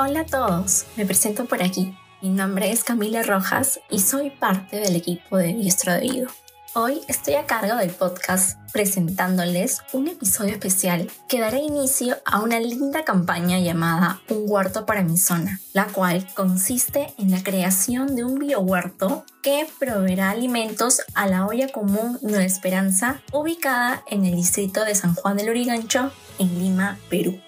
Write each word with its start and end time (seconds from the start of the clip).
Hola 0.00 0.20
a 0.20 0.26
todos, 0.26 0.86
me 0.96 1.04
presento 1.04 1.46
por 1.46 1.60
aquí. 1.60 1.92
Mi 2.22 2.28
nombre 2.28 2.70
es 2.70 2.84
Camila 2.84 3.24
Rojas 3.24 3.80
y 3.90 3.98
soy 3.98 4.30
parte 4.30 4.78
del 4.78 4.94
equipo 4.94 5.38
de 5.38 5.52
Diestro 5.54 5.92
de 5.92 5.98
Oído. 5.98 6.28
Hoy 6.74 7.00
estoy 7.08 7.34
a 7.34 7.46
cargo 7.46 7.74
del 7.74 7.90
podcast 7.90 8.60
presentándoles 8.72 9.80
un 9.92 10.06
episodio 10.06 10.52
especial 10.52 11.10
que 11.28 11.40
dará 11.40 11.58
inicio 11.58 12.16
a 12.24 12.40
una 12.40 12.60
linda 12.60 13.04
campaña 13.04 13.58
llamada 13.58 14.20
Un 14.28 14.44
huerto 14.46 14.86
para 14.86 15.02
mi 15.02 15.16
zona, 15.16 15.58
la 15.72 15.86
cual 15.86 16.24
consiste 16.36 17.12
en 17.18 17.32
la 17.32 17.42
creación 17.42 18.14
de 18.14 18.22
un 18.22 18.38
biohuerto 18.38 19.24
que 19.42 19.66
proveerá 19.80 20.30
alimentos 20.30 21.02
a 21.16 21.26
la 21.26 21.44
olla 21.44 21.72
común 21.72 22.20
Nueva 22.22 22.44
Esperanza, 22.44 23.20
ubicada 23.32 24.04
en 24.08 24.24
el 24.24 24.36
distrito 24.36 24.84
de 24.84 24.94
San 24.94 25.16
Juan 25.16 25.36
del 25.36 25.50
Urigancho, 25.50 26.12
en 26.38 26.56
Lima, 26.60 27.00
Perú. 27.10 27.40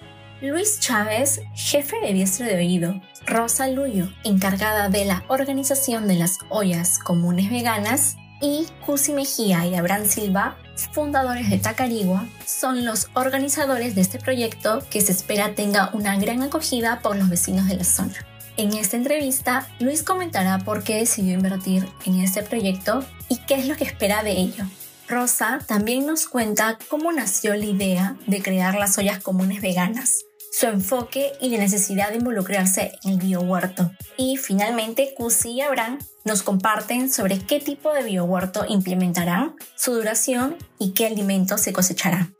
Luis 0.42 0.80
Chávez, 0.80 1.42
jefe 1.54 2.00
de 2.00 2.14
diestro 2.14 2.46
de 2.46 2.56
oído, 2.56 2.98
Rosa 3.26 3.68
Luyo, 3.68 4.10
encargada 4.24 4.88
de 4.88 5.04
la 5.04 5.22
organización 5.28 6.08
de 6.08 6.14
las 6.14 6.38
ollas 6.48 6.98
comunes 6.98 7.50
veganas, 7.50 8.16
y 8.40 8.66
Cusi 8.86 9.12
Mejía 9.12 9.66
y 9.66 9.74
Abraham 9.74 10.06
Silva, 10.06 10.56
fundadores 10.92 11.50
de 11.50 11.58
Tacarigua, 11.58 12.26
son 12.46 12.86
los 12.86 13.08
organizadores 13.12 13.94
de 13.94 14.00
este 14.00 14.18
proyecto 14.18 14.82
que 14.88 15.02
se 15.02 15.12
espera 15.12 15.54
tenga 15.54 15.90
una 15.92 16.16
gran 16.16 16.42
acogida 16.42 17.00
por 17.02 17.16
los 17.16 17.28
vecinos 17.28 17.68
de 17.68 17.76
la 17.76 17.84
zona. 17.84 18.14
En 18.56 18.72
esta 18.72 18.96
entrevista, 18.96 19.68
Luis 19.78 20.02
comentará 20.02 20.58
por 20.58 20.82
qué 20.82 20.96
decidió 20.96 21.34
invertir 21.34 21.86
en 22.06 22.18
este 22.18 22.42
proyecto 22.42 23.04
y 23.28 23.36
qué 23.40 23.56
es 23.56 23.66
lo 23.66 23.76
que 23.76 23.84
espera 23.84 24.22
de 24.22 24.32
ello. 24.32 24.64
Rosa 25.06 25.58
también 25.66 26.06
nos 26.06 26.26
cuenta 26.26 26.78
cómo 26.88 27.12
nació 27.12 27.54
la 27.56 27.66
idea 27.66 28.16
de 28.26 28.40
crear 28.40 28.76
las 28.76 28.96
ollas 28.96 29.18
comunes 29.18 29.60
veganas, 29.60 30.24
su 30.50 30.66
enfoque 30.66 31.32
y 31.40 31.50
la 31.50 31.58
necesidad 31.58 32.10
de 32.10 32.16
involucrarse 32.16 32.98
en 33.04 33.12
el 33.12 33.18
biohuerto. 33.18 33.92
Y 34.16 34.36
finalmente, 34.36 35.14
Cusi 35.16 35.52
y 35.52 35.60
Abraham 35.60 35.98
nos 36.24 36.42
comparten 36.42 37.10
sobre 37.10 37.38
qué 37.38 37.60
tipo 37.60 37.92
de 37.92 38.02
biohuerto 38.02 38.64
implementarán, 38.68 39.54
su 39.76 39.94
duración 39.94 40.56
y 40.78 40.92
qué 40.92 41.06
alimentos 41.06 41.60
se 41.60 41.72
cosecharán. 41.72 42.34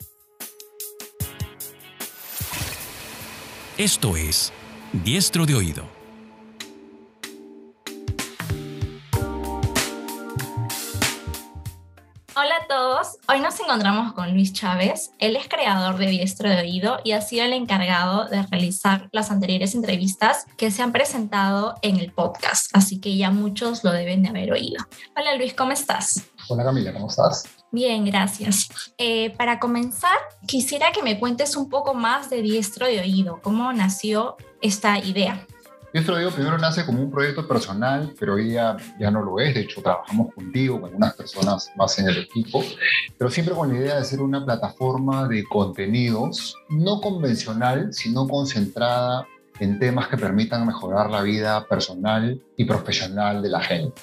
Esto 3.78 4.16
es 4.16 4.52
Diestro 4.92 5.46
de 5.46 5.54
Oído 5.54 5.99
Hola 12.42 12.54
a 12.62 12.66
todos, 12.68 13.18
hoy 13.28 13.40
nos 13.40 13.60
encontramos 13.60 14.14
con 14.14 14.32
Luis 14.32 14.54
Chávez. 14.54 15.10
Él 15.18 15.36
es 15.36 15.46
creador 15.46 15.98
de 15.98 16.06
Diestro 16.06 16.48
de 16.48 16.56
Oído 16.60 16.98
y 17.04 17.12
ha 17.12 17.20
sido 17.20 17.44
el 17.44 17.52
encargado 17.52 18.30
de 18.30 18.42
realizar 18.44 19.10
las 19.12 19.30
anteriores 19.30 19.74
entrevistas 19.74 20.46
que 20.56 20.70
se 20.70 20.80
han 20.80 20.90
presentado 20.90 21.74
en 21.82 21.98
el 21.98 22.14
podcast, 22.14 22.74
así 22.74 22.98
que 22.98 23.14
ya 23.14 23.30
muchos 23.30 23.84
lo 23.84 23.92
deben 23.92 24.22
de 24.22 24.30
haber 24.30 24.52
oído. 24.52 24.82
Hola 25.14 25.36
Luis, 25.36 25.52
¿cómo 25.52 25.72
estás? 25.72 26.30
Hola 26.48 26.64
Camila, 26.64 26.94
¿cómo 26.94 27.08
estás? 27.08 27.44
Bien, 27.72 28.06
gracias. 28.06 28.70
Eh, 28.96 29.36
para 29.36 29.60
comenzar, 29.60 30.16
quisiera 30.46 30.92
que 30.92 31.02
me 31.02 31.20
cuentes 31.20 31.56
un 31.56 31.68
poco 31.68 31.92
más 31.92 32.30
de 32.30 32.40
Diestro 32.40 32.86
de 32.86 33.00
Oído, 33.00 33.40
cómo 33.42 33.70
nació 33.74 34.38
esta 34.62 34.98
idea. 34.98 35.46
Esto 35.92 36.16
digo, 36.16 36.30
primero 36.30 36.56
nace 36.56 36.86
como 36.86 37.02
un 37.02 37.10
proyecto 37.10 37.48
personal, 37.48 38.14
pero 38.18 38.34
hoy 38.34 38.50
día 38.50 38.76
ya 39.00 39.10
no 39.10 39.22
lo 39.22 39.40
es. 39.40 39.54
De 39.54 39.62
hecho, 39.62 39.82
trabajamos 39.82 40.32
contigo, 40.32 40.80
con 40.80 40.90
algunas 40.90 41.14
personas 41.14 41.72
más 41.76 41.98
en 41.98 42.08
el 42.08 42.18
equipo, 42.18 42.62
pero 43.18 43.28
siempre 43.28 43.56
con 43.56 43.72
la 43.72 43.78
idea 43.78 43.96
de 43.96 44.04
ser 44.04 44.20
una 44.20 44.44
plataforma 44.44 45.26
de 45.26 45.42
contenidos 45.44 46.54
no 46.68 47.00
convencional, 47.00 47.92
sino 47.92 48.28
concentrada 48.28 49.26
en 49.60 49.78
temas 49.78 50.08
que 50.08 50.16
permitan 50.16 50.66
mejorar 50.66 51.10
la 51.10 51.22
vida 51.22 51.66
personal 51.66 52.42
y 52.56 52.64
profesional 52.64 53.42
de 53.42 53.48
la 53.50 53.60
gente. 53.60 54.00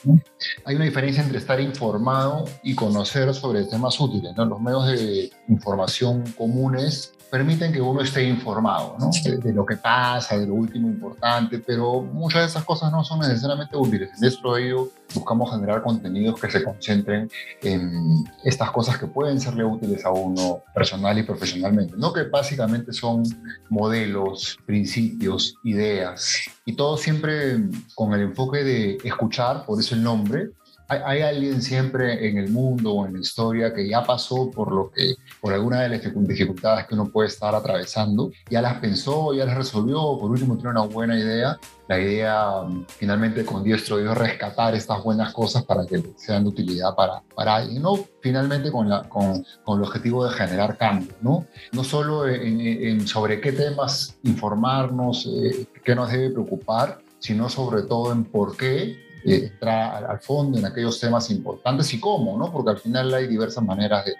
Hay 0.66 0.76
una 0.76 0.86
diferencia 0.86 1.24
entre 1.24 1.40
estar 1.40 1.60
informado 1.60 2.46
y 2.64 2.76
conocer 2.76 3.34
sobre 3.34 3.66
temas 3.66 4.00
útiles. 4.00 4.34
¿no? 4.38 4.46
Los 4.46 4.62
medios 4.62 4.88
de 4.88 5.32
información 5.48 6.24
comunes 6.38 7.14
permiten 7.30 7.74
que 7.74 7.82
uno 7.82 8.02
esté 8.02 8.24
informado 8.24 8.96
¿no? 9.00 9.10
de, 9.24 9.54
lo 9.54 9.66
que 9.66 9.76
pasa, 9.76 10.38
de 10.38 10.48
lo 10.48 10.54
último 10.54 10.88
importante, 10.88 11.60
pero 11.60 12.02
muchas 12.02 12.42
de 12.42 12.48
esas 12.48 12.64
cosas 12.64 12.92
no 12.92 13.04
son 13.04 13.20
necesariamente 13.20 13.76
útiles. 13.76 14.10
En 14.14 14.22
nuestro 14.22 14.58
ello 14.58 14.90
buscamos 15.14 15.52
generar 15.52 15.82
contenidos 15.84 16.40
que 16.40 16.50
se 16.50 16.64
concentren 16.64 17.30
en 17.62 18.26
estas 18.44 18.72
cosas 18.72 18.98
que 18.98 19.08
pueden 19.08 19.40
serle 19.40 19.66
útiles 19.66 20.06
a 20.06 20.12
uno 20.12 20.62
personal 20.74 21.18
y 21.18 21.24
profesionalmente, 21.24 21.96
no 21.98 22.14
que 22.14 22.24
básicamente 22.24 22.94
son 22.94 23.24
modelos, 23.70 24.58
principios, 24.66 25.47
ideas, 25.64 26.50
y 26.66 26.74
todo 26.74 26.98
siempre 26.98 27.60
con 27.96 28.14
el 28.14 28.22
enfoque 28.22 28.64
de 28.64 28.98
escuchar, 29.04 29.66
por 29.66 29.80
eso 29.80 29.96
el 29.96 30.04
nombre, 30.04 30.50
hay, 30.88 31.22
alguien 31.22 31.62
siempre 31.62 32.30
en 32.30 32.38
el 32.38 32.50
mundo 32.50 32.94
o 32.94 33.06
en 33.06 33.14
la 33.14 33.20
historia 33.20 33.74
que 33.74 33.88
ya 33.88 34.04
pasó 34.04 34.50
por 34.52 34.72
lo 34.72 34.90
que, 34.92 35.16
por 35.42 35.54
alguna 35.54 35.82
de 35.82 35.90
las 35.90 36.02
dificultades 36.28 36.88
que 36.88 36.96
uno 36.96 37.10
puede 37.10 37.28
estar 37.28 37.54
atravesando, 37.54 38.32
ya 38.50 38.62
las 38.62 38.80
pensó, 38.80 39.34
ya 39.34 39.46
las 39.46 39.58
resolvió, 39.58 40.18
por 40.20 40.32
último 40.32 40.56
tiene 40.56 40.72
una 40.72 40.82
buena 40.82 41.18
idea. 41.18 41.60
La 41.88 42.00
idea 42.00 42.64
mm, 42.64 42.86
finalmente 42.88 43.46
con 43.46 43.64
Diestro 43.64 43.98
Dios 43.98 44.18
rescatar 44.18 44.76
estas 44.76 45.04
buenas 45.04 45.34
cosas 45.34 45.64
para 45.64 45.86
que 45.86 46.02
sean 46.18 46.44
de 46.44 46.50
utilidad 46.50 46.96
para, 46.96 47.22
para 47.36 47.56
alguien, 47.56 47.82
¿no? 47.82 47.96
Finalmente 48.22 48.72
con, 48.72 48.90
la, 48.90 49.04
con, 49.04 49.46
con 49.64 49.80
el 49.80 49.86
objetivo 49.86 50.26
de 50.26 50.32
generar 50.32 50.78
cambio, 50.78 51.14
¿no? 51.22 51.46
No 51.72 51.84
solo 51.84 52.28
en, 52.28 53.08
sobre 53.08 53.42
qué 53.42 53.52
temas 53.52 54.18
informarnos, 54.24 55.26
eh, 55.28 55.66
qué 55.84 55.96
nos 55.96 56.12
debe 56.12 56.32
preocupar, 56.32 57.00
sino 57.20 57.50
sobre 57.50 57.84
todo 57.84 58.12
en 58.12 58.26
por 58.26 58.56
qué 58.56 59.07
eh, 59.28 59.52
entrar 59.52 60.06
al 60.06 60.20
fondo 60.22 60.58
en 60.58 60.66
aquellos 60.66 61.02
temas 61.02 61.30
importantes 61.32 61.94
y 61.94 62.00
cómo, 62.00 62.38
¿no? 62.38 62.50
Porque 62.50 62.70
al 62.70 62.78
final 62.78 63.14
hay 63.14 63.28
diversas 63.28 63.62
maneras 63.62 64.06
de, 64.06 64.16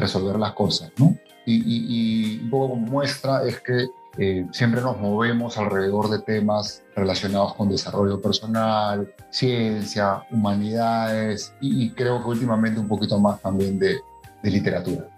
resolver 0.00 0.38
las 0.38 0.52
cosas, 0.52 0.92
¿no? 0.98 1.16
Y, 1.44 2.38
un 2.44 2.48
poco 2.48 2.70
como 2.70 2.86
muestra 2.86 3.42
es 3.44 3.60
que 3.60 3.88
eh, 4.18 4.46
siempre 4.52 4.80
nos 4.80 5.00
movemos 5.00 5.58
alrededor 5.58 6.08
de 6.10 6.20
temas 6.20 6.84
relacionados 6.94 7.54
con 7.54 7.70
desarrollo 7.70 8.20
personal, 8.20 9.12
ciencia, 9.30 10.22
humanidades 10.30 11.52
y, 11.60 11.90
creo 11.90 12.22
que 12.22 12.28
últimamente 12.28 12.78
un 12.78 12.86
poquito 12.86 13.18
más 13.18 13.42
también 13.42 13.80
de, 13.80 14.00
literatura. 14.44 15.08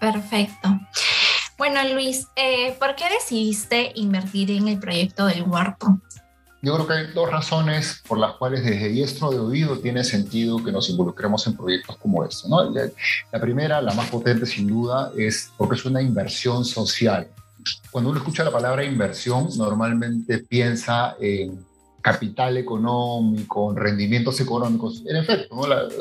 Perfecto. 0.00 0.68
Bueno, 1.58 1.80
Luis, 1.92 2.28
eh, 2.36 2.74
¿por 2.78 2.94
qué 2.94 3.04
decidiste 3.10 3.92
invertir 3.94 4.50
en 4.52 4.68
el 4.68 4.78
proyecto 4.78 5.26
del 5.26 5.42
huerto? 5.42 6.00
Yo 6.62 6.74
creo 6.74 6.86
que 6.86 6.92
hay 6.94 7.06
dos 7.12 7.30
razones 7.30 8.02
por 8.08 8.18
las 8.18 8.32
cuales 8.36 8.64
desde 8.64 8.88
diestro 8.88 9.30
de 9.30 9.38
oído 9.38 9.78
tiene 9.78 10.02
sentido 10.02 10.62
que 10.64 10.72
nos 10.72 10.88
involucremos 10.88 11.46
en 11.46 11.56
proyectos 11.56 11.96
como 11.98 12.24
este. 12.24 12.48
¿no? 12.48 12.70
La, 12.70 13.40
primera, 13.40 13.82
la 13.82 13.92
más 13.94 14.10
potente 14.10 14.46
sin 14.46 14.66
duda, 14.66 15.12
es 15.16 15.52
porque 15.56 15.76
es 15.76 15.84
una 15.84 16.00
inversión 16.00 16.64
social. 16.64 17.28
Cuando 17.90 18.10
uno 18.10 18.18
escucha 18.18 18.42
la 18.42 18.52
palabra 18.52 18.84
inversión, 18.84 19.48
normalmente 19.56 20.38
piensa 20.38 21.16
en 21.20 21.64
capital 22.00 22.56
económico, 22.56 23.72
en 23.72 23.76
rendimientos 23.76 24.40
económicos. 24.40 25.02
En 25.06 25.16
efecto, 25.16 25.60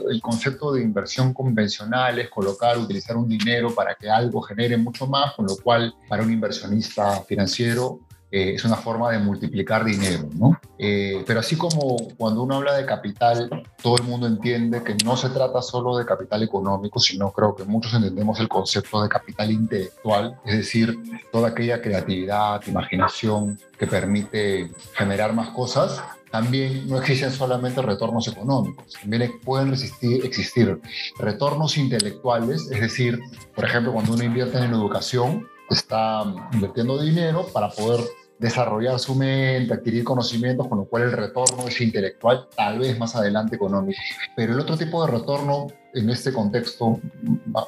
el 0.09 0.21
concepto 0.21 0.71
de 0.71 0.83
inversión 0.83 1.33
convencional 1.33 2.19
es 2.19 2.29
colocar, 2.29 2.77
utilizar 2.77 3.17
un 3.17 3.27
dinero 3.27 3.73
para 3.73 3.95
que 3.95 4.07
algo 4.07 4.39
genere 4.41 4.77
mucho 4.77 5.07
más, 5.07 5.33
con 5.33 5.47
lo 5.47 5.57
cual 5.57 5.95
para 6.07 6.21
un 6.21 6.31
inversionista 6.31 7.21
financiero 7.21 8.01
eh, 8.35 8.55
es 8.55 8.65
una 8.65 8.75
forma 8.75 9.13
de 9.13 9.19
multiplicar 9.19 9.85
dinero, 9.85 10.27
¿no? 10.33 10.59
Eh, 10.77 11.23
pero 11.25 11.39
así 11.39 11.55
como 11.55 11.95
cuando 12.17 12.43
uno 12.43 12.57
habla 12.57 12.75
de 12.75 12.85
capital, 12.85 13.63
todo 13.81 13.95
el 13.95 14.03
mundo 14.03 14.27
entiende 14.27 14.83
que 14.83 14.93
no 15.05 15.15
se 15.15 15.29
trata 15.29 15.61
solo 15.61 15.95
de 15.95 16.05
capital 16.05 16.43
económico, 16.43 16.99
sino 16.99 17.31
creo 17.31 17.55
que 17.55 17.63
muchos 17.63 17.93
entendemos 17.93 18.37
el 18.41 18.49
concepto 18.49 19.01
de 19.01 19.07
capital 19.07 19.51
intelectual, 19.51 20.37
es 20.43 20.57
decir, 20.57 20.97
toda 21.31 21.47
aquella 21.47 21.81
creatividad, 21.81 22.61
imaginación 22.67 23.57
que 23.79 23.87
permite 23.87 24.69
generar 24.95 25.31
más 25.31 25.51
cosas. 25.51 26.03
también 26.29 26.89
no 26.89 26.97
existen 26.97 27.31
solamente 27.31 27.81
retornos 27.81 28.27
económicos, 28.27 28.97
también 28.99 29.31
pueden 29.45 29.69
resistir, 29.69 30.25
existir 30.25 30.81
retornos 31.17 31.77
intelectuales, 31.77 32.69
es 32.69 32.81
decir, 32.81 33.17
por 33.55 33.63
ejemplo, 33.63 33.93
cuando 33.93 34.11
uno 34.11 34.25
invierte 34.25 34.57
en 34.57 34.73
educación, 34.73 35.47
está 35.69 36.23
invirtiendo 36.51 37.01
dinero 37.01 37.47
para 37.53 37.69
poder 37.69 38.01
desarrollar 38.37 38.99
su 38.99 39.15
mente, 39.15 39.73
adquirir 39.73 40.03
conocimientos, 40.03 40.67
con 40.67 40.79
lo 40.79 40.85
cual 40.85 41.03
el 41.03 41.11
retorno 41.11 41.67
es 41.67 41.79
intelectual, 41.81 42.47
tal 42.55 42.79
vez 42.79 42.97
más 42.97 43.15
adelante 43.15 43.55
económico. 43.55 43.99
Pero 44.35 44.53
el 44.53 44.59
otro 44.59 44.77
tipo 44.77 45.05
de 45.05 45.11
retorno 45.11 45.67
en 45.93 46.09
este 46.09 46.33
contexto 46.33 46.99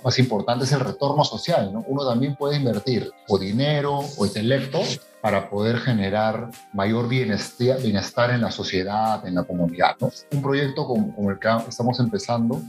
más 0.03 0.19
importante 0.19 0.65
es 0.65 0.71
el 0.73 0.81
retorno 0.81 1.23
social. 1.23 1.71
¿no? 1.71 1.85
Uno 1.87 2.05
también 2.05 2.35
puede 2.35 2.57
invertir 2.57 3.09
o 3.27 3.39
dinero 3.39 3.99
o 4.17 4.25
intelecto 4.25 4.81
para 5.21 5.49
poder 5.49 5.77
generar 5.77 6.51
mayor 6.73 7.07
bienestar, 7.07 8.31
en 8.31 8.41
la 8.41 8.51
sociedad, 8.51 9.25
en 9.25 9.35
la 9.35 9.43
comunidad. 9.43 9.95
Un 10.31 10.41
proyecto 10.41 10.85
como 10.85 11.31
el 11.31 11.39
que 11.39 11.49
estamos 11.67 11.99
empezando, 11.99 12.61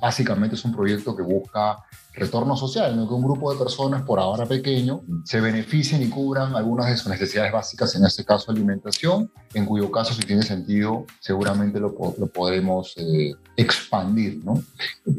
básicamente 0.00 0.56
es 0.56 0.64
un 0.64 0.74
proyecto 0.74 1.16
que 1.16 1.22
busca 1.22 1.76
retorno 2.14 2.56
social, 2.56 2.96
¿no? 2.96 3.08
que 3.08 3.14
un 3.14 3.22
grupo 3.22 3.52
de 3.52 3.58
personas, 3.58 4.02
por 4.02 4.20
ahora 4.20 4.46
pequeño, 4.46 5.02
se 5.24 5.40
beneficien 5.40 6.02
y 6.02 6.08
cubran 6.08 6.54
algunas 6.54 6.86
de 6.86 6.96
sus 6.96 7.08
necesidades 7.08 7.52
básicas, 7.52 7.94
en 7.96 8.04
este 8.04 8.24
caso 8.24 8.52
alimentación, 8.52 9.30
en 9.52 9.66
cuyo 9.66 9.90
caso, 9.90 10.14
si 10.14 10.22
tiene 10.22 10.42
sentido, 10.42 11.06
seguramente 11.20 11.80
lo, 11.80 11.94
lo 12.18 12.26
podremos 12.28 12.94
eh, 12.96 13.34
expandir. 13.56 14.44
¿no? 14.44 14.62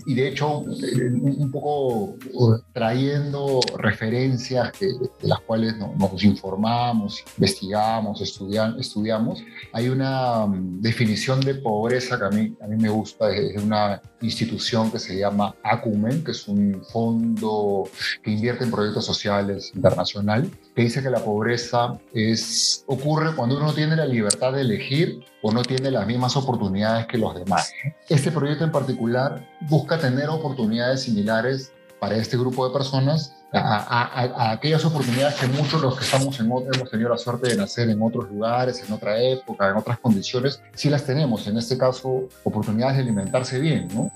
Y 0.06 0.13
de 0.13 0.30
hecho, 0.30 0.59
un 0.59 1.51
poco 1.51 2.15
uh, 2.33 2.57
trayendo 2.74 3.59
referencias 3.77 4.71
que, 4.71 4.88
de 4.88 5.27
las 5.27 5.39
cuales 5.42 5.75
nos 5.77 6.24
informamos, 6.24 7.24
investigamos, 7.38 8.21
estudian, 8.21 8.80
estudiamos, 8.80 9.44
hay 9.74 9.89
una 9.89 10.45
um, 10.45 10.81
definición 10.81 11.39
de 11.42 11.56
pobreza 11.56 12.18
que 12.18 12.25
a 12.25 12.30
mí, 12.30 12.56
a 12.62 12.68
mí 12.68 12.75
me 12.77 12.89
gusta, 12.89 13.30
es 13.30 13.62
una 13.62 14.01
institución 14.21 14.92
que 14.92 15.00
se 15.00 15.18
llama 15.18 15.56
ACUMEN, 15.63 16.24
que 16.24 16.31
es 16.31 16.47
un 16.47 16.81
fondo 16.91 17.83
que 18.23 18.31
invierte 18.31 18.63
en 18.63 18.71
proyectos 18.71 19.05
sociales 19.05 19.71
internacional, 19.75 20.49
que 20.75 20.81
dice 20.83 21.01
que 21.01 21.09
la 21.09 21.23
pobreza 21.23 21.99
es, 22.13 22.83
ocurre 22.87 23.35
cuando 23.35 23.57
uno 23.57 23.67
no 23.67 23.73
tiene 23.73 23.95
la 23.95 24.05
libertad 24.05 24.53
de 24.53 24.61
elegir 24.61 25.25
o 25.41 25.51
no 25.51 25.61
tiene 25.61 25.91
las 25.91 26.07
mismas 26.07 26.35
oportunidades 26.35 27.07
que 27.07 27.17
los 27.17 27.35
demás. 27.35 27.71
Este 28.09 28.31
proyecto 28.31 28.63
en 28.63 28.71
particular 28.71 29.47
busca 29.61 29.99
tener 29.99 30.29
oportunidades 30.29 31.03
similares 31.03 31.71
para 31.99 32.15
este 32.15 32.37
grupo 32.37 32.67
de 32.67 32.73
personas 32.73 33.35
a, 33.57 34.51
aquellas 34.51 34.83
oportunidades 34.85 35.35
que 35.35 35.47
muchos 35.47 35.81
los 35.81 35.97
que 35.97 36.03
estamos 36.03 36.39
en 36.39 36.51
otro, 36.51 36.69
hemos 36.73 36.89
tenido 36.89 37.09
la 37.09 37.17
suerte 37.17 37.49
de 37.49 37.57
nacer 37.57 37.89
en 37.89 38.01
otros 38.01 38.29
lugares, 38.29 38.83
en 38.85 38.93
otra 38.93 39.21
época, 39.21 39.69
en 39.69 39.77
otras 39.77 39.99
condiciones, 39.99 40.61
sí 40.73 40.89
las 40.89 41.05
tenemos. 41.05 41.47
En 41.47 41.57
este 41.57 41.77
caso, 41.77 42.27
oportunidades 42.43 42.97
de 42.97 43.03
alimentarse 43.03 43.59
bien, 43.59 43.87
¿no? 43.93 44.11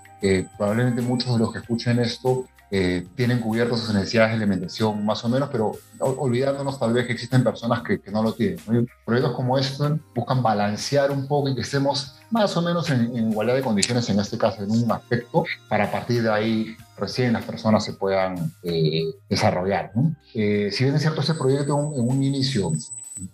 probablemente 0.58 1.02
muchos 1.02 1.32
de 1.34 1.40
los 1.40 1.54
que 1.54 1.60
escuchen 1.60 2.00
esto 2.00 2.46
eh, 2.72 3.08
tienen 3.16 3.40
cubiertas 3.40 3.80
sus 3.80 3.94
necesidades 3.94 4.32
de 4.32 4.38
alimentación 4.38 5.04
más 5.04 5.24
o 5.26 5.30
menos, 5.30 5.50
pero 5.52 5.72
olvidándonos 6.00 6.80
tal 6.80 6.94
vez 6.94 7.08
que 7.08 7.14
existen 7.14 7.44
personas 7.44 7.82
que, 7.82 8.00
no 8.12 8.22
lo 8.22 8.34
tienen. 8.34 8.88
Proyectos 9.06 9.36
como 9.36 9.58
estos 9.58 9.94
buscan 10.14 10.44
balancear 10.44 11.12
un 11.12 11.28
poco 11.28 11.50
y 11.50 11.56
que 11.56 11.62
estemos 11.62 12.16
más 12.30 12.56
o 12.58 12.62
menos 12.62 12.90
en, 12.92 13.32
igualdad 13.32 13.56
de 13.56 13.64
condiciones, 13.64 14.08
en 14.10 14.20
este 14.20 14.38
caso 14.38 14.64
en 14.64 14.70
un 14.70 14.92
aspecto, 14.92 15.46
para 15.68 15.86
a 15.86 15.92
partir 15.92 16.22
de 16.22 16.32
ahí 16.32 16.76
recién 16.98 17.34
las 17.34 17.44
personas 17.44 17.84
se 17.84 17.94
puedan 17.94 18.54
eh, 18.64 19.06
desarrollar. 19.28 19.92
Eh, 20.36 20.70
si 20.72 20.84
bien 20.84 20.96
es 20.96 21.02
cierto, 21.02 21.22
este 21.22 21.34
proyecto 21.34 21.74
en 21.96 22.08
un, 22.08 22.24
inicio 22.24 22.72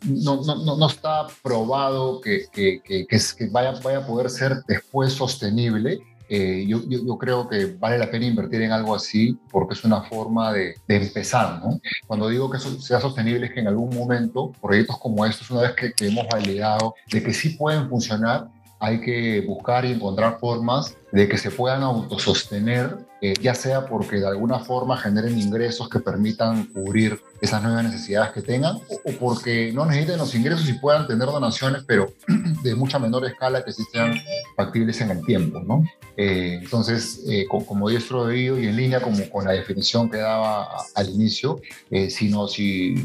no, 0.05 0.41
no, 0.43 0.77
no, 0.77 0.87
está 0.87 1.27
probado 1.43 2.21
que, 2.21 2.45
que, 2.51 2.81
que, 2.83 3.05
que, 3.05 3.47
vaya, 3.51 3.73
vaya 3.83 3.99
a 3.99 4.07
poder 4.07 4.29
ser 4.29 4.63
después 4.67 5.13
sostenible, 5.13 5.99
eh, 6.29 6.65
yo, 6.67 7.17
creo 7.17 7.47
que 7.47 7.65
vale 7.79 7.97
la 7.97 8.09
pena 8.09 8.25
invertir 8.25 8.61
en 8.61 8.71
algo 8.71 8.95
así 8.95 9.37
porque 9.51 9.73
es 9.73 9.83
una 9.83 10.01
forma 10.01 10.51
de, 10.53 10.75
de 10.87 10.95
empezar. 10.95 11.61
¿no? 11.63 11.79
Cuando 12.07 12.29
digo 12.29 12.49
que 12.49 12.57
eso 12.57 12.79
sea 12.79 12.99
sostenible 12.99 13.47
es 13.47 13.53
que 13.53 13.59
en 13.59 13.67
algún 13.67 13.95
momento 13.95 14.51
proyectos 14.61 14.97
como 14.97 15.25
estos, 15.25 15.49
una 15.51 15.61
vez 15.61 15.73
que, 15.73 15.93
que 15.93 16.07
hemos 16.07 16.27
validado 16.27 16.95
de 17.11 17.23
que 17.23 17.33
sí 17.33 17.49
pueden 17.49 17.89
funcionar, 17.89 18.49
hay 18.79 19.01
que 19.01 19.41
buscar 19.41 19.85
y 19.85 19.91
encontrar 19.91 20.39
formas 20.39 20.95
de 21.15 21.29
que 21.29 21.37
se 21.37 21.49
puedan 21.49 21.81
autosostener, 21.81 22.97
eh, 23.21 23.33
ya 23.41 23.55
sea 23.55 23.85
porque 23.87 24.17
de 24.17 24.27
alguna 24.27 24.59
forma 24.59 24.97
generen 24.97 25.39
ingresos 25.39 25.87
que 25.87 26.01
permitan 26.01 26.65
cubrir 26.65 27.21
esas 27.39 27.63
nuevas 27.63 27.85
necesidades 27.85 28.33
que 28.33 28.41
tengan, 28.41 28.75
o, 28.75 29.11
porque 29.17 29.71
no 29.71 29.85
necesiten 29.85 30.17
los 30.17 30.35
ingresos 30.35 30.67
y 30.67 30.73
puedan 30.73 31.07
tener 31.07 31.27
donaciones, 31.27 31.85
pero 31.87 32.11
de 32.63 32.75
mucha 32.75 32.99
menor 32.99 33.25
escala 33.25 33.63
que 33.63 33.71
sí 33.71 33.83
sean 33.93 34.13
factibles 34.57 34.99
en 34.99 35.11
el 35.11 35.25
tiempo. 35.25 35.61
¿no? 35.61 35.85
Eh, 36.17 36.59
entonces, 36.61 37.21
eh, 37.29 37.45
como 37.47 37.87
diestro 37.87 38.25
de 38.25 38.33
oído 38.33 38.59
y 38.59 38.67
en 38.67 38.75
línea 38.75 38.99
como 38.99 39.29
con 39.29 39.45
la 39.45 39.51
definición 39.51 40.11
que 40.11 40.17
daba 40.17 40.67
al 40.95 41.09
inicio, 41.09 41.61
sino 42.09 42.47
si, 42.49 42.95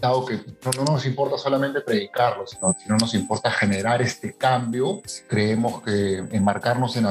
dado 0.00 0.24
que 0.24 0.40
no, 0.76 0.84
nos 0.84 1.06
importa 1.06 1.38
solamente 1.38 1.80
predicarlo, 1.82 2.46
sino, 2.46 2.74
no 2.88 2.96
nos 2.96 3.14
importa 3.14 3.50
generar 3.50 4.02
este 4.02 4.32
cambio, 4.32 5.02
creemos 5.28 5.82
que 5.82 6.18
enmarcarnos 6.32 6.96
en 6.96 7.06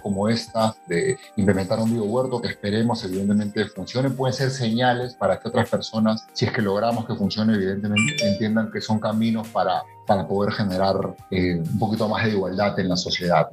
como 0.00 0.28
esta 0.28 0.74
de 0.86 1.18
implementar 1.36 1.78
un 1.78 1.92
biohuerto 1.92 2.40
que 2.40 2.48
esperemos 2.48 3.04
evidentemente 3.04 3.66
funcione, 3.66 4.10
pueden 4.10 4.34
ser 4.34 4.50
señales 4.50 5.14
para 5.14 5.38
que 5.38 5.48
otras 5.48 5.68
personas, 5.68 6.26
si 6.32 6.46
es 6.46 6.52
que 6.52 6.62
logramos 6.62 7.06
que 7.06 7.14
funcione, 7.14 7.54
evidentemente 7.54 8.26
entiendan 8.26 8.70
que 8.70 8.80
son 8.80 8.98
caminos 8.98 9.48
para, 9.48 9.82
para 10.06 10.26
poder 10.26 10.52
generar 10.52 11.16
eh, 11.30 11.56
un 11.56 11.78
poquito 11.78 12.08
más 12.08 12.24
de 12.24 12.30
igualdad 12.30 12.78
en 12.78 12.88
la 12.88 12.96
sociedad. 12.96 13.48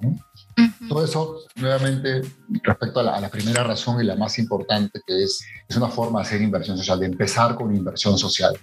Todo 0.87 1.05
eso, 1.05 1.37
nuevamente, 1.55 2.21
respecto 2.63 2.99
a 2.99 3.19
la, 3.19 3.29
primera 3.29 3.63
razón 3.63 4.01
y 4.01 4.05
la 4.05 4.15
más 4.15 4.37
importante, 4.39 5.01
que 5.05 5.23
es, 5.23 5.45
es 5.67 5.75
una 5.75 5.87
forma 5.87 6.19
de 6.19 6.27
hacer 6.27 6.41
inversión 6.41 6.77
social, 6.77 6.99
de 6.99 7.05
empezar 7.07 7.55
con 7.55 7.75
inversión 7.75 8.17
social. 8.17 8.53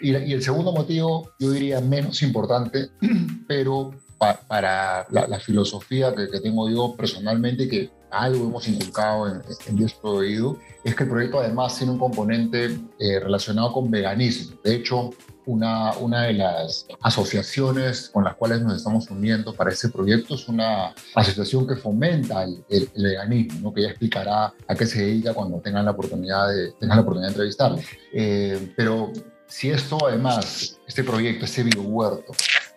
Y, 0.00 0.16
y, 0.16 0.32
el 0.32 0.42
segundo 0.42 0.72
motivo, 0.72 1.30
yo 1.38 1.50
diría 1.50 1.80
menos 1.80 2.22
importante, 2.22 2.90
pero 3.48 3.92
para 4.18 5.06
la, 5.10 5.40
filosofía 5.40 6.14
que, 6.14 6.40
tengo 6.40 6.68
yo 6.68 6.94
personalmente, 6.96 7.68
que 7.68 7.90
algo 8.10 8.46
hemos 8.46 8.66
inculcado 8.68 9.28
en, 9.28 9.42
en 9.66 9.76
Dios 9.76 9.94
Prohibido, 9.94 10.58
es 10.84 10.94
que 10.94 11.04
el 11.04 11.10
proyecto 11.10 11.40
además 11.40 11.76
tiene 11.76 11.92
un 11.92 11.98
componente 11.98 12.78
eh, 12.98 13.20
relacionado 13.20 13.72
con 13.72 13.90
veganismo. 13.90 14.56
De 14.62 14.74
hecho, 14.76 15.10
una, 15.46 15.92
una 15.98 16.22
de 16.22 16.34
las 16.34 16.86
asociaciones 17.02 18.10
con 18.12 18.24
las 18.24 18.34
cuales 18.34 18.62
nos 18.62 18.76
estamos 18.76 19.08
uniendo 19.10 19.54
para 19.54 19.70
este 19.70 19.88
proyecto 19.88 20.34
es 20.34 20.48
una 20.48 20.92
asociación 21.14 21.66
que 21.66 21.76
fomenta 21.76 22.44
el, 22.44 22.64
veganismo, 22.96 23.72
que 23.72 23.82
ya 23.82 23.88
explicará 23.88 24.52
a 24.66 24.74
qué 24.74 24.86
se 24.86 25.02
dedica 25.02 25.34
cuando 25.34 25.60
tengan 25.60 25.84
la 25.84 25.92
oportunidad 25.92 26.48
de, 26.48 26.72
tengan 26.80 26.96
la 26.96 27.02
oportunidad 27.02 27.28
de 27.28 27.32
entrevistarle. 27.32 27.84
Eh, 28.12 28.72
pero 28.76 29.12
si 29.46 29.70
esto 29.70 29.98
además, 30.06 30.78
este 30.86 31.04
proyecto, 31.04 31.44
este 31.44 31.62
biohuerto, 31.62 32.32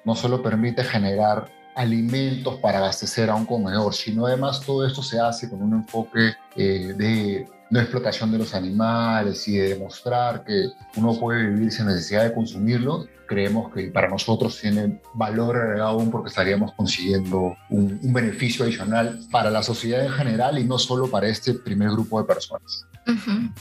no 0.05 0.15
solo 0.15 0.41
permite 0.41 0.83
generar 0.83 1.49
alimentos 1.75 2.55
para 2.55 2.79
abastecer 2.79 3.29
a 3.29 3.35
un 3.35 3.45
comedor, 3.45 3.93
sino 3.93 4.25
además 4.25 4.61
todo 4.65 4.85
esto 4.85 5.01
se 5.01 5.19
hace 5.19 5.49
con 5.49 5.61
un 5.61 5.73
enfoque 5.73 6.33
eh, 6.55 6.93
de 6.97 7.47
no 7.69 7.79
explotación 7.79 8.31
de 8.31 8.39
los 8.39 8.53
animales 8.55 9.47
y 9.47 9.57
de 9.57 9.69
demostrar 9.69 10.43
que 10.43 10.69
uno 10.95 11.17
puede 11.19 11.47
vivir 11.47 11.71
sin 11.71 11.85
necesidad 11.85 12.23
de 12.23 12.33
consumirlo, 12.33 13.05
creemos 13.27 13.71
que 13.71 13.87
para 13.91 14.09
nosotros 14.09 14.59
tiene 14.59 14.99
valor 15.13 15.55
agregado 15.55 15.91
aún 15.91 16.09
porque 16.09 16.29
estaríamos 16.29 16.73
consiguiendo 16.73 17.55
un, 17.69 17.99
beneficio 18.11 18.65
adicional 18.65 19.19
para 19.31 19.51
la 19.51 19.61
sociedad 19.61 20.03
en 20.03 20.11
general 20.11 20.57
y 20.57 20.63
no 20.63 20.79
solo 20.79 21.09
para 21.09 21.27
este 21.27 21.53
primer 21.53 21.91
grupo 21.91 22.19
de 22.19 22.27
personas. 22.27 22.85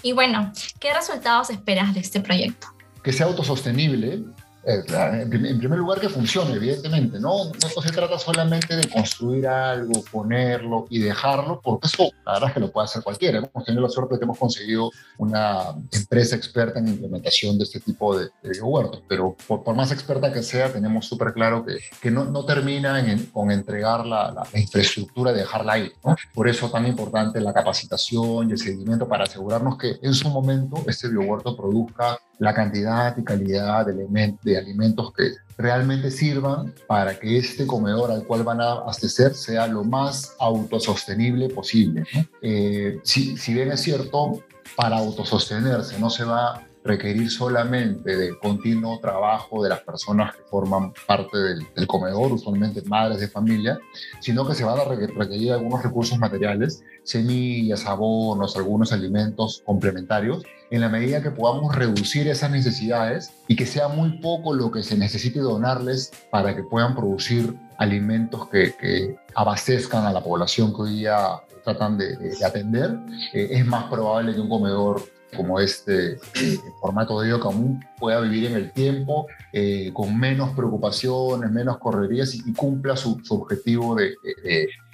Y 0.03 0.13
bueno, 0.13 0.53
¿qué 0.81 0.93
resultados 0.93 1.51
esperas 1.51 1.95
de 1.95 2.01
este 2.01 2.21
proyecto? 2.21 2.67
Que 3.03 3.13
sea 3.13 3.27
autosostenible, 3.27 4.25
en 4.69 5.59
primer 5.59 5.79
lugar 5.79 6.01
que 6.01 6.09
funcione, 6.09 6.55
evidentemente, 6.55 7.19
¿no? 7.19 7.47
No 7.47 7.83
se 7.83 7.91
trata 7.91 8.19
solamente 8.19 8.77
de 8.77 8.89
construir 8.89 9.47
algo, 9.47 10.05
ponerlo 10.13 10.87
y 10.91 10.99
dejarlo, 10.99 11.61
porque 11.63 11.87
eso 11.87 12.11
la 12.27 12.35
verdad 12.35 12.49
es 12.49 12.55
que 12.55 12.61
lo 12.61 12.71
puede 12.71 12.85
hacer 12.85 13.03
cualquiera. 13.03 13.39
Hemos 13.39 13.65
tenido 13.65 13.83
la 13.83 13.89
suerte 13.89 14.15
de 14.15 14.19
que 14.19 14.25
hemos 14.25 14.39
conseguido 14.39 14.91
una 15.17 15.75
empresa 15.91 16.37
experta 16.37 16.79
en 16.79 16.89
implementación 16.89 17.57
de 17.57 17.65
este 17.65 17.81
tipo 17.81 18.19
de, 18.19 18.29
de 18.43 18.61
huertos, 18.61 19.03
pero 19.09 19.37
por, 19.47 19.75
más 19.75 19.91
experta 19.93 20.33
que 20.33 20.43
sea, 20.43 20.73
tenemos 20.73 21.07
súper 21.07 21.33
claro 21.33 21.65
que, 21.65 21.79
que 22.03 22.11
no, 22.11 22.25
no 22.25 22.45
termina 22.45 23.03
con 23.33 23.51
entregar 23.51 24.05
la, 24.05 24.33
la, 24.33 24.61
infraestructura 24.61 25.33
y 25.33 25.37
dejarla 25.37 25.73
ahí. 25.75 25.93
¿no? 26.05 26.17
Por 26.35 26.49
eso 26.49 26.71
tan 26.71 26.87
importante 26.87 27.41
la 27.41 27.55
capacitación 27.55 28.49
y 28.49 28.53
el 28.53 28.59
seguimiento 28.59 29.09
para 29.09 29.25
asegurarnos 29.25 29.79
que 29.79 29.99
en 30.03 30.15
su 30.15 30.29
momento 30.29 30.83
este 30.87 31.09
biohuerto 31.09 31.57
produzca 31.57 32.19
la 32.39 32.55
cantidad 32.55 33.17
y 33.17 33.25
calidad 33.25 33.87
de, 33.87 33.93
elementos, 33.93 34.45
de 34.45 34.58
alimentos 34.59 35.13
que 35.13 35.33
realmente 35.57 36.11
sirvan 36.11 36.73
para 36.87 37.19
que 37.19 37.39
este 37.39 37.67
comedor 37.67 38.11
al 38.11 38.25
cual 38.25 38.45
van 38.45 38.61
a 38.61 38.73
abastecer 38.73 39.35
sea 39.35 39.67
lo 39.67 39.85
más 39.85 40.35
autosostenible 40.39 41.49
posible. 41.49 42.05
Eh, 42.43 43.01
si, 43.03 43.37
si 43.37 43.55
bien 43.55 43.73
es 43.73 43.81
cierto, 43.81 44.43
para 44.77 44.99
autosostenerse 44.99 45.99
no 45.99 46.11
se 46.11 46.25
va 46.25 46.68
requerir 46.85 47.31
solamente 47.31 48.17
de 48.17 48.39
continuo 48.39 48.99
trabajo 49.01 49.63
de 49.63 49.71
las 49.71 49.81
personas 49.81 50.35
que 50.35 50.43
forman 50.43 50.93
parte 51.07 51.37
del, 51.39 51.87
comedor, 51.87 52.33
usualmente 52.33 52.83
madres 52.83 53.21
de 53.21 53.29
familia, 53.29 53.79
sino 54.21 54.47
que 54.47 54.55
se 54.55 54.65
van 54.65 54.79
a 54.79 54.85
requerir 54.85 55.53
algunos 55.53 55.83
recursos 55.83 56.19
materiales, 56.19 56.83
semillas, 57.03 57.87
abonos, 57.87 58.57
algunos 58.57 58.93
alimentos 58.93 59.63
complementarios, 59.65 60.45
en 60.71 60.83
la 60.83 60.89
medida 60.89 61.23
que 61.23 61.31
podamos 61.31 61.75
reducir 61.75 62.29
esas 62.29 62.51
necesidades 62.51 63.33
y 63.47 63.57
que 63.57 63.67
sea 63.67 63.89
muy 63.89 64.19
poco 64.19 64.55
lo 64.55 64.71
que 64.71 64.83
se 64.83 64.97
necesite 64.97 65.41
donarles 65.41 66.13
para 66.31 66.55
que 66.55 66.63
puedan 66.63 66.95
producir 66.95 67.55
alimentos 67.79 68.49
que, 68.49 69.17
abastezcan 69.35 70.05
a 70.05 70.13
la 70.13 70.23
población 70.23 70.75
que 70.75 70.83
hoy 70.83 70.95
día 70.95 71.17
tratan 71.63 71.97
de, 71.97 72.17
atender, 72.45 72.99
eh, 73.33 73.49
es 73.53 73.67
más 73.67 73.85
probable 73.85 74.35
que 74.35 74.41
un 74.41 74.49
comedor 74.49 75.01
como 75.37 75.61
este 75.61 76.13
eh, 76.13 76.59
formato 76.81 77.21
de 77.21 77.39
común 77.39 77.85
pueda 77.99 78.21
vivir 78.21 78.47
en 78.47 78.55
el 78.55 78.73
tiempo 78.73 79.27
eh, 79.53 79.91
con 79.93 80.19
menos 80.19 80.51
preocupaciones, 80.51 81.51
menos 81.51 81.79
correrías 81.79 82.35
y, 82.35 82.53
cumpla 82.53 82.97
su, 82.97 83.21
objetivo 83.31 83.95
de, 83.95 84.15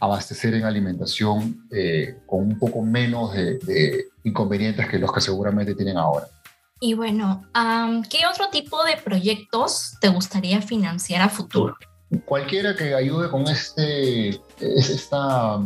abastecer 0.00 0.55
en 0.55 0.64
alimentación 0.64 1.67
con 2.26 2.41
un 2.41 2.59
poco 2.59 2.83
menos 2.83 3.33
de, 3.33 4.07
inconvenientes 4.25 4.88
que 4.88 4.99
los 4.99 5.12
que 5.12 5.21
seguramente 5.21 5.75
tienen 5.75 5.97
ahora. 5.97 6.26
Y 6.81 6.95
bueno, 6.95 7.43
¿qué 8.11 8.26
otro 8.31 8.49
tipo 8.50 8.85
de 8.85 8.97
proyectos 9.03 9.97
te 10.00 10.09
gustaría 10.09 10.61
financiar 10.61 11.23
a 11.23 11.29
futuro? 11.29 11.76
cualquiera 12.25 12.75
que 12.75 12.95
ayude 12.95 13.29
con 13.31 13.43
este, 13.49 14.41
esta, 14.61 15.59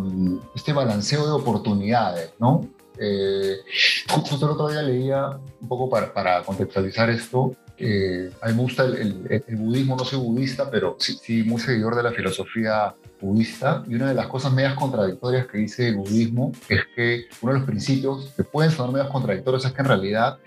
este 0.55 0.73
balanceo 0.73 1.27
de 1.27 1.33
oportunidades, 1.33 2.33
¿no? 2.39 2.69
Eh, 3.01 3.59
justo 4.09 4.47
el 4.47 4.53
otro 4.53 4.69
día 4.69 4.83
leía 4.83 5.29
un 5.61 5.69
poco 5.69 5.89
para, 5.89 6.13
para 6.13 6.43
contextualizar 6.43 7.11
esto, 7.11 7.55
a 8.41 8.49
mí 8.49 8.55
me 8.55 8.63
gusta 8.63 8.85
el, 8.85 9.45
budismo, 9.51 9.97
no 9.97 10.05
soy 10.05 10.19
budista, 10.19 10.69
pero 10.69 10.97
sí, 10.99 11.19
sí, 11.23 11.45
muy 11.45 11.61
seguidor 11.61 11.95
de 11.95 12.03
la 12.03 12.11
filosofía 12.11 12.95
budista. 13.21 13.85
Y 13.89 13.95
una 13.95 14.09
de 14.09 14.15
las 14.15 14.27
cosas 14.27 14.53
medias 14.53 14.75
contradictorias 14.75 15.47
que 15.47 15.59
dice 15.59 15.89
el 15.89 15.97
budismo 15.97 16.53
es 16.69 16.81
que 16.97 17.27
uno 17.41 17.53
de 17.53 17.59
los 17.61 17.69
principios 17.69 18.33
que 18.37 18.43
pueden 18.43 18.73
sonar 18.73 18.93
medias 18.93 19.11
contradictorios 19.11 19.65
es 19.65 19.73
que 19.73 19.81
en 19.81 19.89
realidad 19.89 20.39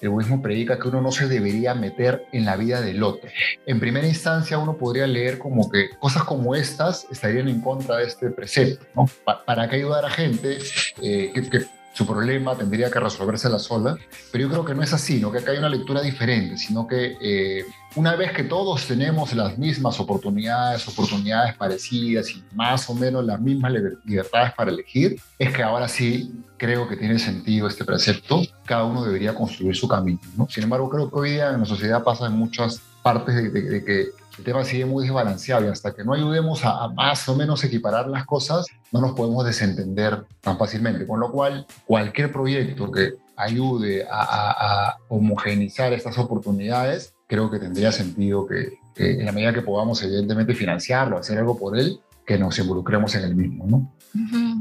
el 0.00 0.08
budismo 0.08 0.42
predica 0.42 0.78
que 0.78 0.88
uno 0.88 1.00
no 1.00 1.12
se 1.12 1.28
debería 1.28 1.74
meter 1.74 2.24
en 2.32 2.44
la 2.44 2.56
vida 2.56 2.80
del 2.80 3.02
otro. 3.04 3.30
En 3.66 3.78
primera 3.78 4.08
instancia, 4.08 4.58
uno 4.58 4.76
podría 4.76 5.06
leer 5.06 5.38
como 5.38 5.70
que 5.70 5.90
cosas 6.00 6.24
como 6.24 6.56
estas 6.56 7.06
estarían 7.10 7.48
en 7.48 7.60
contra 7.60 7.98
de 7.98 8.06
este 8.06 8.30
precepto. 8.30 8.84
¿no? 8.96 9.08
¿Para 9.24 9.68
qué 9.68 9.76
ayudar 9.76 10.04
a 10.04 10.10
gente 10.10 10.58
eh, 11.02 11.30
que, 11.32 11.48
que 11.48 11.66
su 11.92 12.06
problema 12.06 12.56
tendría 12.56 12.90
que 12.90 13.00
resolverse 13.00 13.48
la 13.48 13.58
sola, 13.58 13.96
pero 14.30 14.42
yo 14.42 14.50
creo 14.50 14.64
que 14.64 14.74
no 14.74 14.82
es 14.82 14.92
así, 14.92 15.20
no 15.20 15.32
que 15.32 15.38
acá 15.38 15.52
hay 15.52 15.58
una 15.58 15.68
lectura 15.68 16.00
diferente, 16.00 16.56
sino 16.56 16.86
que 16.86 17.16
eh, 17.20 17.64
una 17.96 18.14
vez 18.14 18.32
que 18.32 18.44
todos 18.44 18.86
tenemos 18.86 19.34
las 19.34 19.58
mismas 19.58 19.98
oportunidades, 19.98 20.86
oportunidades 20.86 21.56
parecidas 21.56 22.30
y 22.30 22.44
más 22.54 22.88
o 22.88 22.94
menos 22.94 23.24
las 23.24 23.40
mismas 23.40 23.72
libertades 24.04 24.52
para 24.54 24.70
elegir, 24.70 25.20
es 25.38 25.52
que 25.52 25.62
ahora 25.62 25.88
sí 25.88 26.32
creo 26.56 26.88
que 26.88 26.96
tiene 26.96 27.18
sentido 27.18 27.66
este 27.66 27.84
precepto, 27.84 28.42
cada 28.64 28.84
uno 28.84 29.04
debería 29.04 29.34
construir 29.34 29.74
su 29.74 29.88
camino. 29.88 30.20
¿no? 30.36 30.46
Sin 30.48 30.62
embargo, 30.62 30.88
creo 30.88 31.10
que 31.10 31.18
hoy 31.18 31.30
día 31.32 31.50
en 31.50 31.60
la 31.60 31.66
sociedad 31.66 32.04
pasa 32.04 32.26
en 32.26 32.34
muchas 32.34 32.80
partes 33.02 33.52
de 33.52 33.84
que 33.84 34.19
el 34.40 34.44
tema 34.44 34.64
sigue 34.64 34.86
muy 34.86 35.04
desbalanceado 35.04 35.66
y 35.66 35.68
hasta 35.68 35.94
que 35.94 36.02
no 36.02 36.14
ayudemos 36.14 36.64
a, 36.64 36.88
más 36.88 37.28
o 37.28 37.36
menos 37.36 37.62
equiparar 37.62 38.08
las 38.08 38.24
cosas, 38.24 38.66
no 38.90 39.02
nos 39.02 39.12
podemos 39.12 39.44
desentender 39.44 40.24
tan 40.40 40.56
fácilmente. 40.56 41.06
Con 41.06 41.20
lo 41.20 41.30
cual, 41.30 41.66
cualquier 41.84 42.32
proyecto 42.32 42.90
que 42.90 43.16
ayude 43.36 44.06
a, 44.10 44.96
homogeneizar 45.08 45.92
estas 45.92 46.16
oportunidades, 46.16 47.12
creo 47.26 47.50
que 47.50 47.58
tendría 47.58 47.92
sentido 47.92 48.46
que, 48.46 48.78
en 48.96 49.26
la 49.26 49.32
medida 49.32 49.52
que 49.52 49.62
podamos 49.62 50.02
evidentemente 50.02 50.54
financiarlo, 50.54 51.18
hacer 51.18 51.36
algo 51.38 51.58
por 51.58 51.78
él, 51.78 52.00
que 52.26 52.38
nos 52.38 52.58
involucremos 52.58 53.14
en 53.16 53.24
el 53.24 53.34
mismo, 53.34 53.66
¿no? 53.66 53.92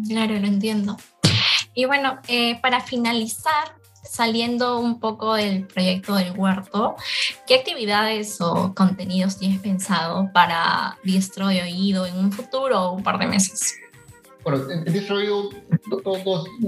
claro, 0.08 0.34
lo 0.34 0.48
entiendo. 0.48 0.98
Y 1.74 1.86
bueno, 1.86 2.20
eh, 2.28 2.60
para 2.62 2.82
finalizar, 2.82 3.79
saliendo 4.10 4.80
un 4.80 5.00
poco 5.00 5.36
del 5.36 5.68
proyecto 5.68 6.16
del 6.16 6.34
huerto, 6.36 6.96
¿qué 7.46 7.56
actividades 7.56 8.42
o 8.42 8.74
contenidos 8.74 9.38
tienes 9.38 9.60
pensado 9.60 10.32
para 10.34 10.98
Diestro 11.04 11.48
de 11.48 11.62
Oído 11.62 12.06
en 12.08 12.18
un 12.18 12.32
futuro 12.32 12.82
o 12.82 12.94
un 12.94 13.04
par 13.04 13.20
de 13.20 13.28
meses? 13.28 13.76
Bueno, 14.44 14.70
en, 14.72 14.84
Diestro 14.86 15.18
de 15.18 15.30
Oído, 15.30 15.50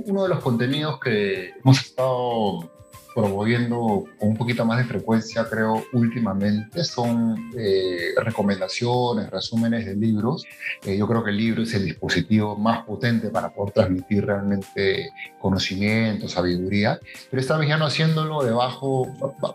uno 0.05 0.23
de 0.23 0.29
los 0.29 0.39
contenidos 0.39 0.99
que 0.99 1.53
hemos 1.63 1.79
estado 1.79 2.71
promoviendo 3.13 4.05
con 4.19 4.29
un 4.29 4.37
poquito 4.37 4.65
más 4.65 4.77
de 4.77 4.85
frecuencia, 4.85 5.45
creo, 5.49 5.83
últimamente, 5.93 6.83
son 6.83 7.51
eh, 7.57 8.13
recomendaciones, 8.23 9.29
resúmenes 9.29 9.85
de 9.85 9.95
libros. 9.95 10.45
Eh, 10.85 10.97
yo 10.97 11.07
creo 11.07 11.23
que 11.23 11.31
el 11.31 11.37
libro 11.37 11.63
es 11.63 11.73
el 11.73 11.85
dispositivo 11.85 12.55
más 12.55 12.85
potente 12.85 13.29
para 13.29 13.49
poder 13.49 13.73
transmitir 13.73 14.25
realmente 14.25 15.11
conocimiento, 15.39 16.27
sabiduría, 16.27 16.99
pero 17.29 17.41
esta 17.41 17.57
vez 17.57 17.69
ya 17.69 17.77
no 17.77 17.85
haciéndolo 17.85 18.43
debajo, 18.43 19.07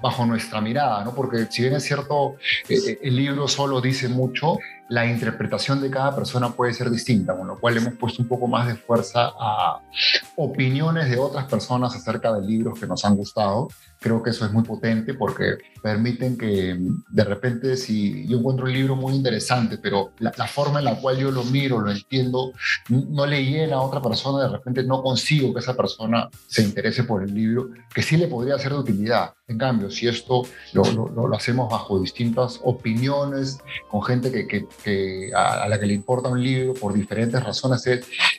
bajo 0.02 0.26
nuestra 0.26 0.60
mirada, 0.60 1.04
¿no? 1.04 1.14
porque 1.14 1.46
si 1.50 1.62
bien 1.62 1.74
es 1.74 1.84
cierto, 1.84 2.36
eh, 2.68 2.98
el 3.02 3.16
libro 3.16 3.48
solo 3.48 3.80
dice 3.80 4.08
mucho, 4.08 4.58
la 4.88 5.06
interpretación 5.06 5.80
de 5.80 5.90
cada 5.90 6.14
persona 6.14 6.50
puede 6.50 6.72
ser 6.72 6.90
distinta, 6.90 7.36
con 7.36 7.48
lo 7.48 7.58
cual 7.58 7.76
hemos 7.76 7.94
puesto 7.94 8.22
un 8.22 8.28
poco 8.28 8.46
más 8.46 8.66
de 8.66 8.76
fuerza 8.76 9.32
a 9.38 9.80
opiniones 10.36 11.10
de 11.10 11.18
otras 11.18 11.46
personas 11.46 11.94
acerca 11.94 12.32
de 12.32 12.46
libros 12.46 12.78
que 12.78 12.86
nos 12.86 13.04
han 13.04 13.16
gustado 13.16 13.68
creo 14.06 14.22
que 14.22 14.30
eso 14.30 14.46
es 14.46 14.52
muy 14.52 14.62
potente 14.62 15.14
porque 15.14 15.58
permiten 15.82 16.38
que 16.38 16.78
de 17.10 17.24
repente 17.24 17.76
si 17.76 18.24
yo 18.28 18.38
encuentro 18.38 18.66
un 18.66 18.72
libro 18.72 18.94
muy 18.94 19.14
interesante, 19.14 19.78
pero 19.78 20.12
la, 20.20 20.46
forma 20.46 20.78
en 20.78 20.84
la 20.84 20.94
cual 21.00 21.18
yo 21.18 21.32
lo 21.32 21.42
miro, 21.42 21.80
lo 21.80 21.90
entiendo, 21.90 22.52
no 22.88 23.26
le 23.26 23.44
llena 23.44 23.76
a 23.76 23.80
otra 23.80 24.00
persona, 24.00 24.44
de 24.44 24.50
repente 24.50 24.84
no 24.84 25.02
consigo 25.02 25.52
que 25.52 25.58
esa 25.58 25.76
persona 25.76 26.28
se 26.46 26.62
interese 26.62 27.02
por 27.02 27.24
el 27.24 27.34
libro, 27.34 27.70
que 27.92 28.00
sí 28.00 28.16
le 28.16 28.28
podría 28.28 28.56
ser 28.60 28.74
de 28.74 28.78
utilidad. 28.78 29.34
En 29.48 29.58
cambio, 29.58 29.90
si 29.90 30.06
esto 30.06 30.42
lo, 30.72 30.84
lo, 30.84 31.34
hacemos 31.34 31.68
bajo 31.68 31.98
distintas 31.98 32.60
opiniones, 32.62 33.58
con 33.90 34.04
gente 34.04 34.30
que, 34.30 34.46
que, 34.84 35.32
a, 35.34 35.68
la 35.68 35.80
que 35.80 35.86
le 35.86 35.94
importa 35.94 36.28
un 36.28 36.42
libro 36.42 36.74
por 36.74 36.94
diferentes 36.94 37.42
razones, 37.42 37.82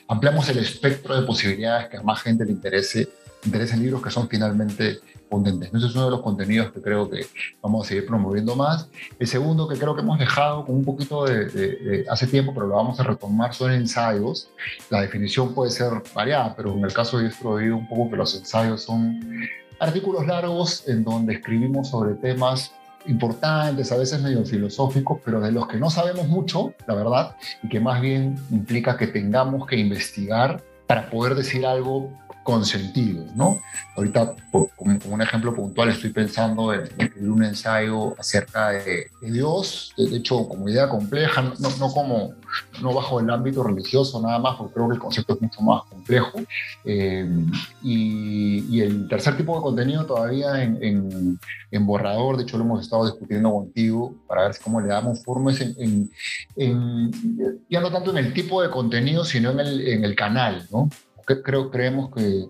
ampliamos 0.08 0.48
el 0.48 0.58
espectro 0.58 1.14
de 1.14 1.26
posibilidades 1.26 1.88
que 1.88 1.98
a 1.98 2.02
más 2.02 2.22
gente 2.22 2.46
le 2.46 2.52
interese, 2.52 3.08
interesen 3.44 3.82
libros 3.82 4.02
que 4.02 4.10
son 4.10 4.28
finalmente 4.28 5.00
potentes. 5.28 5.72
Ese 5.72 5.86
es 5.86 5.94
uno 5.94 6.06
de 6.06 6.10
los 6.10 6.22
contenidos 6.22 6.72
que 6.72 6.80
creo 6.80 7.08
que 7.08 7.26
vamos 7.62 7.86
a 7.86 7.88
seguir 7.88 8.06
promoviendo 8.06 8.56
más. 8.56 8.88
El 9.18 9.26
segundo 9.26 9.68
que 9.68 9.78
creo 9.78 9.94
que 9.94 10.02
hemos 10.02 10.18
dejado 10.18 10.64
con 10.64 10.76
un 10.76 10.84
poquito 10.84 11.24
de, 11.24 12.04
hace 12.10 12.26
tiempo, 12.26 12.52
pero 12.54 12.66
lo 12.66 12.76
vamos 12.76 12.98
a 13.00 13.04
retomar, 13.04 13.54
son 13.54 13.72
ensayos. 13.72 14.50
La 14.90 15.02
definición 15.02 15.54
puede 15.54 15.70
ser 15.70 15.90
variada, 16.14 16.54
pero 16.56 16.72
en 16.72 16.84
el 16.84 16.92
caso 16.92 17.18
de 17.18 17.28
he 17.28 17.46
oído 17.46 17.76
un 17.76 17.88
poco 17.88 18.10
que 18.10 18.16
los 18.16 18.34
ensayos 18.34 18.82
son 18.82 19.20
artículos 19.80 20.26
largos 20.26 20.88
en 20.88 21.04
donde 21.04 21.34
escribimos 21.34 21.88
sobre 21.88 22.14
temas 22.14 22.72
importantes, 23.06 23.90
a 23.92 23.96
veces 23.96 24.20
medio 24.20 24.44
filosóficos, 24.44 25.20
pero 25.24 25.40
de 25.40 25.52
los 25.52 25.66
que 25.66 25.78
no 25.78 25.88
sabemos 25.90 26.28
mucho, 26.28 26.74
la 26.86 26.94
verdad, 26.94 27.36
y 27.62 27.68
que 27.68 27.80
más 27.80 28.00
bien 28.00 28.36
implica 28.50 28.96
que 28.96 29.06
tengamos 29.06 29.66
que 29.66 29.76
investigar 29.76 30.62
para 30.86 31.08
poder 31.10 31.34
decir 31.34 31.66
algo 31.66 32.10
con 32.48 32.64
sentido, 32.64 33.26
¿no? 33.34 33.60
Ahorita, 33.94 34.34
como, 34.50 34.98
un 35.04 35.20
ejemplo 35.20 35.54
puntual, 35.54 35.90
estoy 35.90 36.08
pensando 36.08 36.72
en 36.72 37.30
un 37.30 37.44
ensayo 37.44 38.18
acerca 38.18 38.70
de, 38.70 39.10
Dios, 39.20 39.92
de, 39.98 40.16
hecho, 40.16 40.48
como 40.48 40.66
idea 40.66 40.88
compleja, 40.88 41.42
no, 41.42 41.68
no, 41.78 41.92
como, 41.92 42.32
no 42.80 42.94
bajo 42.94 43.20
el 43.20 43.28
ámbito 43.28 43.62
religioso 43.62 44.22
nada 44.22 44.38
más, 44.38 44.56
porque 44.56 44.72
creo 44.72 44.88
que 44.88 44.94
el 44.94 44.98
concepto 44.98 45.34
es 45.34 45.42
mucho 45.42 45.60
más 45.60 45.82
complejo. 45.90 46.40
Eh, 46.86 47.28
y, 47.82 48.80
el 48.80 49.08
tercer 49.08 49.36
tipo 49.36 49.54
de 49.54 49.60
contenido 49.60 50.06
todavía 50.06 50.62
en, 50.62 51.38
en, 51.70 51.86
borrador, 51.86 52.38
de 52.38 52.44
hecho 52.44 52.56
lo 52.56 52.64
hemos 52.64 52.80
estado 52.80 53.04
discutiendo 53.04 53.52
contigo 53.52 54.14
para 54.26 54.44
ver 54.44 54.56
cómo 54.64 54.80
le 54.80 54.88
damos 54.88 55.22
forma, 55.22 55.52
en, 55.52 56.10
ya 57.68 57.80
no 57.80 57.90
tanto 57.90 58.10
en 58.12 58.16
el 58.16 58.32
tipo 58.32 58.62
de 58.62 58.70
contenido, 58.70 59.22
sino 59.26 59.50
en 59.50 59.60
el, 59.60 59.86
en 59.86 60.04
el 60.04 60.16
canal, 60.16 60.66
¿no? 60.70 60.88
Creo, 61.36 61.70
creemos 61.70 62.10
que 62.14 62.46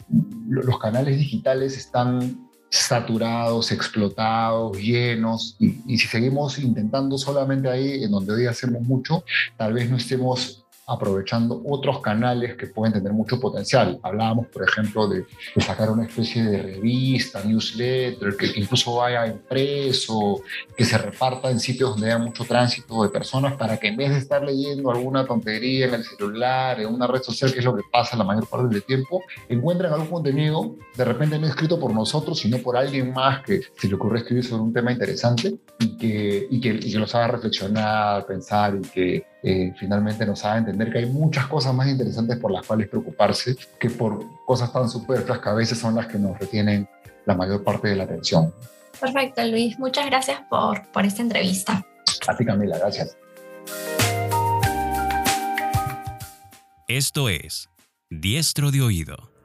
los 0.48 0.78
canales 0.78 1.18
digitales 1.18 1.76
están 1.76 2.48
saturados, 2.70 3.72
explotados, 3.72 4.76
llenos, 4.78 5.56
y, 5.58 5.98
si 5.98 6.06
seguimos 6.06 6.58
intentando 6.58 7.16
solamente 7.16 7.68
ahí, 7.68 8.04
en 8.04 8.10
donde 8.10 8.32
hoy 8.32 8.46
hacemos 8.46 8.82
mucho, 8.82 9.24
tal 9.56 9.72
vez 9.72 9.90
no 9.90 9.96
estemos 9.96 10.64
aprovechando 10.88 11.62
otros 11.66 12.00
canales 12.00 12.56
que 12.56 12.66
pueden 12.66 12.94
tener 12.94 13.12
mucho 13.12 13.38
potencial. 13.38 14.00
Hablábamos, 14.02 14.46
por 14.46 14.66
ejemplo, 14.66 15.06
de, 15.06 15.26
sacar 15.60 15.90
una 15.90 16.04
especie 16.04 16.42
de 16.42 16.62
revista, 16.62 17.44
newsletter, 17.44 18.36
que 18.36 18.46
incluso 18.56 18.96
vaya 18.96 19.26
impreso, 19.26 20.40
que 20.74 20.84
se 20.86 20.96
reparta 20.96 21.50
en 21.50 21.60
sitios 21.60 21.90
donde 21.90 22.06
haya 22.06 22.18
mucho 22.18 22.44
tránsito 22.44 23.02
de 23.02 23.10
personas 23.10 23.54
para 23.56 23.76
que 23.76 23.88
en 23.88 23.96
vez 23.96 24.10
de 24.10 24.18
estar 24.18 24.42
leyendo 24.42 24.90
alguna 24.90 25.26
tontería 25.26 25.86
en 25.86 25.94
el 25.94 26.04
celular, 26.04 26.80
en 26.80 26.86
una 26.86 27.06
red 27.06 27.22
social, 27.22 27.52
que 27.52 27.58
es 27.58 27.64
lo 27.64 27.76
que 27.76 27.82
pasa 27.92 28.16
la 28.16 28.24
mayor 28.24 28.48
parte 28.48 28.68
del 28.68 28.82
tiempo, 28.82 29.22
encuentren 29.48 29.92
algún 29.92 30.08
contenido, 30.08 30.74
de 30.96 31.04
repente 31.04 31.38
no 31.38 31.46
escrito 31.46 31.78
por 31.78 31.92
nosotros, 31.92 32.38
sino 32.38 32.58
por 32.58 32.78
alguien 32.78 33.12
más 33.12 33.42
que 33.42 33.60
se 33.76 33.88
le 33.88 33.94
ocurre 33.94 34.20
escribir 34.20 34.44
sobre 34.44 34.62
un 34.62 34.72
tema 34.72 34.90
interesante 34.90 35.58
y 35.78 35.96
que, 35.98 36.46
y 36.50 36.60
que, 36.60 36.70
y 36.70 36.92
que 36.92 36.98
los 36.98 37.14
haga 37.14 37.28
reflexionar, 37.28 38.24
pensar 38.26 38.74
y 38.76 38.88
que 38.88 39.26
eh, 39.42 39.72
finalmente 39.76 40.26
nos 40.26 40.44
haga 40.44 40.58
entender 40.58 40.90
que 40.90 40.98
hay 40.98 41.06
muchas 41.06 41.46
cosas 41.46 41.74
más 41.74 41.88
interesantes 41.88 42.38
por 42.38 42.50
las 42.50 42.66
cuales 42.66 42.88
preocuparse 42.88 43.56
que 43.78 43.90
por 43.90 44.24
cosas 44.44 44.72
tan 44.72 44.88
superfluas 44.88 45.38
que 45.38 45.48
a 45.48 45.54
veces 45.54 45.78
son 45.78 45.94
las 45.94 46.06
que 46.06 46.18
nos 46.18 46.38
retienen 46.38 46.88
la 47.24 47.34
mayor 47.34 47.62
parte 47.62 47.88
de 47.88 47.96
la 47.96 48.04
atención. 48.04 48.52
Perfecto, 49.00 49.44
Luis. 49.44 49.78
Muchas 49.78 50.06
gracias 50.06 50.40
por, 50.48 50.86
por 50.90 51.04
esta 51.04 51.22
entrevista. 51.22 51.84
A 52.26 52.36
ti, 52.36 52.44
Camila. 52.44 52.78
Gracias. 52.78 53.16
Esto 56.88 57.28
es 57.28 57.68
Diestro 58.10 58.70
de 58.70 58.80
Oído. 58.80 59.37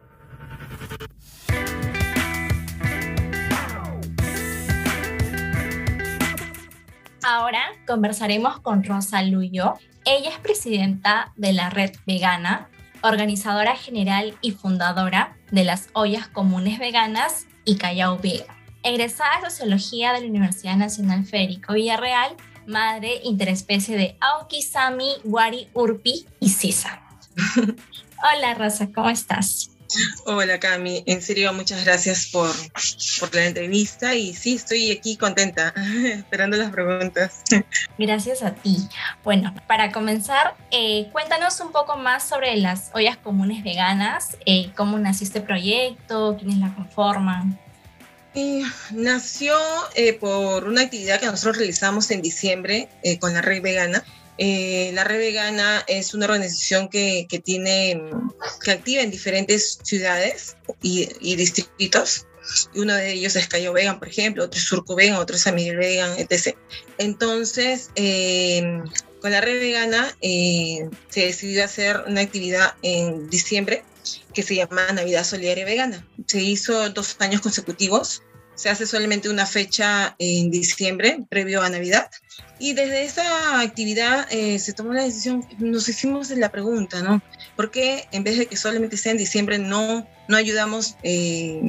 Ahora 7.25 7.63
conversaremos 7.87 8.59
con 8.59 8.83
Rosa 8.83 9.23
Luyo. 9.23 9.75
Ella 10.05 10.29
es 10.29 10.39
presidenta 10.39 11.31
de 11.37 11.53
la 11.53 11.69
Red 11.69 11.91
Vegana, 12.05 12.67
organizadora 13.01 13.77
general 13.77 14.35
y 14.41 14.51
fundadora 14.51 15.37
de 15.49 15.63
las 15.63 15.87
ollas 15.93 16.27
comunes 16.27 16.79
veganas 16.79 17.47
y 17.63 17.77
Callao 17.77 18.17
Vega. 18.17 18.53
Egresada 18.83 19.39
de 19.41 19.49
Sociología 19.49 20.11
de 20.11 20.19
la 20.19 20.27
Universidad 20.27 20.75
Nacional 20.75 21.23
Federico 21.23 21.73
Villarreal, 21.73 22.35
madre 22.67 23.21
interespecie 23.23 23.95
de 23.95 24.17
Aokisami, 24.19 25.13
Wari, 25.23 25.69
Urpi 25.73 26.25
y 26.41 26.49
Sisa. 26.49 27.01
Hola 28.35 28.53
Rosa, 28.55 28.89
¿cómo 28.93 29.09
estás? 29.09 29.72
Hola 30.25 30.59
Cami, 30.59 31.03
en 31.05 31.21
serio 31.21 31.53
muchas 31.53 31.83
gracias 31.85 32.27
por, 32.27 32.49
por 33.19 33.35
la 33.35 33.45
entrevista 33.45 34.15
y 34.15 34.33
sí, 34.33 34.55
estoy 34.55 34.91
aquí 34.91 35.17
contenta, 35.17 35.73
esperando 36.05 36.57
las 36.57 36.71
preguntas. 36.71 37.41
Gracias 37.97 38.41
a 38.43 38.53
ti. 38.53 38.77
Bueno, 39.23 39.53
para 39.67 39.91
comenzar, 39.91 40.55
eh, 40.71 41.09
cuéntanos 41.11 41.59
un 41.59 41.71
poco 41.71 41.97
más 41.97 42.27
sobre 42.27 42.55
las 42.57 42.91
ollas 42.93 43.17
comunes 43.17 43.63
veganas, 43.63 44.37
eh, 44.45 44.71
cómo 44.75 44.97
nació 44.97 45.27
este 45.27 45.41
proyecto, 45.41 46.37
quiénes 46.37 46.57
la 46.57 46.73
conforman. 46.73 47.59
Eh, 48.35 48.63
nació 48.91 49.55
por 50.19 50.63
una 50.63 50.81
actividad 50.81 51.19
que 51.19 51.27
nosotros 51.27 51.57
realizamos 51.57 52.09
en 52.09 52.23
diciembre 52.23 52.89
con 53.19 53.33
la 53.33 53.41
Red 53.41 53.61
Vegana 53.61 54.03
eh, 54.37 54.91
la 54.93 55.03
Red 55.03 55.19
Vegana 55.19 55.83
es 55.87 56.13
una 56.13 56.25
organización 56.25 56.89
que, 56.89 57.27
que, 57.29 57.39
tiene, 57.39 58.01
que 58.63 58.71
activa 58.71 59.01
en 59.01 59.11
diferentes 59.11 59.79
ciudades 59.83 60.57
y, 60.81 61.09
y, 61.19 61.35
distritos. 61.35 62.25
Uno 62.75 62.95
de 62.95 63.13
ellos 63.13 63.35
es 63.35 63.47
Cayo 63.47 63.71
Vegan, 63.73 63.99
por 63.99 64.07
ejemplo, 64.07 64.43
otro 64.43 64.57
es 64.57 64.65
Surco 64.65 64.95
Vegan, 64.95 65.17
otro 65.17 65.35
es 65.35 65.43
San 65.43 65.55
Miguel 65.55 65.77
Vegan, 65.77 66.17
etc. 66.17 66.57
Entonces, 66.97 67.89
eh, 67.95 68.81
con 69.21 69.31
la 69.31 69.39
Red 69.39 69.59
Vegana 69.61 70.15
eh, 70.21 70.89
se 71.09 71.27
decidió 71.27 71.63
hacer 71.63 72.01
una 72.07 72.21
actividad 72.21 72.73
en 72.81 73.29
diciembre 73.29 73.83
que 74.33 74.43
se 74.43 74.55
llama 74.55 74.91
Navidad 74.91 75.23
Solidaria 75.23 75.63
Vegana. 75.63 76.05
Se 76.25 76.41
hizo 76.41 76.89
dos 76.89 77.15
años 77.19 77.39
consecutivos 77.41 78.23
se 78.55 78.69
hace 78.69 78.85
solamente 78.85 79.29
una 79.29 79.45
fecha 79.45 80.15
en 80.19 80.51
diciembre, 80.51 81.19
previo 81.29 81.61
a 81.61 81.69
Navidad. 81.69 82.09
Y 82.63 82.71
desde 82.71 83.03
esa 83.03 83.59
actividad 83.59 84.25
eh, 84.31 84.57
se 84.57 84.71
tomó 84.71 84.93
la 84.93 85.03
decisión, 85.03 85.45
nos 85.57 85.89
hicimos 85.89 86.29
la 86.29 86.49
pregunta, 86.49 87.01
¿no? 87.01 87.21
¿Por 87.57 87.71
qué 87.71 88.07
en 88.13 88.23
vez 88.23 88.37
de 88.37 88.45
que 88.45 88.55
solamente 88.55 88.95
sea 88.95 89.11
en 89.11 89.17
diciembre 89.17 89.57
no, 89.57 90.07
no 90.29 90.37
ayudamos 90.37 90.95
eh, 91.03 91.59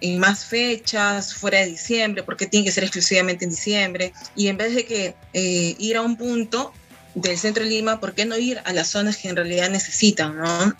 en 0.00 0.18
más 0.20 0.44
fechas 0.44 1.34
fuera 1.34 1.58
de 1.58 1.66
diciembre? 1.66 2.22
¿Por 2.22 2.36
qué 2.36 2.46
tiene 2.46 2.64
que 2.64 2.70
ser 2.70 2.84
exclusivamente 2.84 3.44
en 3.44 3.50
diciembre? 3.50 4.12
Y 4.36 4.46
en 4.46 4.56
vez 4.56 4.72
de 4.76 4.86
que 4.86 5.16
eh, 5.32 5.74
ir 5.80 5.96
a 5.96 6.02
un 6.02 6.16
punto 6.16 6.72
del 7.16 7.36
centro 7.36 7.64
de 7.64 7.70
Lima, 7.70 7.98
¿por 7.98 8.14
qué 8.14 8.24
no 8.24 8.38
ir 8.38 8.60
a 8.64 8.72
las 8.72 8.86
zonas 8.86 9.16
que 9.16 9.30
en 9.30 9.34
realidad 9.34 9.68
necesitan, 9.68 10.36
¿no? 10.36 10.76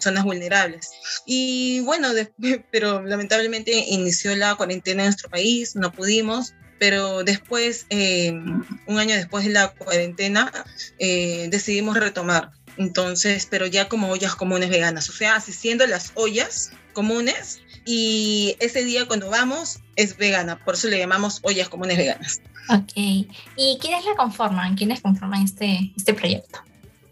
zonas 0.00 0.24
vulnerables. 0.24 0.90
Y 1.24 1.80
bueno, 1.80 2.08
pero 2.72 3.00
lamentablemente 3.02 3.72
inició 3.90 4.34
la 4.34 4.56
cuarentena 4.56 5.02
en 5.04 5.06
nuestro 5.10 5.30
país, 5.30 5.76
no 5.76 5.92
pudimos, 5.92 6.54
pero 6.82 7.22
después, 7.22 7.86
em, 7.90 8.64
un 8.86 8.98
año 8.98 9.14
después 9.14 9.44
de 9.44 9.52
la 9.52 9.68
cuarentena, 9.68 10.50
eh, 10.98 11.46
decidimos 11.48 11.96
retomar. 11.96 12.50
Entonces, 12.76 13.46
pero 13.48 13.66
ya 13.66 13.88
como 13.88 14.08
ollas 14.08 14.34
comunes 14.34 14.68
veganas, 14.68 15.08
o 15.08 15.12
sea, 15.12 15.36
asistiendo 15.36 15.86
las 15.86 16.10
ollas 16.16 16.72
comunes 16.92 17.60
y 17.84 18.56
ese 18.58 18.82
día 18.82 19.06
cuando 19.06 19.30
vamos 19.30 19.78
es 19.94 20.16
vegana, 20.16 20.58
por 20.64 20.74
eso 20.74 20.88
le 20.88 20.98
llamamos 20.98 21.38
ollas 21.44 21.68
comunes 21.68 21.98
veganas. 21.98 22.40
Ok, 22.68 22.94
¿y 22.96 23.78
quiénes 23.80 24.04
la 24.04 24.16
conforman? 24.16 24.74
¿Quiénes 24.74 25.02
conforman 25.02 25.44
este, 25.44 25.92
este 25.96 26.14
proyecto? 26.14 26.58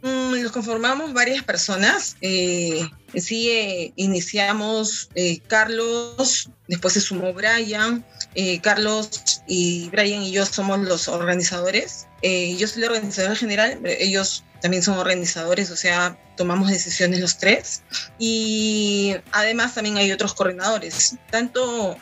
Mm, 0.02 0.42
los 0.42 0.50
conformamos 0.50 1.12
varias 1.12 1.44
personas. 1.44 2.16
Eh, 2.22 2.88
sí, 3.14 3.50
eh, 3.50 3.92
iniciamos 3.96 5.08
eh, 5.14 5.40
Carlos, 5.46 6.50
después 6.68 6.94
se 6.94 7.00
sumó 7.00 7.32
Brian. 7.32 8.04
Carlos 8.62 9.42
y 9.48 9.88
Brian 9.90 10.22
y 10.22 10.30
yo 10.30 10.46
somos 10.46 10.78
los 10.78 11.08
organizadores. 11.08 12.06
yo 12.22 12.66
soy 12.68 12.82
la 12.82 12.88
organizadora 12.88 13.34
general, 13.34 13.80
ellos 13.84 14.44
también 14.62 14.84
son 14.84 14.98
organizadores, 14.98 15.70
o 15.72 15.76
sea, 15.76 16.16
tomamos 16.36 16.70
decisiones 16.70 17.18
los 17.18 17.38
tres. 17.38 17.82
Y 18.20 19.16
además 19.32 19.74
también 19.74 19.96
hay 19.96 20.12
otros 20.12 20.34
coordinadores. 20.34 21.16
Tanto 21.30 21.96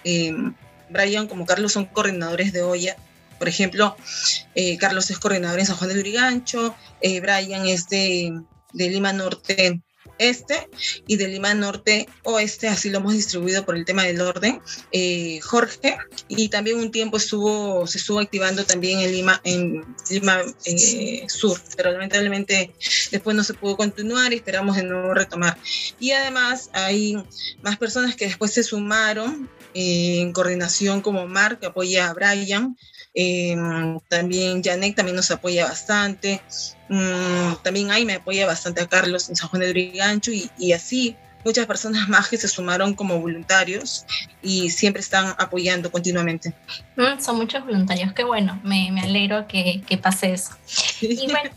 Brian 0.90 1.28
como 1.28 1.46
Carlos 1.46 1.72
son 1.72 1.86
coordinadores 1.86 2.52
de 2.52 2.62
olla 2.62 2.96
por 3.38 3.48
ejemplo, 3.48 3.96
eh, 4.54 4.76
Carlos 4.78 5.10
es 5.10 5.18
coordinador 5.18 5.60
en 5.60 5.66
San 5.66 5.76
Juan 5.76 5.90
de 5.90 5.96
Lurigancho, 5.96 6.74
eh, 7.00 7.20
Brian 7.20 7.66
es 7.66 7.88
de, 7.88 8.42
Lima 8.74 9.12
Norte 9.12 9.80
este 10.18 10.68
y 11.06 11.16
de 11.16 11.28
Lima 11.28 11.54
Norte 11.54 12.08
Oeste, 12.24 12.68
así 12.68 12.90
lo 12.90 12.98
hemos 12.98 13.14
distribuido 13.14 13.64
por 13.64 13.76
el 13.76 13.84
tema 13.84 14.04
del 14.04 14.20
orden, 14.20 14.60
eh, 14.92 15.40
Jorge, 15.40 15.96
y 16.28 16.48
también 16.48 16.78
un 16.78 16.90
tiempo 16.90 17.16
estuvo, 17.16 17.86
se 17.86 17.98
estuvo 17.98 18.20
activando 18.20 18.64
también 18.64 19.00
en 19.00 19.12
Lima, 19.12 19.40
en 19.44 19.84
Lima 20.10 20.42
Sur, 21.28 21.60
pero 21.76 21.92
lamentablemente 21.92 22.72
después 23.10 23.36
no 23.36 23.44
se 23.44 23.54
pudo 23.54 23.76
continuar 23.76 24.32
y 24.32 24.36
esperamos 24.36 24.76
de 24.76 24.84
nuevo 24.84 25.14
retomar. 25.14 25.56
Y 25.98 26.12
además 26.12 26.70
hay 26.72 27.16
más 27.62 27.76
personas 27.78 28.16
que 28.16 28.26
después 28.26 28.52
se 28.52 28.62
sumaron 28.62 29.48
en 29.74 30.32
coordinación 30.32 31.00
como 31.00 31.26
Mark, 31.26 31.60
que 31.60 31.66
apoya 31.66 32.08
a 32.08 32.14
Brian, 32.14 32.76
Em, 33.20 33.98
también 34.06 34.62
Janek 34.62 34.94
también 34.94 35.16
nos 35.16 35.28
apoya 35.32 35.64
bastante. 35.64 36.40
Mm, 36.88 37.54
también 37.64 37.90
ahí 37.90 38.04
me 38.04 38.14
apoya 38.14 38.46
bastante 38.46 38.80
a 38.80 38.86
Carlos 38.86 39.28
en 39.28 39.34
San 39.34 39.48
Juan 39.48 39.62
de 39.62 39.70
Brigancho 39.72 40.30
y, 40.30 40.48
y 40.56 40.70
así 40.70 41.16
muchas 41.44 41.66
personas 41.66 42.08
más 42.08 42.28
que 42.28 42.36
se 42.36 42.46
sumaron 42.46 42.94
como 42.94 43.18
voluntarios 43.18 44.06
y 44.40 44.70
siempre 44.70 45.00
están 45.00 45.34
apoyando 45.36 45.90
continuamente. 45.90 46.54
Mm, 46.94 47.18
son 47.18 47.38
muchos 47.38 47.64
voluntarios, 47.64 48.12
qué 48.12 48.22
bueno, 48.22 48.60
me, 48.62 48.92
me 48.92 49.00
alegro 49.00 49.48
que, 49.48 49.82
que, 49.84 49.98
pase 49.98 50.34
eso. 50.34 50.52
Y, 51.00 51.26
bueno, 51.26 51.50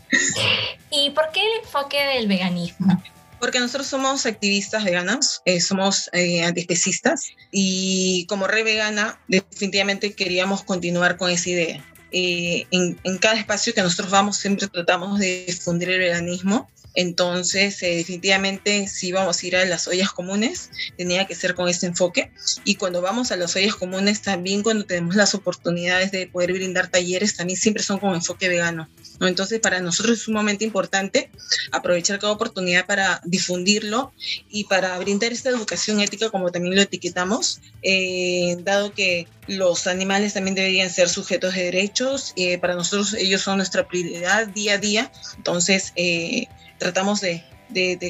¿Y 0.90 1.10
por 1.10 1.30
qué 1.30 1.42
el 1.42 1.64
enfoque 1.64 2.02
del 2.02 2.26
veganismo? 2.26 3.00
Porque 3.42 3.58
nosotros 3.58 3.88
somos 3.88 4.24
activistas 4.24 4.84
veganas, 4.84 5.42
eh, 5.46 5.60
somos 5.60 6.08
eh, 6.12 6.44
antiespecistas 6.44 7.32
y 7.50 8.24
como 8.26 8.46
re 8.46 8.62
vegana 8.62 9.18
definitivamente 9.26 10.12
queríamos 10.12 10.62
continuar 10.62 11.16
con 11.16 11.28
esa 11.28 11.50
idea. 11.50 11.84
Eh, 12.12 12.68
en, 12.70 13.00
en, 13.02 13.18
cada 13.18 13.34
espacio 13.34 13.74
que 13.74 13.82
nosotros 13.82 14.12
vamos 14.12 14.36
siempre 14.36 14.68
tratamos 14.68 15.18
de 15.18 15.46
difundir 15.48 15.90
el 15.90 15.98
veganismo 15.98 16.70
entonces, 16.94 17.82
eh, 17.82 17.96
definitivamente, 17.96 18.86
si 18.86 19.12
vamos 19.12 19.42
a 19.42 19.46
ir 19.46 19.56
a 19.56 19.64
las 19.64 19.88
ollas 19.88 20.12
comunes, 20.12 20.70
tenía 20.96 21.26
que 21.26 21.34
ser 21.34 21.54
con 21.54 21.68
este 21.68 21.86
enfoque. 21.86 22.32
Y 22.64 22.74
cuando 22.74 23.00
vamos 23.00 23.32
a 23.32 23.36
las 23.36 23.56
ollas 23.56 23.74
comunes, 23.74 24.22
también 24.22 24.62
cuando 24.62 24.84
tenemos 24.84 25.14
las 25.14 25.34
oportunidades 25.34 26.10
de 26.12 26.26
poder 26.26 26.52
brindar 26.52 26.88
talleres, 26.88 27.36
también 27.36 27.58
siempre 27.58 27.82
son 27.82 27.98
con 27.98 28.14
enfoque 28.14 28.48
vegano. 28.48 28.88
¿no? 29.20 29.26
Entonces, 29.26 29.60
para 29.60 29.80
nosotros 29.80 30.18
es 30.18 30.24
sumamente 30.24 30.64
importante 30.64 31.30
aprovechar 31.70 32.18
cada 32.18 32.32
oportunidad 32.32 32.86
para 32.86 33.20
difundirlo 33.24 34.12
y 34.50 34.64
para 34.64 34.98
brindar 34.98 35.32
esta 35.32 35.48
educación 35.48 36.00
ética, 36.00 36.30
como 36.30 36.50
también 36.50 36.74
lo 36.74 36.82
etiquetamos, 36.82 37.60
eh, 37.82 38.56
dado 38.60 38.92
que 38.92 39.26
los 39.46 39.86
animales 39.86 40.34
también 40.34 40.54
deberían 40.54 40.90
ser 40.90 41.08
sujetos 41.08 41.54
de 41.54 41.64
derechos. 41.64 42.32
Eh, 42.36 42.58
para 42.58 42.74
nosotros 42.74 43.14
ellos 43.14 43.42
son 43.42 43.56
nuestra 43.56 43.88
prioridad 43.88 44.46
día 44.48 44.74
a 44.74 44.78
día. 44.78 45.12
Entonces 45.36 45.92
eh, 45.96 46.46
tratamos 46.82 47.20
de, 47.20 47.44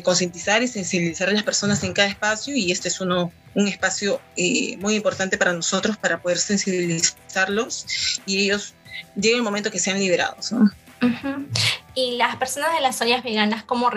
concientizar 0.03 0.63
y 0.63 0.69
sensibilizar 0.69 1.29
a 1.29 1.33
las 1.33 1.43
personas 1.45 1.85
en 1.85 1.93
cada 1.93 2.09
espacio 2.09 2.57
y 2.57 2.73
este 2.73 2.89
es 2.89 3.01
uno, 3.01 3.31
un 3.55 3.69
espacio 3.69 4.21
eh, 4.37 4.77
muy 4.79 4.97
importante 4.97 5.39
para 5.39 5.53
nosotros 5.53 5.97
para 5.97 6.21
poder 6.21 6.39
sensibilizarlos 6.39 8.21
y 8.27 8.45
ellos 8.45 8.75
llegue 9.15 9.37
el 9.37 9.43
momento 9.43 9.71
que 9.71 9.79
sean 9.79 9.99
liberados. 10.01 10.53
Y 11.95 12.17
las 12.17 12.37
personas 12.37 12.75
de 12.75 12.81
las 12.81 13.01
ollas 13.03 13.23
veganas, 13.23 13.65
¿cómo, 13.65 13.91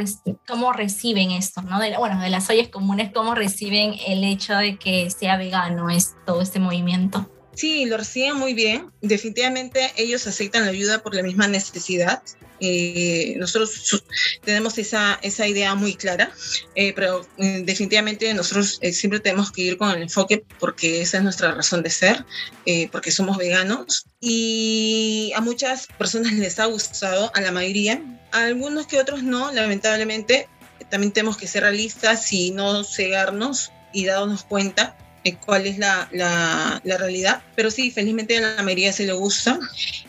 cómo 0.48 0.74
reciben 0.74 1.32
esto? 1.32 1.62
¿no? 1.62 1.80
De, 1.80 1.96
bueno, 1.98 2.20
de 2.20 2.30
las 2.30 2.50
ollas 2.50 2.68
comunes, 2.68 3.12
¿cómo 3.14 3.36
reciben 3.36 3.96
el 4.06 4.24
hecho 4.24 4.56
de 4.56 4.78
que 4.78 5.10
sea 5.10 5.38
vegano 5.38 5.90
es, 5.90 6.16
todo 6.26 6.42
este 6.42 6.60
movimiento? 6.60 7.30
Sí, 7.56 7.86
lo 7.86 7.98
reciben 7.98 8.36
muy 8.36 8.54
bien. 8.54 8.91
Definitivamente 9.02 9.91
ellos 9.96 10.28
aceptan 10.28 10.65
la 10.65 10.72
ayuda 10.72 11.02
por 11.02 11.15
la 11.15 11.24
misma 11.24 11.48
necesidad. 11.48 12.22
Eh, 12.60 13.36
nosotros 13.38 14.02
tenemos 14.44 14.78
esa, 14.78 15.20
esa 15.22 15.48
idea 15.48 15.76
muy 15.76 15.96
clara, 15.96 16.32
eh, 16.76 16.94
pero 16.94 17.28
mm, 17.38 17.63
definitivamente 17.63 18.34
nosotros 18.34 18.78
eh, 18.82 18.94
siempre 18.94 19.20
tenemos 19.20 19.52
que 19.52 19.63
ir 19.63 19.78
con 19.78 19.91
el 19.91 20.04
enfoque 20.04 20.46
porque 20.60 21.02
esa 21.02 21.18
es 21.18 21.24
nuestra 21.24 21.54
razón 21.54 21.84
de 21.84 21.89
ser, 21.89 22.26
porque 22.91 23.12
somos 23.12 23.38
veganos 23.38 24.06
y 24.20 25.32
a 25.36 25.41
muchas 25.41 25.88
personas 25.98 26.34
les 26.34 26.60
ha 26.60 26.65
gustado, 26.65 27.32
a 27.34 27.41
la 27.41 27.52
mayoría, 27.52 28.02
a 28.32 28.46
algunos 28.46 28.88
que 28.88 29.00
otros 29.00 29.24
no, 29.24 29.52
lamentablemente. 29.52 30.48
También 30.89 31.13
tenemos 31.13 31.38
que 31.38 31.48
ser 31.48 31.63
realistas 31.63 32.32
y 32.32 32.52
no 32.52 32.84
cegarnos 32.84 33.72
y 33.94 34.06
darnos 34.06 34.44
cuenta 34.44 34.98
cuál 35.34 35.66
es 35.66 35.78
la, 35.78 36.08
la, 36.12 36.82
la, 36.84 36.98
realidad. 36.98 37.44
Pero 37.56 37.72
sí, 37.72 37.92
felizmente 37.92 38.38
a 38.38 38.42
la 38.42 38.64
mayoría 38.64 38.94
se 38.94 39.06
le 39.06 39.14
gusta 39.14 39.60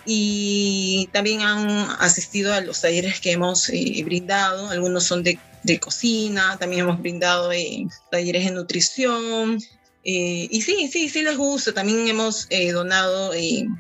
y 0.05 1.09
también 1.13 1.43
han 1.43 1.69
asistido 2.01 2.53
a 2.53 2.61
los 2.61 2.81
talleres 2.81 3.21
que 3.21 3.33
hemos 3.33 3.69
eh, 3.71 4.03
brindado. 4.05 4.71
Algunos 4.71 5.05
son 5.05 5.23
de, 5.23 5.39
de, 5.63 5.81
cocina, 5.81 6.57
también 6.59 6.83
hemos 6.83 7.01
brindado 7.01 7.53
eh, 7.53 7.87
talleres 8.11 8.45
de 8.45 8.51
nutrición. 8.53 9.59
Eh, 10.09 10.47
y 10.51 10.63
sí, 10.63 10.89
sí, 10.93 11.09
sí 11.09 11.23
les 11.23 11.37
gusta. 11.37 11.73
También 11.73 12.07
hemos 12.09 12.49
donado 12.73 13.33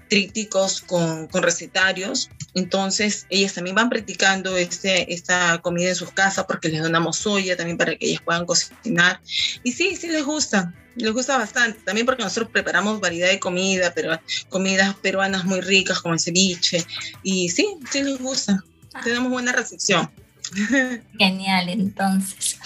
trípticos 0.09 0.81
con, 0.81 1.29
con 1.29 1.42
recetarios 1.42 2.31
entonces, 2.57 3.27
ellas 3.29 3.53
también 3.53 3.77
van 3.77 3.90
practicando 3.90 4.57
este, 4.57 5.12
esta 5.12 5.61
comida 5.61 5.90
en 5.90 5.94
sus 5.94 6.11
casas 6.12 6.46
porque 6.49 6.70
les 6.70 6.83
donamos 6.83 7.18
soya 7.18 7.55
también 7.55 7.77
para 7.77 7.94
que 7.94 8.07
ellas 8.07 8.22
puedan 8.22 8.46
cocinar. 8.46 9.20
Y 9.62 9.72
sí, 9.72 9.94
sí 9.94 10.09
les 10.09 10.25
gusta, 10.25 10.72
les 10.96 11.12
gusta 11.12 11.38
bastante. 11.38 11.80
También 11.80 12.06
porque 12.06 12.22
nosotros 12.22 12.50
preparamos 12.50 13.00
variedad 13.00 13.28
de 13.28 13.38
comida, 13.38 13.92
pero 13.94 14.18
comidas 14.48 14.94
peruanas 14.96 15.44
muy 15.44 15.61
ricas 15.61 16.00
como 16.00 16.14
el 16.14 16.20
ceviche. 16.20 16.85
Y 17.22 17.50
sí, 17.50 17.78
sí 17.90 18.02
les 18.02 18.18
gusta. 18.18 18.62
Ah. 18.94 19.00
Tenemos 19.04 19.30
buena 19.30 19.52
recepción. 19.52 20.11
Genial, 21.18 21.68
entonces. 21.68 22.59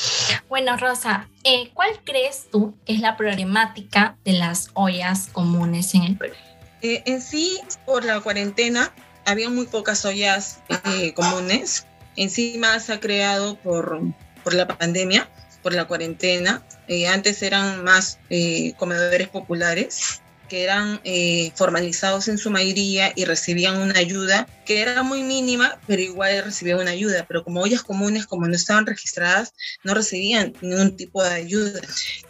Bueno, 0.48 0.76
Rosa, 0.76 1.28
eh, 1.44 1.70
¿cuál 1.74 1.90
crees 2.04 2.46
tú 2.50 2.74
que 2.84 2.94
es 2.94 3.00
la 3.00 3.16
problemática 3.16 4.16
de 4.24 4.34
las 4.34 4.70
ollas 4.74 5.28
comunes 5.32 5.94
en 5.94 6.02
el 6.02 6.16
Perú? 6.16 6.34
Eh, 6.82 7.02
en 7.06 7.20
sí, 7.20 7.58
por 7.86 8.04
la 8.04 8.20
cuarentena, 8.20 8.92
había 9.24 9.50
muy 9.50 9.66
pocas 9.66 10.04
ollas 10.04 10.60
eh, 10.86 11.12
comunes. 11.14 11.86
Encima 12.16 12.78
se 12.80 12.92
ha 12.92 13.00
creado 13.00 13.56
por, 13.56 14.00
por 14.42 14.54
la 14.54 14.66
pandemia, 14.66 15.28
por 15.62 15.74
la 15.74 15.86
cuarentena. 15.86 16.62
Eh, 16.88 17.08
antes 17.08 17.42
eran 17.42 17.84
más 17.84 18.18
eh, 18.30 18.74
comedores 18.76 19.28
populares 19.28 20.22
que 20.50 20.64
eran 20.64 21.00
eh, 21.04 21.52
formalizados 21.54 22.26
en 22.26 22.36
su 22.36 22.50
mayoría 22.50 23.12
y 23.14 23.24
recibían 23.24 23.78
una 23.78 23.98
ayuda 23.98 24.48
que 24.66 24.82
era 24.82 25.02
muy 25.04 25.22
mínima, 25.22 25.78
pero 25.86 26.02
igual 26.02 26.44
recibían 26.44 26.80
una 26.80 26.90
ayuda. 26.90 27.24
Pero 27.26 27.44
como 27.44 27.60
ollas 27.60 27.82
comunes, 27.82 28.26
como 28.26 28.46
no 28.46 28.54
estaban 28.54 28.84
registradas, 28.84 29.54
no 29.84 29.94
recibían 29.94 30.52
ningún 30.60 30.96
tipo 30.96 31.22
de 31.22 31.30
ayuda. 31.30 31.80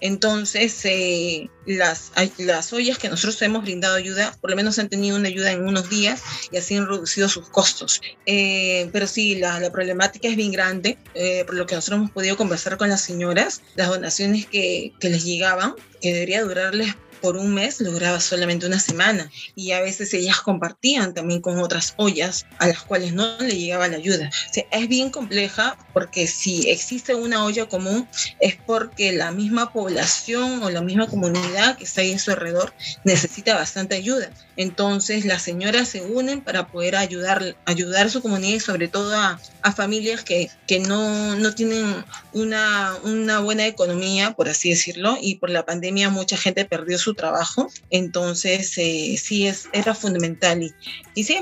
Entonces, 0.03 0.79
eh, 0.85 1.49
las, 1.67 2.13
las 2.37 2.73
ollas 2.75 2.99
que 2.99 3.09
nosotros 3.09 3.41
hemos 3.41 3.63
brindado 3.63 3.95
ayuda, 3.95 4.37
por 4.41 4.51
lo 4.51 4.57
menos 4.57 4.79
han 4.79 4.91
tenido 4.91 5.17
una 5.17 5.29
ayuda 5.29 5.53
en 5.53 5.67
unos 5.67 5.89
días 5.89 6.23
y 6.53 6.59
así 6.59 6.77
han 6.77 6.87
reducido 6.87 7.29
sus 7.29 7.49
costos. 7.49 8.03
Eh, 8.27 8.91
pero 8.93 9.07
sí, 9.07 9.37
la, 9.37 9.59
la, 9.61 9.73
problemática 9.73 10.29
es 10.29 10.37
bien 10.37 10.53
grande, 10.53 10.99
por 11.47 11.55
lo 11.55 11.65
que 11.65 11.75
nosotros 11.75 12.01
hemos 12.01 12.11
podido 12.11 12.37
conversar 12.37 12.77
con 12.77 12.91
las 12.91 13.01
señoras, 13.01 13.63
las 13.77 13.89
donaciones 13.89 14.45
que, 14.47 14.93
que 15.01 15.09
les 15.09 15.25
llegaban, 15.25 15.75
que 16.03 16.13
debería 16.13 16.43
durarles 16.43 16.95
por 17.21 17.37
un 17.37 17.55
mes 17.55 17.81
lograba 17.81 18.21
solamente 18.21 18.67
una 18.67 18.81
semana 18.81 19.31
y 19.55 19.73
a 19.73 19.81
veces 19.81 20.13
ellas 20.15 20.41
compartían 20.41 21.15
también 21.15 21.41
con 21.41 21.59
otras 21.59 21.95
ollas 21.97 22.47
a 22.59 22.67
las 22.67 22.83
cuales 22.83 23.13
no 23.13 23.39
le 23.39 23.57
llegaba 23.57 23.89
la 23.89 23.97
ayuda. 23.97 24.31
es 24.71 24.89
bien 24.89 25.11
compleja 25.11 25.77
porque 25.93 26.27
si 26.27 26.71
existe 26.71 27.15
una 27.15 27.45
olla 27.45 27.67
común 27.67 28.09
es 28.41 28.57
porque 28.67 29.13
la 29.13 29.33
misma 29.33 29.73
población 29.73 30.63
o 30.63 30.71
la 30.71 30.81
misma 30.81 31.07
comunidad 31.07 31.77
que 31.77 31.85
está 31.85 32.01
ahí 32.01 32.13
a 32.13 32.19
su 32.19 32.31
alrededor 32.31 32.73
necesita 33.05 33.55
bastante 33.55 33.95
ayuda. 33.95 34.31
Entonces 34.57 35.25
las 35.25 35.43
señoras 35.43 35.89
se 35.89 36.03
unen 36.03 36.43
para 36.43 36.69
poder 36.69 36.97
ayudar, 36.97 37.57
ayudar 37.65 38.07
a 38.07 38.11
su 38.11 38.21
comunidad 38.21 38.57
y 38.57 38.61
sobre 38.61 38.89
todo 38.89 39.17
a, 39.17 39.41
a 39.63 39.73
familias 39.73 40.23
que, 40.23 40.51
que 40.67 40.79
no, 40.81 41.37
no 41.37 41.55
tienen 41.55 42.05
una, 42.33 42.95
una 43.05 43.41
buena 43.41 43.67
economía, 43.67 44.33
por 44.33 44.49
así 44.49 44.71
decirlo, 44.71 45.17
y 45.21 45.37
por 45.37 45.51
la 45.51 45.65
pandemia 45.65 46.11
mucha 46.11 46.37
gente 46.37 46.65
perdió 46.65 46.99
su 46.99 47.10
trabajo, 47.15 47.69
entonces 47.91 48.77
eh, 48.79 49.17
sí 49.17 49.47
es, 49.47 49.69
era 49.73 49.95
fundamental. 49.95 50.63
Y, 50.63 50.73
y 51.15 51.25
sí, 51.25 51.39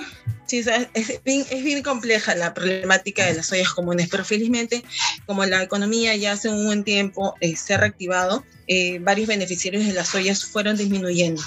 sí 0.46 0.58
es, 0.58 1.22
bien, 1.24 1.44
es 1.50 1.62
bien 1.62 1.82
compleja 1.82 2.34
la 2.34 2.54
problemática 2.54 3.26
de 3.26 3.34
las 3.34 3.52
ollas 3.52 3.70
comunes, 3.70 4.08
pero 4.10 4.24
felizmente 4.24 4.82
como 5.26 5.44
la 5.44 5.62
economía 5.62 6.16
ya 6.16 6.32
hace 6.32 6.48
un 6.48 6.64
buen 6.64 6.84
tiempo 6.84 7.34
eh, 7.40 7.54
se 7.56 7.74
ha 7.74 7.78
reactivado, 7.78 8.44
eh, 8.66 8.98
varios 8.98 9.28
beneficiarios 9.28 9.86
de 9.86 9.92
las 9.92 10.14
ollas 10.14 10.44
fueron 10.44 10.76
disminuyendo, 10.76 11.42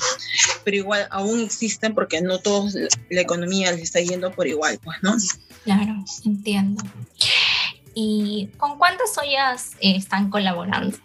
pero 0.64 0.78
igual 0.78 1.08
aún 1.12 1.42
existen 1.42 1.94
porque 1.94 2.22
no 2.22 2.40
todos 2.40 2.76
la 3.10 3.22
economía 3.22 3.72
les 3.72 3.84
está 3.84 4.00
yendo 4.00 4.32
por 4.32 4.48
igual, 4.48 4.80
pues, 4.84 4.98
¿no? 5.02 5.16
Claro, 5.64 6.04
entiendo. 6.26 6.84
¿Y 7.94 8.50
con 8.58 8.78
cuántas 8.78 9.18
ollas 9.18 9.72
están 9.80 10.30
colaborando? 10.30 10.98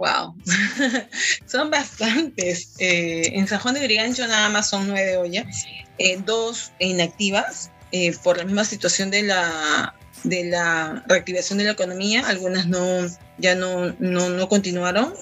Wow, 0.00 0.34
son 1.46 1.70
bastantes. 1.70 2.72
Eh, 2.78 3.32
en 3.34 3.46
San 3.46 3.60
Juan 3.60 3.74
de 3.74 3.84
Brigancho 3.84 4.26
nada 4.26 4.48
más 4.48 4.70
son 4.70 4.88
nueve 4.88 5.18
ollas, 5.18 5.66
eh, 5.98 6.18
dos 6.24 6.72
inactivas 6.78 7.70
eh, 7.92 8.16
por 8.24 8.38
la 8.38 8.44
misma 8.44 8.64
situación 8.64 9.10
de 9.10 9.24
la, 9.24 9.94
de 10.24 10.44
la 10.44 11.04
reactivación 11.06 11.58
de 11.58 11.64
la 11.64 11.72
economía. 11.72 12.26
Algunas 12.26 12.66
no, 12.66 13.06
ya 13.36 13.54
no, 13.54 13.94
no, 13.98 14.30
no 14.30 14.48
continuaron, 14.48 15.12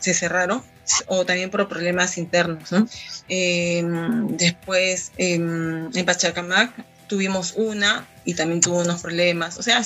se 0.00 0.14
cerraron 0.14 0.64
o 1.06 1.24
también 1.24 1.50
por 1.50 1.68
problemas 1.68 2.18
internos. 2.18 2.72
¿no? 2.72 2.88
Em, 3.28 4.36
después 4.36 5.12
em, 5.16 5.96
en 5.96 6.04
Pachacamac 6.04 6.72
tuvimos 7.06 7.52
una 7.56 8.04
y 8.24 8.34
también 8.34 8.60
tuvo 8.60 8.80
unos 8.80 9.00
problemas. 9.00 9.58
O 9.58 9.62
sea, 9.62 9.80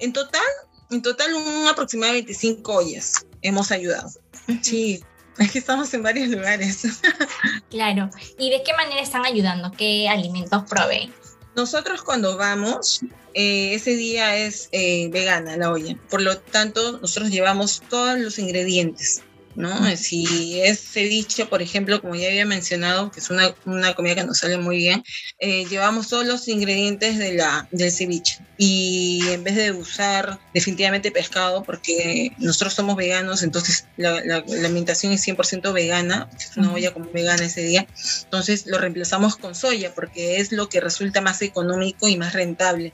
en 0.00 0.12
total, 0.12 0.42
en 0.90 1.02
total 1.02 1.34
un 1.34 1.66
aproximado 1.68 2.12
de 2.12 2.20
25 2.20 2.72
ollas 2.72 3.26
hemos 3.42 3.70
ayudado. 3.70 4.10
Sí, 4.62 5.02
es 5.38 5.50
que 5.50 5.58
estamos 5.58 5.92
en 5.94 6.02
varios 6.02 6.28
lugares. 6.28 6.86
Claro. 7.70 8.08
¿Y 8.38 8.50
de 8.50 8.62
qué 8.62 8.72
manera 8.74 9.00
están 9.00 9.24
ayudando? 9.24 9.72
¿Qué 9.72 10.08
alimentos 10.08 10.62
proveen? 10.68 11.12
Nosotros 11.56 12.02
cuando 12.02 12.36
vamos, 12.36 13.00
eh, 13.34 13.74
ese 13.74 13.96
día 13.96 14.36
es 14.36 14.68
eh, 14.70 15.08
vegana 15.10 15.56
la 15.56 15.72
olla. 15.72 15.96
Por 16.08 16.22
lo 16.22 16.38
tanto, 16.38 16.98
nosotros 17.00 17.30
llevamos 17.30 17.82
todos 17.88 18.18
los 18.18 18.38
ingredientes. 18.38 19.22
¿No? 19.56 19.96
Si 19.96 20.60
es 20.60 20.80
ceviche, 20.80 21.46
por 21.46 21.62
ejemplo, 21.62 22.00
como 22.00 22.14
ya 22.14 22.28
había 22.28 22.46
mencionado, 22.46 23.10
que 23.10 23.20
es 23.20 23.30
una, 23.30 23.54
una 23.64 23.94
comida 23.94 24.14
que 24.14 24.24
nos 24.24 24.38
sale 24.38 24.56
muy 24.58 24.76
bien, 24.76 25.04
eh, 25.38 25.64
llevamos 25.66 26.08
todos 26.08 26.26
los 26.26 26.48
ingredientes 26.48 27.18
de 27.18 27.34
la, 27.34 27.68
del 27.70 27.92
ceviche. 27.92 28.38
Y 28.56 29.20
en 29.30 29.42
vez 29.42 29.56
de 29.56 29.72
usar 29.72 30.38
definitivamente 30.52 31.10
pescado, 31.10 31.64
porque 31.64 32.32
nosotros 32.38 32.74
somos 32.74 32.96
veganos, 32.96 33.42
entonces 33.42 33.86
la, 33.96 34.24
la, 34.24 34.36
alimentación 34.36 35.12
es 35.12 35.26
100% 35.26 35.72
vegana, 35.72 36.28
una 36.56 36.72
olla 36.72 36.92
como 36.92 37.10
vegana 37.10 37.44
ese 37.44 37.62
día, 37.62 37.86
entonces 38.24 38.66
lo 38.66 38.78
reemplazamos 38.78 39.36
con 39.36 39.54
soya, 39.54 39.94
porque 39.94 40.36
es 40.36 40.52
lo 40.52 40.68
que 40.68 40.80
resulta 40.80 41.20
más 41.20 41.42
económico 41.42 42.08
y 42.08 42.16
más 42.16 42.32
rentable. 42.32 42.92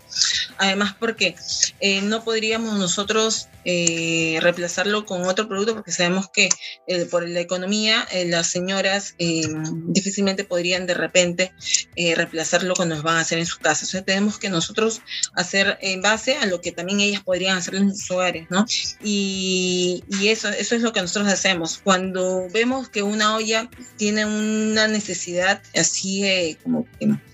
Además, 0.59 0.95
porque 0.99 1.35
eh, 1.81 2.03
no 2.03 2.25
podríamos 2.25 2.79
nosotros 2.79 3.49
eh, 3.65 4.39
reemplazarlo 4.41 5.05
con 5.05 5.25
otro 5.25 5.49
producto, 5.49 5.75
porque 5.75 5.93
sabemos 5.93 6.29
que 6.31 6.49
eh, 6.87 7.05
por 7.07 7.29
la 7.29 7.41
economía, 7.41 8.07
eh, 8.13 8.25
las 8.25 8.49
señoras 8.49 9.15
eh, 9.19 9.43
difícilmente 9.87 10.45
podrían 10.45 10.87
de 10.87 10.95
repente 10.95 11.53
reemplazar 11.97 12.63
lo 12.63 12.75
que 12.75 12.87
nos 12.87 13.03
van 13.03 13.17
a 13.17 13.21
hacer 13.21 13.39
en 13.39 13.47
su 13.47 13.59
casa. 13.59 13.85
O 13.85 13.89
sea, 13.89 14.03
tenemos 14.03 14.39
que 14.39 14.49
nosotros 14.49 15.03
hacer 15.35 15.79
en 15.83 16.03
base 16.03 16.37
a 16.37 16.47
lo 16.47 16.61
que 16.61 16.73
también 16.73 17.01
ellas 17.01 17.23
podrían 17.23 17.59
hacer 17.59 17.75
en 17.75 17.95
sus 17.95 18.11
hogares, 18.11 18.47
¿no? 18.51 18.65
Y, 19.03 20.03
y 20.09 20.29
eso, 20.29 20.49
eso 20.49 20.75
es 20.75 20.83
lo 20.83 20.93
que 20.93 21.01
nosotros 21.01 21.33
hacemos. 21.33 21.81
Cuando 21.83 22.49
vemos 22.53 22.89
que 22.89 23.03
una 23.03 23.37
olla 23.37 23.69
tiene 23.97 24.25
una 24.25 24.89
necesidad 24.89 25.63
así 25.75 26.57
como 26.63 26.87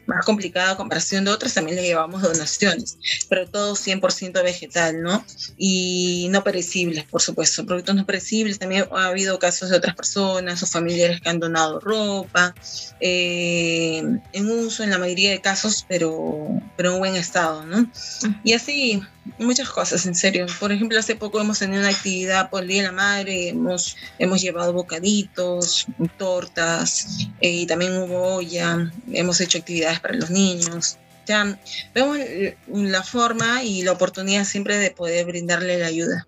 más 0.06 0.24
complicada 0.24 0.72
a 0.72 0.76
comparación 0.76 1.24
de 1.24 1.30
otras, 1.30 1.54
también 1.54 1.76
le 1.76 1.82
llevamos 1.82 2.22
donaciones, 2.22 2.98
pero 3.28 3.48
todo 3.48 3.74
100% 3.74 4.42
vegetal, 4.42 5.02
¿no? 5.02 5.24
Y 5.56 6.28
no 6.30 6.44
perecibles, 6.44 7.04
por 7.04 7.20
supuesto, 7.20 7.66
productos 7.66 7.94
no 7.94 8.06
perecibles. 8.06 8.58
También 8.58 8.86
ha 8.92 9.06
habido 9.06 9.38
casos 9.38 9.70
de 9.70 9.76
otras 9.76 9.94
personas 9.94 10.62
o 10.62 10.66
familiares 10.66 11.20
que 11.20 11.28
han 11.28 11.40
donado 11.40 11.80
ropa, 11.80 12.54
eh, 13.00 14.02
en 14.32 14.50
uso 14.50 14.82
en 14.82 14.90
la 14.90 14.98
mayoría 14.98 15.30
de 15.30 15.40
casos, 15.40 15.84
pero, 15.88 16.48
pero 16.76 16.94
en 16.94 16.98
buen 16.98 17.16
estado, 17.16 17.64
¿no? 17.66 17.90
Y 18.44 18.52
así, 18.52 19.02
muchas 19.38 19.68
cosas, 19.68 20.06
en 20.06 20.14
serio. 20.14 20.46
Por 20.60 20.72
ejemplo, 20.72 20.98
hace 20.98 21.16
poco 21.16 21.40
hemos 21.40 21.58
tenido 21.58 21.80
una 21.80 21.90
actividad 21.90 22.50
por 22.50 22.62
el 22.62 22.68
Día 22.68 22.82
de 22.82 22.88
la 22.88 22.92
Madre, 22.92 23.48
hemos, 23.48 23.96
hemos 24.18 24.40
llevado 24.40 24.72
bocaditos, 24.72 25.86
tortas, 26.16 27.28
eh, 27.40 27.50
y 27.50 27.66
también 27.66 27.96
hubo 27.96 28.36
olla, 28.36 28.90
hemos 29.12 29.40
hecho 29.40 29.58
actividades 29.58 29.95
para 30.00 30.14
los 30.14 30.30
niños. 30.30 30.98
Ya 31.26 31.58
vemos 31.94 32.18
la 32.68 33.02
forma 33.02 33.64
y 33.64 33.82
la 33.82 33.92
oportunidad 33.92 34.44
siempre 34.44 34.78
de 34.78 34.92
poder 34.92 35.26
brindarle 35.26 35.78
la 35.78 35.86
ayuda. 35.86 36.26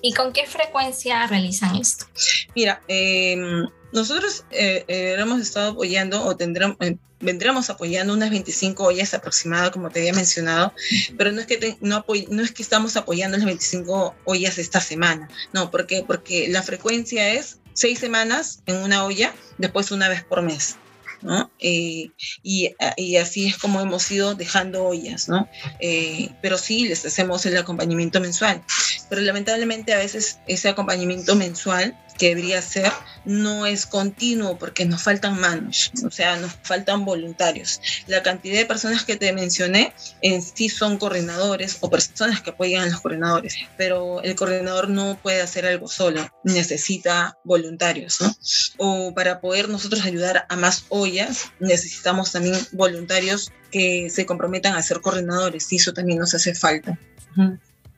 ¿Y 0.00 0.12
con 0.12 0.32
qué 0.32 0.46
frecuencia 0.46 1.26
realizan 1.26 1.76
esto? 1.76 2.06
Mira, 2.54 2.80
em, 2.88 3.66
nosotros 3.92 4.44
eh, 4.50 4.84
eh, 4.88 5.16
hemos 5.18 5.40
estado 5.40 5.72
apoyando 5.72 6.24
o 6.24 6.36
tendremos, 6.36 6.76
eh, 6.80 6.96
vendremos 7.20 7.70
apoyando 7.70 8.14
unas 8.14 8.30
25 8.30 8.84
ollas 8.84 9.14
aproximadas, 9.14 9.70
como 9.70 9.90
te 9.90 10.00
había 10.00 10.12
mencionado, 10.12 10.72
pero 11.16 11.32
no 11.32 11.40
es 11.40 11.46
que, 11.46 11.76
no, 11.80 12.04
no 12.28 12.42
es 12.42 12.52
que 12.52 12.62
estamos 12.62 12.96
apoyando 12.96 13.36
las 13.36 13.46
25 13.46 14.14
ollas 14.24 14.58
esta 14.58 14.80
semana, 14.80 15.28
no, 15.52 15.70
¿por 15.70 15.86
qué? 15.86 16.04
Porque 16.06 16.48
la 16.48 16.62
frecuencia 16.62 17.30
es 17.30 17.58
seis 17.74 17.98
semanas 17.98 18.62
en 18.66 18.76
una 18.76 19.04
olla, 19.04 19.34
después 19.58 19.90
una 19.90 20.08
vez 20.08 20.24
por 20.24 20.42
mes. 20.42 20.76
¿No? 21.22 21.50
Eh, 21.58 22.10
y, 22.42 22.74
y, 22.96 23.16
así 23.16 23.48
es 23.48 23.58
como 23.58 23.80
hemos 23.80 24.10
ido 24.10 24.34
dejando 24.34 24.84
ollas, 24.84 25.28
¿no? 25.28 25.48
Eh, 25.80 26.30
pero 26.40 26.58
sí 26.58 26.88
les 26.88 27.04
hacemos 27.04 27.46
el 27.46 27.56
acompañamiento 27.56 28.20
mensual. 28.20 28.62
Pero 29.08 29.22
lamentablemente 29.22 29.92
a 29.92 29.98
veces 29.98 30.38
ese 30.46 30.68
acompañamiento 30.68 31.34
mensual 31.36 31.96
que 32.22 32.28
debería 32.28 32.62
ser 32.62 32.92
no 33.24 33.66
es 33.66 33.84
continuo 33.84 34.56
porque 34.56 34.84
nos 34.84 35.02
faltan 35.02 35.40
manos, 35.40 35.90
o 36.06 36.10
sea, 36.12 36.36
nos 36.36 36.52
faltan 36.62 37.04
voluntarios. 37.04 37.80
La 38.06 38.22
cantidad 38.22 38.58
de 38.58 38.64
personas 38.64 39.04
que 39.04 39.16
te 39.16 39.32
mencioné 39.32 39.92
en 40.20 40.40
sí 40.40 40.68
son 40.68 40.98
coordinadores 40.98 41.78
o 41.80 41.90
personas 41.90 42.40
que 42.40 42.50
apoyan 42.50 42.84
a 42.84 42.86
los 42.86 43.00
coordinadores, 43.00 43.56
pero 43.76 44.22
el 44.22 44.36
coordinador 44.36 44.88
no 44.88 45.18
puede 45.20 45.42
hacer 45.42 45.66
algo 45.66 45.88
solo, 45.88 46.24
necesita 46.44 47.38
voluntarios, 47.42 48.20
¿no? 48.20 48.32
O 48.78 49.12
para 49.12 49.40
poder 49.40 49.68
nosotros 49.68 50.04
ayudar 50.04 50.46
a 50.48 50.54
más 50.54 50.84
ollas, 50.90 51.50
necesitamos 51.58 52.30
también 52.30 52.56
voluntarios 52.70 53.50
que 53.72 54.10
se 54.10 54.26
comprometan 54.26 54.76
a 54.76 54.82
ser 54.82 55.00
coordinadores 55.00 55.72
y 55.72 55.76
eso 55.76 55.92
también 55.92 56.20
nos 56.20 56.34
hace 56.34 56.54
falta. 56.54 56.96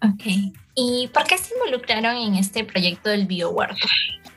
Ok. 0.05 0.53
¿Y 0.75 1.09
por 1.09 1.25
qué 1.25 1.39
se 1.39 1.55
involucraron 1.55 2.17
en 2.17 2.35
este 2.35 2.65
proyecto 2.65 3.11
del 3.11 3.27
biohuerto? 3.27 3.87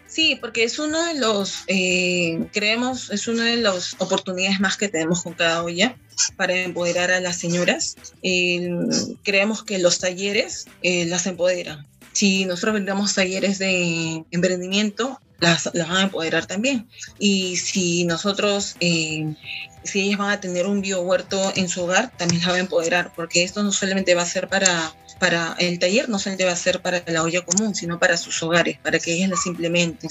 Sí, 0.07 0.37
porque 0.39 0.63
es 0.63 0.79
uno 0.79 1.03
de 1.05 1.19
los, 1.19 1.63
eh, 1.67 2.47
creemos, 2.53 3.11
es 3.11 3.27
una 3.27 3.45
de 3.45 3.57
las 3.57 3.95
oportunidades 3.99 4.59
más 4.59 4.77
que 4.77 4.87
tenemos 4.87 5.23
con 5.23 5.33
cada 5.33 5.63
olla 5.63 5.95
para 6.35 6.55
empoderar 6.55 7.11
a 7.11 7.19
las 7.19 7.37
señoras. 7.37 7.95
creemos 9.23 9.63
que 9.63 9.77
los 9.79 9.99
talleres 9.99 10.65
eh, 10.81 11.05
las 11.05 11.27
empoderan. 11.27 11.85
Si 12.13 12.45
nosotros 12.45 12.73
vendamos 12.73 13.13
talleres 13.13 13.59
de 13.59 14.23
emprendimiento, 14.31 15.19
las, 15.39 15.69
las, 15.73 15.87
van 15.87 15.97
a 15.97 16.03
empoderar 16.03 16.45
también. 16.45 16.87
Y 17.19 17.57
si 17.57 18.05
nosotros, 18.05 18.75
eh, 18.79 19.35
si 19.83 20.01
ellas 20.01 20.17
van 20.17 20.31
a 20.31 20.39
tener 20.39 20.65
un 20.65 20.81
biohuerto 20.81 21.53
en 21.55 21.69
su 21.69 21.83
hogar, 21.83 22.11
también 22.17 22.41
las 22.41 22.51
va 22.51 22.55
a 22.55 22.59
empoderar, 22.59 23.13
porque 23.15 23.43
esto 23.43 23.63
no 23.63 23.71
solamente 23.71 24.15
va 24.15 24.23
a 24.23 24.25
ser 24.25 24.47
para 24.47 24.93
para 25.19 25.55
el 25.59 25.79
taller 25.79 26.09
no 26.09 26.19
solamente 26.19 26.45
va 26.45 26.51
a 26.51 26.55
ser 26.55 26.81
para 26.81 27.03
la 27.07 27.23
olla 27.23 27.41
común, 27.41 27.75
sino 27.75 27.99
para 27.99 28.17
sus 28.17 28.41
hogares, 28.43 28.77
para 28.79 28.99
que 28.99 29.13
ellas 29.13 29.29
las 29.29 29.45
implementen. 29.45 30.09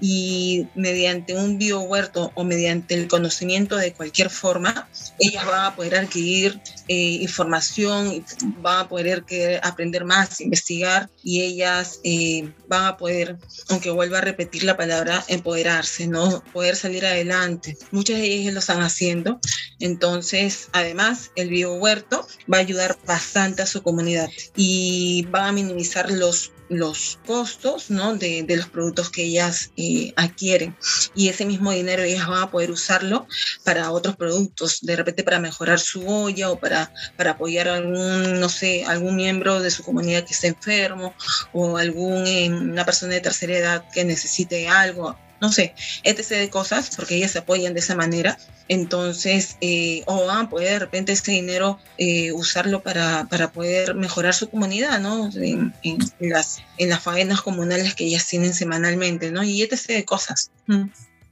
Y 0.00 0.66
mediante 0.74 1.34
un 1.34 1.58
biohuerto 1.58 2.32
o 2.34 2.44
mediante 2.44 2.94
el 2.94 3.08
conocimiento 3.08 3.76
de 3.76 3.92
cualquier 3.92 4.30
forma, 4.30 4.88
ellas 5.18 5.46
van 5.46 5.64
a 5.64 5.76
poder 5.76 5.96
adquirir 5.96 6.60
eh, 6.88 7.18
información, 7.20 8.24
van 8.60 8.80
a 8.80 8.88
poder 8.88 9.24
aprender 9.62 10.04
más, 10.04 10.40
investigar 10.40 11.08
y 11.22 11.42
ellas 11.42 12.00
eh, 12.04 12.50
van 12.68 12.84
a 12.84 12.96
poder, 12.96 13.36
aunque 13.68 13.90
vuelva 13.90 14.18
a 14.18 14.22
repetir 14.22 14.64
la 14.66 14.76
palabra, 14.76 15.24
empoderarse, 15.28 16.06
¿no? 16.06 16.42
Poder 16.52 16.76
salir 16.76 17.06
adelante. 17.06 17.76
Muchas 17.90 18.18
de 18.18 18.26
ellas 18.26 18.52
lo 18.54 18.60
están 18.60 18.82
haciendo. 18.82 19.40
Entonces, 19.80 20.68
además, 20.72 21.30
el 21.36 21.48
biohuerto 21.50 22.26
va 22.52 22.58
a 22.58 22.60
ayudar 22.60 22.98
bastante 23.06 23.62
a 23.62 23.66
su 23.66 23.82
comunidad 23.82 24.28
y 24.56 25.26
van 25.30 25.44
a 25.44 25.52
minimizar 25.52 26.10
los 26.10 26.52
los 26.68 27.18
costos 27.26 27.90
¿no? 27.90 28.16
de, 28.16 28.42
de, 28.42 28.56
los 28.56 28.68
productos 28.68 29.10
que 29.10 29.24
ellas 29.24 29.70
eh, 29.76 30.12
adquieren. 30.16 30.76
Y 31.14 31.28
ese 31.28 31.44
mismo 31.44 31.72
dinero 31.72 32.02
ellas 32.02 32.26
van 32.26 32.42
a 32.42 32.50
poder 32.50 32.70
usarlo 32.70 33.26
para 33.64 33.90
otros 33.90 34.16
productos, 34.16 34.80
de 34.82 34.96
repente 34.96 35.24
para 35.24 35.38
mejorar 35.38 35.78
su 35.78 36.06
olla 36.06 36.50
o 36.50 36.58
para, 36.58 36.92
para 37.16 37.32
apoyar 37.32 37.68
a 37.68 37.76
algún, 37.76 38.40
no 38.40 38.48
sé, 38.48 38.84
algún 38.84 39.16
miembro 39.16 39.60
de 39.60 39.70
su 39.70 39.82
comunidad 39.82 40.24
que 40.24 40.34
esté 40.34 40.48
enfermo 40.48 41.14
o 41.52 41.76
algún, 41.76 42.26
eh, 42.26 42.50
persona 42.84 43.14
de 43.14 43.20
tercera 43.20 43.56
edad 43.56 43.84
que 43.92 44.04
necesite 44.04 44.68
algo 44.68 45.18
no 45.40 45.52
sé, 45.52 45.74
etc. 46.02 46.28
de 46.28 46.50
cosas, 46.50 46.90
porque 46.96 47.16
ellas 47.16 47.32
se 47.32 47.38
apoyan 47.38 47.74
de 47.74 47.80
esa 47.80 47.94
manera. 47.94 48.38
Entonces, 48.68 49.56
eh, 49.60 50.02
o 50.06 50.26
van 50.26 50.46
a 50.46 50.50
poder 50.50 50.72
de 50.72 50.78
repente 50.80 51.12
ese 51.12 51.32
dinero 51.32 51.78
eh, 51.98 52.32
usarlo 52.32 52.82
para, 52.82 53.26
para, 53.30 53.52
poder 53.52 53.94
mejorar 53.94 54.34
su 54.34 54.50
comunidad, 54.50 54.98
¿no? 55.00 55.30
En, 55.34 55.72
las, 56.18 56.62
en 56.78 56.88
las 56.88 57.02
faenas 57.02 57.42
comunales 57.42 57.94
que 57.94 58.04
ellas 58.04 58.26
tienen 58.26 58.54
semanalmente, 58.54 59.30
¿no? 59.30 59.44
Y 59.44 59.62
etc. 59.62 59.86
de 59.88 60.04
cosas. 60.04 60.50
Mm. 60.66 60.86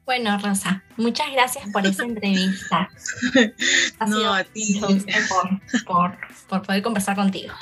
Bueno, 0.06 0.38
Rosa, 0.38 0.84
muchas 0.98 1.32
gracias 1.32 1.64
por 1.72 1.86
esa 1.86 2.04
entrevista. 2.04 2.90
no, 4.06 4.34
a 4.34 4.44
ti. 4.44 4.78
Por, 5.86 6.18
por, 6.46 6.62
poder 6.62 6.82
conversar 6.82 7.16
contigo. 7.16 7.54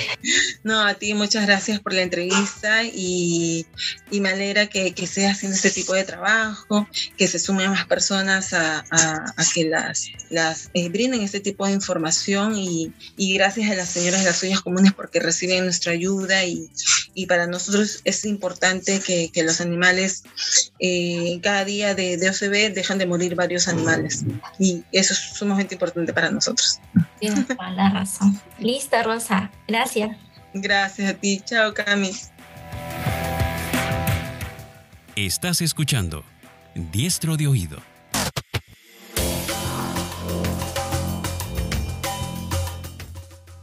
No, 0.64 0.84
a 0.84 0.94
ti 0.94 1.14
muchas 1.14 1.46
gracias 1.46 1.78
por 1.78 1.92
la 1.92 2.02
entrevista 2.02 2.82
y, 2.82 3.64
y 4.10 4.20
me 4.20 4.30
alegra 4.30 4.66
que, 4.66 4.92
que 4.92 5.04
estés 5.04 5.30
haciendo 5.30 5.54
este 5.54 5.70
tipo 5.70 5.94
de 5.94 6.02
trabajo, 6.02 6.88
que 7.16 7.28
se 7.28 7.38
sumen 7.38 7.70
más 7.70 7.86
personas 7.86 8.52
a, 8.52 8.84
a, 8.90 9.34
a 9.36 9.44
que 9.54 9.64
las, 9.66 10.08
las 10.28 10.70
eh, 10.74 10.88
brinden 10.88 11.22
este 11.22 11.38
tipo 11.38 11.64
de 11.64 11.72
información 11.72 12.56
y, 12.56 12.92
y, 13.16 13.34
gracias 13.34 13.70
a 13.70 13.74
las 13.74 13.88
señoras 13.88 14.20
de 14.20 14.26
las 14.26 14.42
ollas 14.42 14.62
comunes 14.62 14.92
porque 14.92 15.20
reciben 15.20 15.64
nuestra 15.64 15.92
ayuda 15.92 16.44
y, 16.44 16.70
y 17.14 17.26
para 17.26 17.46
nosotros 17.46 18.00
es 18.04 18.24
importante 18.24 18.98
que, 18.98 19.30
que 19.32 19.44
los 19.44 19.60
animales 19.60 20.24
eh, 20.80 21.38
cada 21.40 21.64
día 21.64 21.94
de, 21.94 22.16
de 22.16 22.31
OCB 22.32 22.74
dejan 22.74 22.98
de 22.98 23.06
morir 23.06 23.34
varios 23.34 23.68
animales 23.68 24.24
y 24.58 24.84
eso 24.92 25.12
es 25.12 25.18
sumamente 25.18 25.74
importante 25.74 26.12
para 26.12 26.30
nosotros. 26.30 26.80
Tienes 27.20 27.46
toda 27.46 27.70
la 27.70 27.90
razón. 27.90 28.40
Listo, 28.58 29.02
Rosa. 29.02 29.50
Gracias. 29.68 30.16
Gracias 30.54 31.10
a 31.10 31.14
ti. 31.14 31.40
Chao, 31.44 31.72
Cami. 31.72 32.12
Estás 35.14 35.60
escuchando 35.60 36.24
Diestro 36.74 37.36
de 37.36 37.46
Oído. 37.46 37.78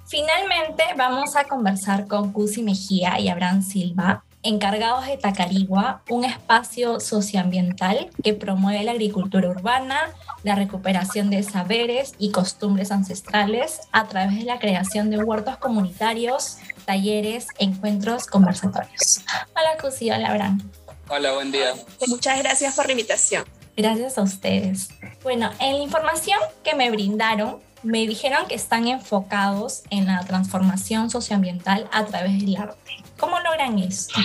Finalmente 0.08 0.84
vamos 0.98 1.36
a 1.36 1.46
conversar 1.46 2.08
con 2.08 2.34
Cusi 2.34 2.64
Mejía 2.64 3.20
y 3.20 3.30
Abraham 3.30 3.62
Silva, 3.62 4.24
encargados 4.44 5.06
de 5.06 5.18
Tacarigua, 5.18 6.02
un 6.10 6.24
espacio 6.24 7.00
socioambiental 7.00 8.10
que 8.24 8.34
promueve 8.34 8.84
la 8.84 8.92
agricultura 8.92 9.50
urbana, 9.50 10.12
la 10.44 10.56
recuperación 10.56 11.30
de 11.30 11.44
saberes 11.44 12.14
y 12.18 12.32
costumbres 12.32 12.92
ancestrales 12.92 13.82
a 13.92 14.08
través 14.08 14.38
de 14.38 14.46
la 14.46 14.60
creación 14.60 15.10
de 15.10 15.18
huertos 15.18 15.58
comunitarios, 15.58 16.58
talleres, 16.86 17.48
encuentros, 17.58 18.28
conversatorios. 18.28 19.22
Hola 19.52 19.78
Cusi, 19.82 20.12
hola 20.12 20.30
Abraham. 20.30 20.72
Hola, 21.10 21.34
buen 21.34 21.52
día. 21.52 21.74
Muchas 22.08 22.40
gracias 22.40 22.76
por 22.76 22.86
la 22.86 22.92
invitación. 22.92 23.44
Gracias 23.76 24.18
a 24.18 24.22
ustedes. 24.24 24.90
Bueno, 25.24 25.52
en 25.60 25.78
la 25.78 25.84
información 25.84 26.40
que 26.64 26.76
me 26.76 26.92
brindaron, 26.92 27.60
me 27.84 28.06
dijeron 28.08 28.48
que 28.48 28.56
están 28.56 28.88
enfocados 28.88 29.84
en 29.90 30.06
la 30.08 30.24
transformación 30.26 31.10
socioambiental 31.10 31.90
a 31.92 32.06
través 32.06 32.40
del 32.40 32.58
arte. 32.58 32.98
¿Cómo 33.18 33.40
logran 33.40 33.80
esto? 33.80 34.20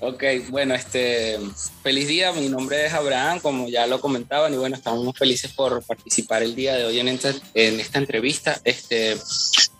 Ok, 0.00 0.22
bueno, 0.50 0.74
este, 0.74 1.38
feliz 1.82 2.06
día, 2.06 2.32
mi 2.32 2.48
nombre 2.48 2.86
es 2.86 2.92
Abraham, 2.92 3.40
como 3.40 3.68
ya 3.68 3.86
lo 3.86 4.00
comentaban, 4.00 4.52
y 4.52 4.56
bueno, 4.56 4.76
estamos 4.76 5.16
felices 5.16 5.52
por 5.52 5.84
participar 5.84 6.42
el 6.42 6.54
día 6.54 6.74
de 6.74 6.84
hoy 6.84 7.00
en 7.00 7.08
esta, 7.08 7.34
en 7.54 7.80
esta 7.80 7.98
entrevista. 7.98 8.60
Este, 8.64 9.16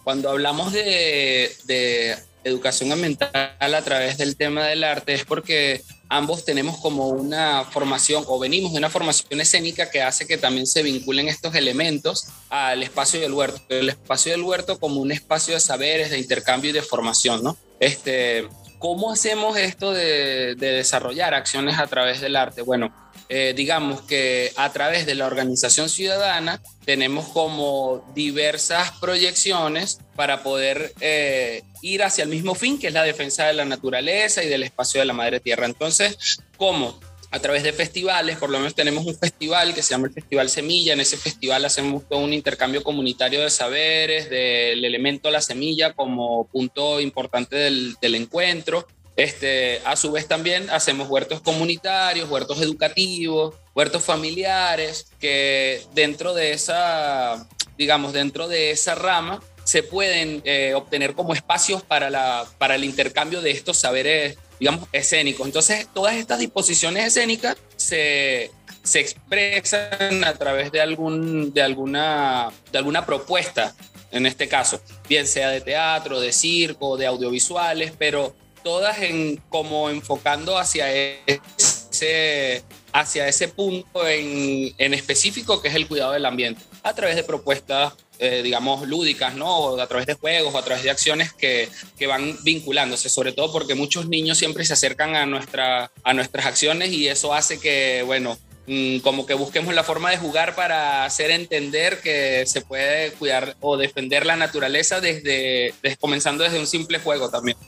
cuando 0.03 0.31
hablamos 0.31 0.73
de, 0.73 1.55
de 1.65 2.17
educación 2.45 2.93
ambiental 2.93 3.31
a 3.59 3.83
través 3.83 4.19
del 4.19 4.37
tema 4.37 4.67
del 4.67 4.85
arte 4.85 5.15
es 5.15 5.25
porque 5.25 5.83
ambos 6.09 6.45
tenemos 6.45 6.79
como 6.79 7.09
una 7.09 7.65
formación 7.65 8.25
o 8.27 8.39
venimos 8.39 8.73
de 8.73 8.79
una 8.79 8.91
formación 8.91 9.41
escénica 9.41 9.91
que 9.91 10.03
hace 10.03 10.27
que 10.27 10.39
también 10.39 10.67
se 10.67 10.83
vinculen 10.83 11.29
estos 11.29 11.55
elementos 11.55 12.29
al 12.49 12.83
espacio 12.83 13.21
del 13.21 13.33
huerto. 13.33 13.61
El 13.69 13.89
espacio 13.89 14.33
del 14.33 14.43
huerto 14.43 14.79
como 14.79 15.01
un 15.01 15.13
espacio 15.13 15.55
de 15.55 15.61
saberes, 15.61 16.11
de 16.11 16.19
intercambio 16.19 16.71
y 16.71 16.75
de 16.75 16.83
formación, 16.83 17.43
¿no? 17.43 17.57
Este, 17.81 18.49
¿Cómo 18.79 19.11
hacemos 19.11 19.57
esto 19.57 19.93
de, 19.93 20.55
de 20.55 20.73
desarrollar 20.73 21.35
acciones 21.35 21.79
a 21.79 21.87
través 21.87 22.21
del 22.21 22.37
arte? 22.37 22.63
Bueno, 22.63 22.93
eh, 23.29 23.55
digamos 23.57 24.03
que 24.03 24.53
a 24.57 24.71
través 24.73 25.05
de 25.05 25.17
la 25.17 25.27
organización 25.27 25.89
ciudadana 25.89 26.63
tenemos 26.85 27.27
como 27.29 28.05
diversas 28.15 28.93
proyecciones 29.01 29.99
para 30.15 30.45
poder 30.45 30.93
eh, 31.01 31.65
ir 31.83 32.05
hacia 32.05 32.23
el 32.23 32.31
mismo 32.31 32.55
fin, 32.55 32.79
que 32.79 32.87
es 32.87 32.93
la 32.93 33.03
defensa 33.03 33.47
de 33.47 33.55
la 33.55 33.65
naturaleza 33.65 34.45
y 34.45 34.49
del 34.49 34.63
espacio 34.63 35.01
de 35.01 35.07
la 35.07 35.13
madre 35.13 35.41
tierra. 35.41 35.67
Entonces, 35.67 36.39
¿cómo? 36.57 37.01
A 37.37 37.39
través 37.39 37.63
de 37.65 37.75
festivales, 37.75 38.39
por 38.39 38.49
lo 38.49 38.57
menos 38.57 38.75
tenemos 38.75 39.05
un 39.05 39.15
festival 39.15 39.75
que 39.75 39.83
se 39.83 39.91
llama 39.91 40.07
el 40.07 40.15
Festival 40.15 40.49
Semilla. 40.49 40.95
En 40.95 41.01
ese 41.01 41.19
festival 41.19 41.67
hacemos 41.67 42.09
todo 42.09 42.21
un 42.21 42.33
intercambio 42.33 42.83
comunitario 42.83 43.43
de 43.43 43.51
saberes, 43.51 44.31
del 44.31 44.83
elemento 44.83 45.31
la 45.31 45.43
semilla 45.43 45.93
como 45.93 46.47
punto 46.47 46.99
importante 46.99 47.57
del, 47.57 48.15
encuentro. 48.15 48.87
Este, 49.17 49.83
a 49.85 49.97
su 49.97 50.13
vez 50.13 50.27
también 50.27 50.71
hacemos 50.71 51.11
huertos 51.11 51.43
comunitarios, 51.43 52.31
huertos 52.31 52.63
educativos, 52.63 53.55
huertos 53.75 54.03
familiares, 54.03 55.09
que 55.21 55.83
dentro 55.95 56.33
de 56.33 56.53
esa, 56.53 57.47
digamos, 57.77 58.15
dentro 58.15 58.49
de 58.49 58.71
esa 58.71 58.95
rama 58.95 59.43
se 59.63 59.83
pueden 59.83 60.41
eh, 60.47 60.73
obtener 60.75 61.13
como 61.13 61.35
espacios 61.35 61.83
para, 61.83 62.09
la, 62.09 62.47
para 62.57 62.77
el 62.77 62.85
intercambio 62.85 63.43
de 63.43 63.51
estos 63.51 63.77
saberes, 63.77 64.39
digamos, 64.59 64.89
escénicos. 64.93 65.47
Entonces, 65.47 65.89
todas 65.93 66.15
estas 66.15 66.39
disposiciones 66.39 67.07
escénicas 67.07 67.57
se, 67.77 68.51
se 68.83 69.01
expresan 69.01 70.25
a 70.25 70.35
través 70.35 70.73
de, 70.73 70.81
algún, 70.81 71.53
de, 71.53 71.63
alguna, 71.63 72.51
de 72.73 72.79
alguna 72.79 73.05
propuesta, 73.05 73.75
en 74.11 74.27
este 74.27 74.49
caso, 74.49 74.81
bien 75.09 75.27
sea 75.27 75.51
de 75.51 75.61
teatro, 75.61 76.21
de 76.21 76.33
circo, 76.33 76.97
de 76.97 77.07
audiovisuales, 77.07 77.93
pero 77.99 78.35
todas 78.63 78.99
en, 79.03 79.37
como 79.49 79.91
enfocando 79.91 80.59
hacia 80.59 80.93
ese, 80.93 82.65
hacia 82.93 83.29
ese 83.29 83.49
punto 83.49 84.07
en, 84.09 84.75
en 84.79 84.95
específico 84.95 85.61
que 85.61 85.69
es 85.69 85.75
el 85.75 85.87
cuidado 85.87 86.13
del 86.13 86.27
ambiente, 86.27 86.63
a 86.83 86.95
través 86.95 87.17
de 87.17 87.25
propuestas 87.25 87.95
eh, 88.19 88.41
digamos, 88.43 88.89
lúdicas, 88.89 89.35
¿no? 89.35 89.79
a 89.79 89.87
través 89.87 90.07
de 90.07 90.15
juegos 90.15 90.55
o 90.55 90.59
a 90.59 90.65
través 90.65 90.83
de 90.83 90.91
acciones 90.91 91.33
que, 91.33 91.69
que, 91.99 92.07
van 92.07 92.37
vinculándose, 92.45 93.09
sobre 93.09 93.33
todo 93.33 93.53
porque 93.53 93.75
muchos 93.75 94.09
niños 94.09 94.39
siempre 94.39 94.65
se 94.65 94.73
acercan 94.73 95.15
a, 95.17 95.27
nuestra, 95.27 95.91
a 96.03 96.15
nuestras 96.15 96.47
acciones 96.47 96.93
y 96.93 97.09
eso 97.09 97.35
hace 97.35 97.61
que, 97.61 98.03
bueno, 98.07 98.39
mm, 98.67 98.99
como 98.99 99.27
que 99.27 99.35
busquemos 99.35 99.75
la 99.75 99.85
forma 99.85 100.11
de 100.11 100.17
jugar 100.17 100.55
para 100.55 101.05
hacer 101.05 101.31
entender 101.31 102.01
que 102.01 102.47
se 102.47 102.63
puede 102.63 103.13
cuidar 103.13 103.57
o 103.61 103.77
defender 103.77 104.25
la 104.25 104.37
naturaleza 104.37 105.01
desde, 105.01 105.75
desde 105.83 105.97
comenzando 105.99 106.45
desde 106.45 106.59
un 106.59 106.67
simple 106.67 106.99
juego 106.99 107.29
también. 107.29 107.59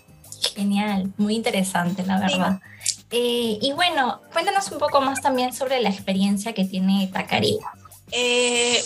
Genial, 0.55 1.13
muy 1.17 1.35
interesante, 1.35 2.05
la 2.05 2.21
verdad. 2.21 2.61
Eh, 3.11 3.59
y 3.61 3.73
bueno, 3.73 4.21
cuéntanos 4.33 4.71
un 4.71 4.79
poco 4.79 5.01
más 5.01 5.21
también 5.21 5.53
sobre 5.53 5.81
la 5.81 5.89
experiencia 5.89 6.53
que 6.53 6.65
tiene 6.65 7.11
Tacariba. 7.13 7.73
Eh, 8.13 8.83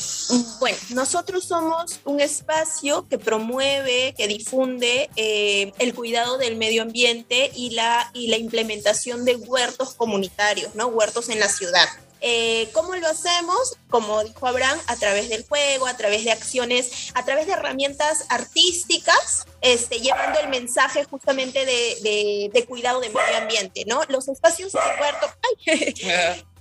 bueno, 0.59 0.77
nosotros 0.91 1.45
somos 1.45 2.01
un 2.05 2.21
espacio 2.21 3.07
que 3.09 3.19
promueve, 3.19 4.15
que 4.17 4.27
difunde 4.27 5.11
eh, 5.17 5.73
el 5.79 5.95
cuidado 5.95 6.39
del 6.39 6.57
medio 6.57 6.83
ambiente 6.83 7.51
y 7.55 7.71
la, 7.71 8.11
y 8.15 8.29
la 8.29 8.37
implementación 8.37 9.25
de 9.25 9.37
huertos 9.37 9.95
comunitarios, 9.95 10.75
¿no? 10.75 10.87
Huertos 10.89 11.29
en 11.29 11.41
la 11.41 11.49
ciudad. 11.49 11.89
Eh, 12.25 12.69
¿Cómo 12.73 12.95
lo 12.95 13.09
hacemos? 13.09 13.77
Como 13.91 14.23
dijo 14.23 14.47
Abraham, 14.47 14.79
a 14.87 14.95
través 14.95 15.29
del 15.29 15.45
juego, 15.45 15.89
a 15.89 15.97
través 15.97 16.25
de 16.25 16.31
acciones, 16.31 17.11
a 17.15 17.25
través 17.25 17.47
de 17.47 17.55
herramientas 17.55 18.27
artísticas, 18.29 19.45
este, 19.61 19.99
llevando 19.99 20.39
el 20.39 20.49
mensaje 20.49 21.03
justamente 21.05 21.67
de, 21.67 21.97
de, 22.03 22.51
de 22.53 22.65
cuidado 22.65 23.01
del 23.01 23.13
medio 23.13 23.39
ambiente, 23.39 23.85
¿no? 23.87 24.03
Los 24.09 24.29
espacios 24.29 24.73
de 24.73 24.79
huerto... 24.79 25.27
¡Ay! 25.67 26.45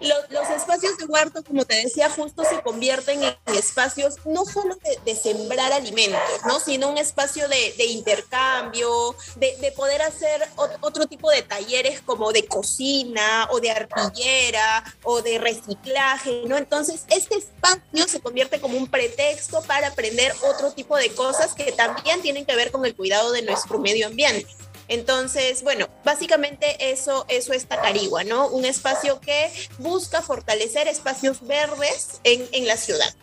Los, 0.00 0.50
espacios 0.50 0.96
de 0.96 1.04
huerto, 1.04 1.44
como 1.44 1.64
te 1.64 1.76
decía, 1.76 2.08
justo 2.08 2.44
se 2.44 2.62
convierten 2.62 3.22
en 3.22 3.36
espacios 3.54 4.16
no 4.24 4.44
solo 4.44 4.76
de, 5.04 5.14
sembrar 5.14 5.72
alimentos, 5.72 6.20
¿no? 6.46 6.60
sino 6.60 6.90
un 6.90 6.98
espacio 6.98 7.46
de, 7.48 7.84
intercambio, 7.86 9.14
de, 9.36 9.72
poder 9.76 10.02
hacer 10.02 10.48
otro 10.80 11.06
tipo 11.06 11.30
de 11.30 11.42
talleres 11.42 12.00
como 12.00 12.32
de 12.32 12.46
cocina 12.46 13.48
o 13.50 13.60
de 13.60 13.70
artillera 13.70 14.84
o 15.02 15.22
de 15.22 15.38
reciclaje, 15.38 16.42
¿no? 16.46 16.56
Entonces, 16.56 17.04
este 17.08 17.36
espacio 17.36 18.08
se 18.08 18.20
convierte 18.20 18.60
como 18.60 18.78
un 18.78 18.88
pretexto 18.88 19.62
para 19.62 19.88
aprender 19.88 20.32
otro 20.42 20.72
tipo 20.72 20.96
de 20.96 21.10
cosas 21.14 21.54
que 21.54 21.72
también 21.72 22.22
tienen 22.22 22.46
que 22.46 22.56
ver 22.56 22.70
con 22.70 22.84
el 22.84 22.94
cuidado 22.94 23.32
de 23.32 23.42
nuestro 23.42 23.78
medio 23.78 24.06
ambiente. 24.06 24.46
Entonces, 24.88 25.62
bueno, 25.62 25.88
básicamente 26.04 26.90
eso, 26.90 27.24
eso 27.28 27.52
es 27.52 27.66
Tacarigua, 27.66 28.24
¿no? 28.24 28.48
Un 28.48 28.64
espacio 28.64 29.20
que 29.20 29.50
busca 29.78 30.22
fortalecer 30.22 30.88
espacios 30.88 31.46
verdes 31.46 32.20
en, 32.24 32.46
en 32.52 32.66
la 32.66 32.76
ciudad. 32.76 33.14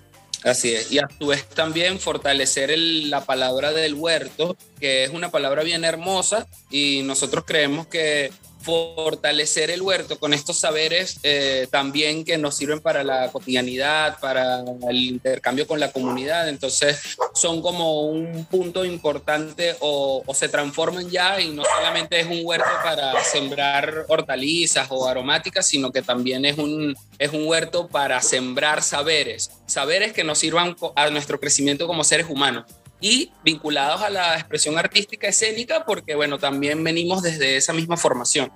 Así 0.44 0.74
es, 0.74 0.92
y 0.92 0.98
a 0.98 1.08
su 1.20 1.28
vez 1.28 1.48
también 1.50 2.00
fortalecer 2.00 2.76
la 2.76 3.24
palabra 3.26 3.74
del 3.74 3.94
huerto, 3.94 4.58
que 4.80 5.04
es 5.04 5.12
una 5.12 5.30
palabra 5.30 5.62
bien 5.62 5.86
hermosa 5.86 6.48
y 6.72 7.04
nosotros 7.04 7.44
creemos 7.46 7.86
que 7.86 8.32
fortalecer 8.62 9.72
el 9.72 9.82
huerto 9.82 10.20
con 10.20 10.34
estos 10.34 10.60
saberes 10.60 11.20
eh, 11.24 11.68
también 11.70 12.24
que 12.24 12.38
nos 12.38 12.56
sirven 12.56 12.80
para 12.80 13.04
la 13.04 13.32
cotidianidad, 13.32 14.20
para 14.20 14.64
el 14.90 14.98
intercambio 14.98 15.68
con 15.68 15.80
la 15.80 15.92
comunidad. 15.92 16.50
Entonces 16.50 17.18
son 17.34 17.62
como 17.62 18.04
un 18.04 18.46
punto 18.46 18.86
importante 18.86 19.76
o, 19.80 20.24
se 20.34 20.50
transforman 20.50 21.10
ya 21.10 21.40
y 21.40 21.52
no 21.52 21.64
solamente 21.64 22.20
es 22.20 22.26
un 22.26 22.42
huerto 22.44 22.70
para 22.84 23.24
sembrar 23.24 24.06
hortalizas 24.08 24.88
o 24.90 25.08
aromáticas, 25.08 25.68
sino 25.68 25.92
que 25.92 26.02
también 26.02 26.46
es 26.46 26.58
un, 26.58 26.96
es 27.20 27.32
un 27.32 27.46
huerto 27.46 27.88
para 27.88 28.22
sembrar 28.22 28.82
saberes, 28.82 29.52
saberes 29.68 30.14
que 30.14 30.24
nos 30.24 30.40
sirvan 30.40 30.76
a 30.96 31.10
nuestro 31.10 31.40
crecimiento 31.40 31.86
como 31.86 32.04
seres 32.04 32.28
humanos 32.30 32.66
y 33.02 33.32
vinculados 33.44 34.02
a 34.02 34.10
la 34.10 34.36
expresión 34.36 34.78
artística 34.78 35.28
escénica 35.28 35.84
porque, 35.86 36.16
bueno, 36.16 36.38
también 36.38 36.84
venimos 36.84 37.24
desde 37.24 37.58
esa 37.58 37.74
misma 37.74 37.98
formación. 37.98 38.52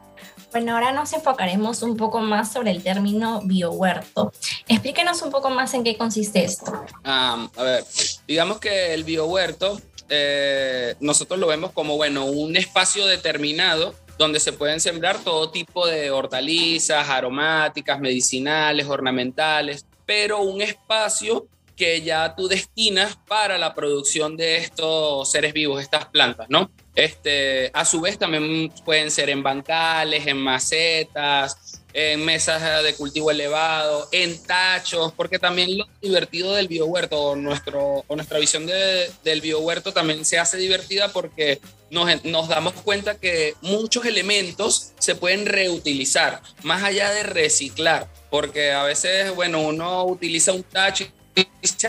Bueno, 0.51 0.73
ahora 0.73 0.93
nos 0.93 1.11
enfocaremos 1.11 1.81
un 1.81 1.97
poco 1.97 2.19
más 2.19 2.53
sobre 2.53 2.71
el 2.71 2.81
término 2.81 3.41
biohuerto. 3.43 4.31
Explíquenos 4.67 5.21
un 5.23 5.31
poco 5.31 5.49
más 5.49 5.73
en 5.73 5.83
qué 5.83 5.97
consiste 5.97 6.45
esto. 6.45 6.85
a 7.03 7.49
ver, 7.57 7.83
digamos 8.27 8.59
que 8.59 8.93
el 8.93 9.03
biohuerto 9.03 9.81
eh, 10.07 10.95
nosotros 10.99 11.39
lo 11.39 11.47
vemos 11.47 11.71
como, 11.71 11.97
bueno, 11.97 12.25
un 12.25 12.55
espacio 12.55 13.05
determinado 13.07 13.95
donde 14.17 14.39
se 14.39 14.53
pueden 14.53 14.79
sembrar 14.79 15.19
todo 15.23 15.51
tipo 15.51 15.85
de 15.87 16.11
hortalizas, 16.11 17.09
aromáticas, 17.09 17.99
medicinales, 17.99 18.87
ornamentales, 18.87 19.85
pero 20.05 20.41
un 20.41 20.61
espacio 20.61 21.47
que 21.75 22.01
ya 22.01 22.35
tú 22.35 22.47
destinas 22.47 23.17
para 23.27 23.57
la 23.57 23.73
producción 23.73 24.37
de 24.37 24.57
estos 24.57 25.31
seres 25.31 25.53
vivos, 25.53 25.81
estas 25.81 26.05
plantas, 26.05 26.47
¿no? 26.49 26.71
Este, 26.95 27.71
a 27.73 27.83
su 27.83 27.99
vez 27.99 28.17
también 28.17 28.71
pueden 28.85 29.11
ser 29.11 29.29
en 29.29 29.43
bancales, 29.43 30.25
en 30.27 30.37
macetas, 30.37 31.81
en 31.93 32.25
mesas 32.25 32.83
de 32.83 32.93
cultivo 32.93 33.31
elevado, 33.31 34.07
en 34.11 34.41
tachos, 34.43 35.13
porque 35.13 35.39
también 35.39 35.77
lo 35.77 35.87
divertido 36.01 36.53
del 36.53 36.67
biohuerto 36.67 37.21
o, 37.21 37.35
nuestro, 37.35 38.03
o 38.07 38.15
nuestra 38.15 38.39
visión 38.39 38.65
de, 38.65 39.09
del 39.23 39.39
biohuerto 39.41 39.93
también 39.93 40.25
se 40.25 40.37
hace 40.37 40.57
divertida 40.57 41.13
porque 41.13 41.61
nos, 41.89 42.25
nos 42.25 42.49
damos 42.49 42.73
cuenta 42.73 43.17
que 43.17 43.55
muchos 43.61 44.05
elementos 44.05 44.91
se 44.99 45.15
pueden 45.15 45.45
reutilizar, 45.45 46.41
más 46.63 46.83
allá 46.83 47.11
de 47.11 47.23
reciclar, 47.23 48.09
porque 48.29 48.73
a 48.73 48.83
veces, 48.83 49.33
bueno, 49.33 49.61
uno 49.61 50.05
utiliza 50.05 50.51
un 50.51 50.63
tacho 50.63 51.05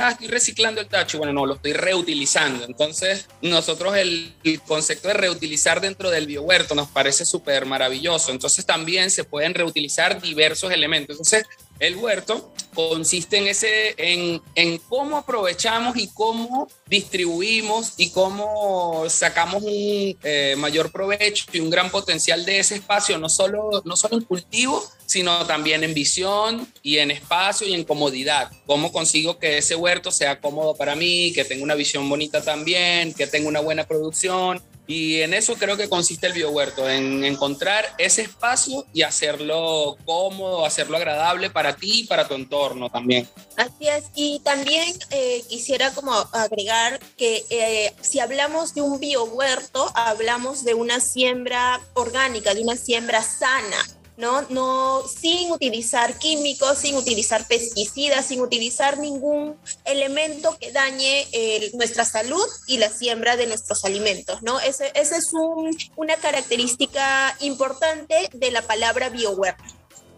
ah, 0.00 0.10
estoy 0.10 0.28
reciclando 0.28 0.80
el 0.80 0.88
tacho. 0.88 1.18
Bueno, 1.18 1.32
no, 1.32 1.46
lo 1.46 1.54
estoy 1.54 1.72
reutilizando. 1.72 2.64
Entonces, 2.64 3.26
nosotros 3.42 3.96
el, 3.96 4.34
concepto 4.66 5.08
de 5.08 5.14
reutilizar 5.14 5.80
dentro 5.80 6.10
del 6.10 6.26
biohuerto 6.26 6.74
nos 6.74 6.88
parece 6.88 7.24
súper 7.24 7.66
maravilloso. 7.66 8.30
Entonces, 8.32 8.66
también 8.66 9.10
se 9.10 9.24
pueden 9.24 9.54
reutilizar 9.54 10.20
diversos 10.20 10.72
elementos. 10.72 11.14
Entonces, 11.14 11.44
el 11.78 11.96
huerto 11.96 12.52
consiste 12.74 13.36
en, 13.38 13.48
ese, 13.48 13.94
en, 13.98 14.40
en 14.54 14.78
cómo 14.78 15.18
aprovechamos 15.18 15.96
y 15.96 16.08
cómo 16.08 16.68
distribuimos 16.86 17.94
y 17.96 18.10
cómo 18.10 19.04
sacamos 19.08 19.62
un 19.62 20.16
eh, 20.22 20.54
mayor 20.56 20.90
provecho 20.90 21.46
y 21.52 21.60
un 21.60 21.70
gran 21.70 21.90
potencial 21.90 22.44
de 22.44 22.60
ese 22.60 22.76
espacio, 22.76 23.18
no 23.18 23.28
solo, 23.28 23.82
no 23.84 23.96
solo 23.96 24.16
en 24.16 24.24
cultivo, 24.24 24.82
sino 25.16 25.46
también 25.46 25.82
en 25.82 25.94
visión 25.94 26.70
y 26.82 26.98
en 26.98 27.10
espacio 27.10 27.66
y 27.66 27.72
en 27.72 27.84
comodidad. 27.84 28.50
¿Cómo 28.66 28.92
consigo 28.92 29.38
que 29.38 29.56
ese 29.56 29.74
huerto 29.74 30.10
sea 30.10 30.38
cómodo 30.42 30.74
para 30.74 30.94
mí, 30.94 31.32
que 31.32 31.42
tenga 31.42 31.64
una 31.64 31.74
visión 31.74 32.06
bonita 32.06 32.42
también, 32.42 33.14
que 33.14 33.26
tenga 33.26 33.48
una 33.48 33.60
buena 33.60 33.84
producción? 33.84 34.62
Y 34.86 35.22
en 35.22 35.32
eso 35.32 35.54
creo 35.54 35.78
que 35.78 35.88
consiste 35.88 36.26
el 36.26 36.34
biohuerto, 36.34 36.88
en 36.88 37.24
encontrar 37.24 37.86
ese 37.96 38.22
espacio 38.22 38.84
y 38.92 39.02
hacerlo 39.02 39.96
cómodo, 40.04 40.66
hacerlo 40.66 40.98
agradable 40.98 41.48
para 41.48 41.74
ti 41.74 42.00
y 42.00 42.04
para 42.04 42.28
tu 42.28 42.34
entorno 42.34 42.90
también. 42.90 43.26
Así 43.56 43.88
es, 43.88 44.04
y 44.14 44.40
también 44.40 44.94
eh, 45.10 45.42
quisiera 45.48 45.92
como 45.92 46.12
agregar 46.12 47.00
que 47.16 47.42
eh, 47.48 47.94
si 48.02 48.20
hablamos 48.20 48.74
de 48.74 48.82
un 48.82 49.00
biohuerto, 49.00 49.90
hablamos 49.94 50.62
de 50.62 50.74
una 50.74 51.00
siembra 51.00 51.80
orgánica, 51.94 52.54
de 52.54 52.60
una 52.60 52.76
siembra 52.76 53.22
sana, 53.22 53.78
¿no? 54.16 54.42
No, 54.50 55.02
sin 55.06 55.50
utilizar 55.52 56.18
químicos, 56.18 56.78
sin 56.78 56.96
utilizar 56.96 57.46
pesticidas, 57.46 58.26
sin 58.26 58.40
utilizar 58.40 58.98
ningún 58.98 59.56
elemento 59.84 60.56
que 60.58 60.72
dañe 60.72 61.26
eh, 61.32 61.70
nuestra 61.74 62.04
salud 62.04 62.46
y 62.66 62.78
la 62.78 62.90
siembra 62.90 63.36
de 63.36 63.46
nuestros 63.46 63.84
alimentos, 63.84 64.42
¿no? 64.42 64.58
Esa 64.60 64.86
es 64.94 65.32
un, 65.32 65.76
una 65.96 66.16
característica 66.16 67.36
importante 67.40 68.30
de 68.32 68.50
la 68.50 68.62
palabra 68.62 69.08
biohuerto. 69.08 69.64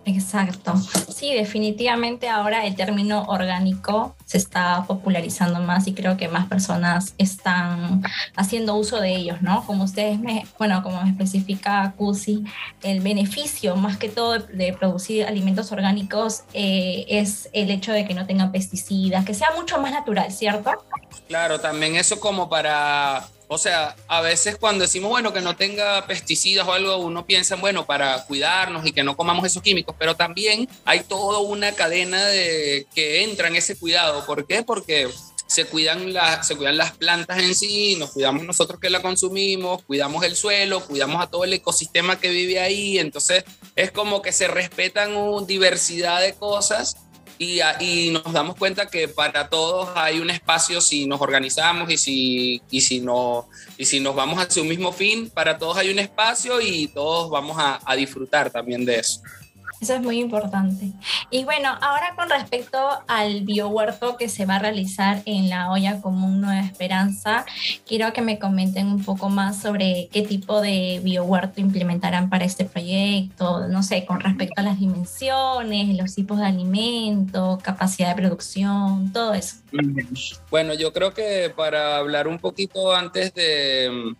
Exacto. 0.04 0.74
Sí, 1.08 1.34
definitivamente 1.34 2.28
ahora 2.28 2.64
el 2.64 2.74
término 2.76 3.24
orgánico 3.24 4.16
se 4.24 4.38
está 4.38 4.84
popularizando 4.86 5.60
más 5.60 5.86
y 5.86 5.92
creo 5.92 6.16
que 6.16 6.28
más 6.28 6.46
personas 6.46 7.14
están 7.18 8.02
haciendo 8.34 8.74
uso 8.74 9.00
de 9.00 9.14
ellos, 9.14 9.42
¿no? 9.42 9.64
Como 9.66 9.84
ustedes 9.84 10.18
me, 10.18 10.46
bueno, 10.58 10.82
como 10.82 11.02
me 11.02 11.10
especifica 11.10 11.92
Cusi, 11.96 12.44
el 12.82 13.00
beneficio 13.00 13.76
más 13.76 13.98
que 13.98 14.08
todo 14.08 14.38
de 14.38 14.72
producir 14.72 15.26
alimentos 15.26 15.72
orgánicos 15.72 16.44
eh, 16.54 17.04
es 17.08 17.50
el 17.52 17.70
hecho 17.70 17.92
de 17.92 18.06
que 18.06 18.14
no 18.14 18.26
tengan 18.26 18.50
pesticidas, 18.50 19.24
que 19.24 19.34
sea 19.34 19.48
mucho 19.56 19.78
más 19.78 19.92
natural, 19.92 20.32
¿cierto? 20.32 20.70
Claro, 21.26 21.58
también 21.58 21.96
eso 21.96 22.18
como 22.18 22.48
para 22.48 23.26
o 23.48 23.56
sea, 23.58 23.96
a 24.08 24.20
veces 24.20 24.56
cuando 24.56 24.82
decimos, 24.82 25.10
bueno, 25.10 25.32
que 25.32 25.40
no 25.40 25.56
tenga 25.56 26.06
pesticidas 26.06 26.66
o 26.68 26.72
algo, 26.72 26.98
uno 26.98 27.24
piensa, 27.26 27.56
bueno, 27.56 27.86
para 27.86 28.24
cuidarnos 28.24 28.86
y 28.86 28.92
que 28.92 29.02
no 29.02 29.16
comamos 29.16 29.46
esos 29.46 29.62
químicos, 29.62 29.96
pero 29.98 30.14
también 30.16 30.68
hay 30.84 31.00
toda 31.00 31.38
una 31.38 31.72
cadena 31.72 32.24
de, 32.26 32.86
que 32.94 33.24
entra 33.24 33.48
en 33.48 33.56
ese 33.56 33.78
cuidado. 33.78 34.26
¿Por 34.26 34.46
qué? 34.46 34.62
Porque 34.62 35.08
se 35.48 35.64
cuidan, 35.64 36.12
se 36.42 36.56
cuidan 36.56 36.76
las 36.76 36.92
plantas 36.92 37.38
en 37.38 37.54
sí, 37.54 37.96
nos 37.96 38.10
cuidamos 38.10 38.44
nosotros 38.44 38.78
que 38.78 38.90
la 38.90 39.00
consumimos, 39.00 39.82
cuidamos 39.82 40.22
el 40.24 40.36
suelo, 40.36 40.84
cuidamos 40.84 41.22
a 41.22 41.28
todo 41.28 41.44
el 41.44 41.54
ecosistema 41.54 42.20
que 42.20 42.28
vive 42.28 42.60
ahí, 42.60 42.98
entonces 42.98 43.44
es 43.74 43.90
como 43.90 44.20
que 44.20 44.32
se 44.32 44.46
respetan 44.46 45.16
una 45.16 45.46
diversidad 45.46 46.20
de 46.20 46.34
cosas 46.34 46.96
y, 47.38 47.60
y, 47.80 48.10
nos 48.10 48.32
damos 48.32 48.56
cuenta 48.56 48.86
que 48.86 49.08
para 49.08 49.48
todos 49.48 49.90
hay 49.94 50.18
un 50.18 50.28
espacio 50.30 50.80
si 50.80 51.06
nos 51.06 51.20
organizamos 51.20 51.90
y 51.90 51.96
si, 51.96 52.62
y 52.70 52.80
si, 52.80 53.00
no, 53.00 53.48
y 53.76 53.84
si 53.84 54.00
nos 54.00 54.14
vamos 54.14 54.40
hacia 54.40 54.62
un 54.62 54.68
mismo 54.68 54.92
fin, 54.92 55.30
para 55.30 55.56
todos 55.56 55.76
hay 55.76 55.90
un 55.90 55.98
espacio 55.98 56.60
y 56.60 56.88
todos 56.88 57.30
vamos 57.30 57.56
a, 57.58 57.80
a 57.84 57.96
disfrutar 57.96 58.50
también 58.50 58.84
de 58.84 58.98
eso. 58.98 59.20
Eso 59.80 59.94
es 59.94 60.02
muy 60.02 60.18
importante. 60.18 60.92
Y 61.30 61.44
bueno, 61.44 61.70
ahora 61.80 62.14
con 62.16 62.28
respecto 62.28 62.78
al 63.06 63.42
biohuerto 63.42 64.16
que 64.16 64.28
se 64.28 64.44
va 64.44 64.56
a 64.56 64.58
realizar 64.58 65.22
en 65.24 65.48
la 65.48 65.70
olla 65.70 66.00
común 66.00 66.40
Nueva 66.40 66.60
Esperanza, 66.60 67.46
quiero 67.86 68.12
que 68.12 68.20
me 68.20 68.38
comenten 68.38 68.88
un 68.88 69.04
poco 69.04 69.28
más 69.28 69.60
sobre 69.60 70.08
qué 70.10 70.22
tipo 70.22 70.60
de 70.60 71.00
biohuerto 71.02 71.60
implementarán 71.60 72.28
para 72.28 72.44
este 72.44 72.64
proyecto, 72.64 73.68
no 73.68 73.82
sé, 73.82 74.04
con 74.04 74.20
respecto 74.20 74.60
a 74.60 74.64
las 74.64 74.80
dimensiones, 74.80 75.96
los 75.96 76.14
tipos 76.14 76.38
de 76.38 76.46
alimentos, 76.46 77.62
capacidad 77.62 78.08
de 78.10 78.22
producción, 78.22 79.12
todo 79.12 79.34
eso. 79.34 79.56
Bueno, 80.50 80.74
yo 80.74 80.92
creo 80.92 81.14
que 81.14 81.52
para 81.54 81.98
hablar 81.98 82.26
un 82.26 82.38
poquito 82.38 82.94
antes 82.94 83.32
de 83.34 84.14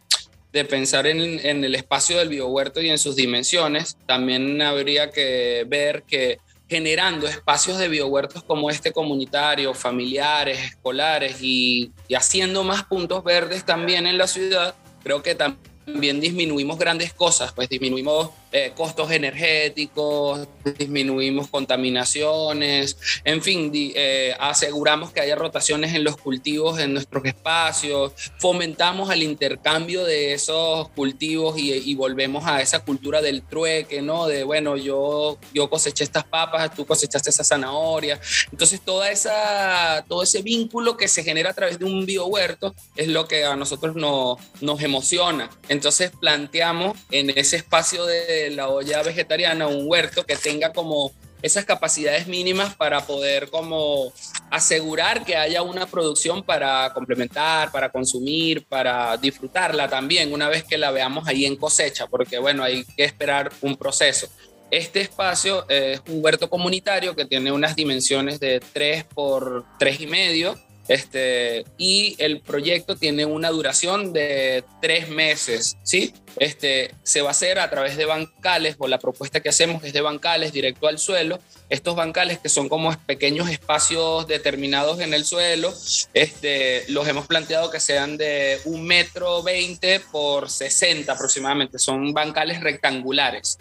de 0.58 0.64
pensar 0.64 1.06
en, 1.06 1.64
el 1.64 1.74
espacio 1.74 2.18
del 2.18 2.28
biohuerto 2.28 2.80
y 2.80 2.90
en 2.90 2.98
sus 2.98 3.16
dimensiones, 3.16 3.96
también 4.06 4.60
habría 4.60 5.10
que 5.10 5.64
ver 5.68 6.02
que 6.02 6.38
generando 6.68 7.26
espacios 7.26 7.78
de 7.78 7.88
biohuertos 7.88 8.42
como 8.42 8.68
este 8.68 8.92
comunitario, 8.92 9.72
familiares, 9.72 10.58
escolares 10.58 11.38
y, 11.40 11.92
y 12.08 12.14
haciendo 12.14 12.64
más 12.64 12.82
puntos 12.84 13.24
verdes 13.24 13.64
también 13.64 14.06
en 14.06 14.18
la 14.18 14.26
ciudad, 14.26 14.74
creo 15.02 15.22
que 15.22 15.34
también 15.34 16.20
disminuimos 16.20 16.78
grandes 16.78 17.12
cosas, 17.12 17.52
pues 17.52 17.68
disminuimos 17.68 18.30
eh, 18.50 18.72
costos 18.74 19.10
energéticos, 19.10 20.48
disminuimos 20.78 21.48
contaminaciones, 21.48 22.96
en 23.24 23.42
fin, 23.42 23.70
eh, 23.74 24.34
aseguramos 24.40 25.12
que 25.12 25.20
haya 25.20 25.36
rotaciones 25.36 25.94
en 25.94 26.02
los 26.02 26.16
cultivos 26.16 26.78
en 26.78 26.94
nuestros 26.94 27.24
espacios, 27.26 28.12
fomentamos 28.38 29.10
el 29.10 29.22
intercambio 29.22 30.04
de 30.04 30.32
esos 30.32 30.88
cultivos 30.90 31.56
y, 31.58 31.94
volvemos 31.98 32.46
a 32.46 32.62
esa 32.62 32.78
cultura 32.84 33.20
del 33.20 33.42
trueque, 33.42 34.00
¿no? 34.00 34.28
De, 34.28 34.44
bueno, 34.44 34.76
yo, 34.76 35.36
yo 35.52 35.68
coseché 35.68 36.04
estas 36.04 36.24
papas, 36.24 36.72
tú 36.74 36.86
cosechaste 36.86 37.30
esa 37.30 37.42
zanahoria. 37.42 38.20
Entonces, 38.52 38.80
toda 38.80 39.10
esa, 39.10 40.04
todo 40.08 40.22
ese 40.22 40.42
vínculo 40.42 40.96
que 40.96 41.08
se 41.08 41.24
genera 41.24 41.50
a 41.50 41.54
través 41.54 41.78
de 41.80 41.84
un 41.84 42.06
biohuerto 42.06 42.74
es 42.94 43.08
lo 43.08 43.26
que 43.26 43.44
a 43.44 43.56
nosotros 43.56 43.96
nos, 43.96 44.38
nos 44.60 44.80
emociona. 44.80 45.50
Entonces, 45.68 46.12
planteamos 46.20 46.96
en 47.10 47.30
ese 47.30 47.56
espacio 47.56 48.06
de 48.06 48.37
la 48.50 48.68
olla 48.68 49.02
vegetariana, 49.02 49.66
un 49.66 49.84
huerto 49.86 50.24
que 50.24 50.36
tenga 50.36 50.72
como 50.72 51.12
esas 51.42 51.64
capacidades 51.64 52.26
mínimas 52.26 52.74
para 52.74 53.00
poder 53.06 53.48
como 53.48 54.12
asegurar 54.50 55.24
que 55.24 55.36
haya 55.36 55.62
una 55.62 55.86
producción 55.86 56.42
para 56.42 56.92
complementar, 56.94 57.70
para 57.70 57.90
consumir, 57.90 58.66
para 58.66 59.16
disfrutarla 59.16 59.88
también 59.88 60.32
una 60.32 60.48
vez 60.48 60.64
que 60.64 60.78
la 60.78 60.90
veamos 60.90 61.28
ahí 61.28 61.44
en 61.44 61.56
cosecha, 61.56 62.06
porque 62.06 62.38
bueno, 62.38 62.64
hay 62.64 62.84
que 62.84 63.04
esperar 63.04 63.52
un 63.62 63.76
proceso. 63.76 64.28
Este 64.70 65.00
espacio 65.00 65.66
es 65.68 66.02
un 66.08 66.22
huerto 66.22 66.50
comunitario 66.50 67.14
que 67.14 67.24
tiene 67.24 67.52
unas 67.52 67.74
dimensiones 67.74 68.38
de 68.40 68.60
3 68.72 69.04
por 69.04 69.64
3 69.78 70.00
y 70.00 70.06
medio 70.06 70.58
este, 70.88 71.64
y 71.76 72.16
el 72.18 72.40
proyecto 72.40 72.96
tiene 72.96 73.26
una 73.26 73.50
duración 73.50 74.12
de 74.12 74.64
tres 74.80 75.08
meses, 75.08 75.76
¿sí? 75.82 76.14
Este, 76.38 76.94
se 77.02 77.20
va 77.20 77.28
a 77.28 77.30
hacer 77.32 77.58
a 77.58 77.68
través 77.68 77.96
de 77.96 78.06
bancales, 78.06 78.76
o 78.78 78.88
la 78.88 78.98
propuesta 78.98 79.40
que 79.40 79.48
hacemos 79.48 79.84
es 79.84 79.92
de 79.92 80.00
bancales 80.00 80.52
directo 80.52 80.88
al 80.88 80.98
suelo. 80.98 81.40
Estos 81.68 81.94
bancales 81.94 82.38
que 82.38 82.48
son 82.48 82.68
como 82.68 82.96
pequeños 83.06 83.50
espacios 83.50 84.26
determinados 84.26 85.00
en 85.00 85.12
el 85.12 85.24
suelo, 85.24 85.74
este, 86.14 86.84
los 86.88 87.06
hemos 87.06 87.26
planteado 87.26 87.70
que 87.70 87.80
sean 87.80 88.16
de 88.16 88.58
un 88.64 88.84
metro 88.86 89.42
veinte 89.42 90.00
por 90.00 90.48
60 90.48 91.12
aproximadamente. 91.12 91.78
Son 91.78 92.12
bancales 92.14 92.60
rectangulares 92.60 93.58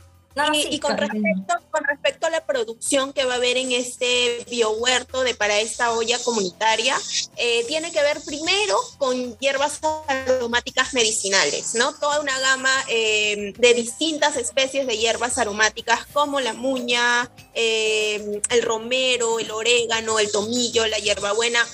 y, 0.54 0.80
con, 0.80 0.98
respecto, 0.98 1.54
con 1.72 1.84
respecto 1.84 2.28
a 2.28 2.30
la 2.30 2.46
producción 2.46 3.14
que 3.14 3.26
va 3.26 3.34
a 3.34 3.38
haber 3.38 3.58
en 3.58 3.72
este 3.72 4.46
biohuerto 4.50 5.24
de 5.24 5.36
para 5.36 5.60
esta 5.60 5.92
olla 5.92 6.20
comunitaria, 6.20 6.98
eh, 7.38 7.64
tiene 7.68 7.92
que 7.92 8.02
ver 8.02 8.20
primero 8.26 8.78
con 8.98 9.38
hierbas 9.40 9.80
aromáticas 10.08 10.94
medicinales, 10.94 11.76
¿no? 11.76 11.94
Toda 11.94 12.22
una 12.22 12.38
gama 12.40 12.72
eh, 12.90 13.54
de 13.58 13.74
distintas 13.74 14.38
especies 14.38 14.88
de 14.88 14.98
hierbas 14.98 15.38
aromáticas 15.38 16.06
como 16.14 16.40
la 16.40 16.54
muña, 16.54 17.30
eh, 17.54 18.42
el 18.50 18.62
romero, 18.62 19.40
el 19.40 19.52
orégano, 19.52 20.20
el 20.20 20.32
tomillo, 20.32 20.88
la 20.88 20.98
hierbabuena, 20.98 21.66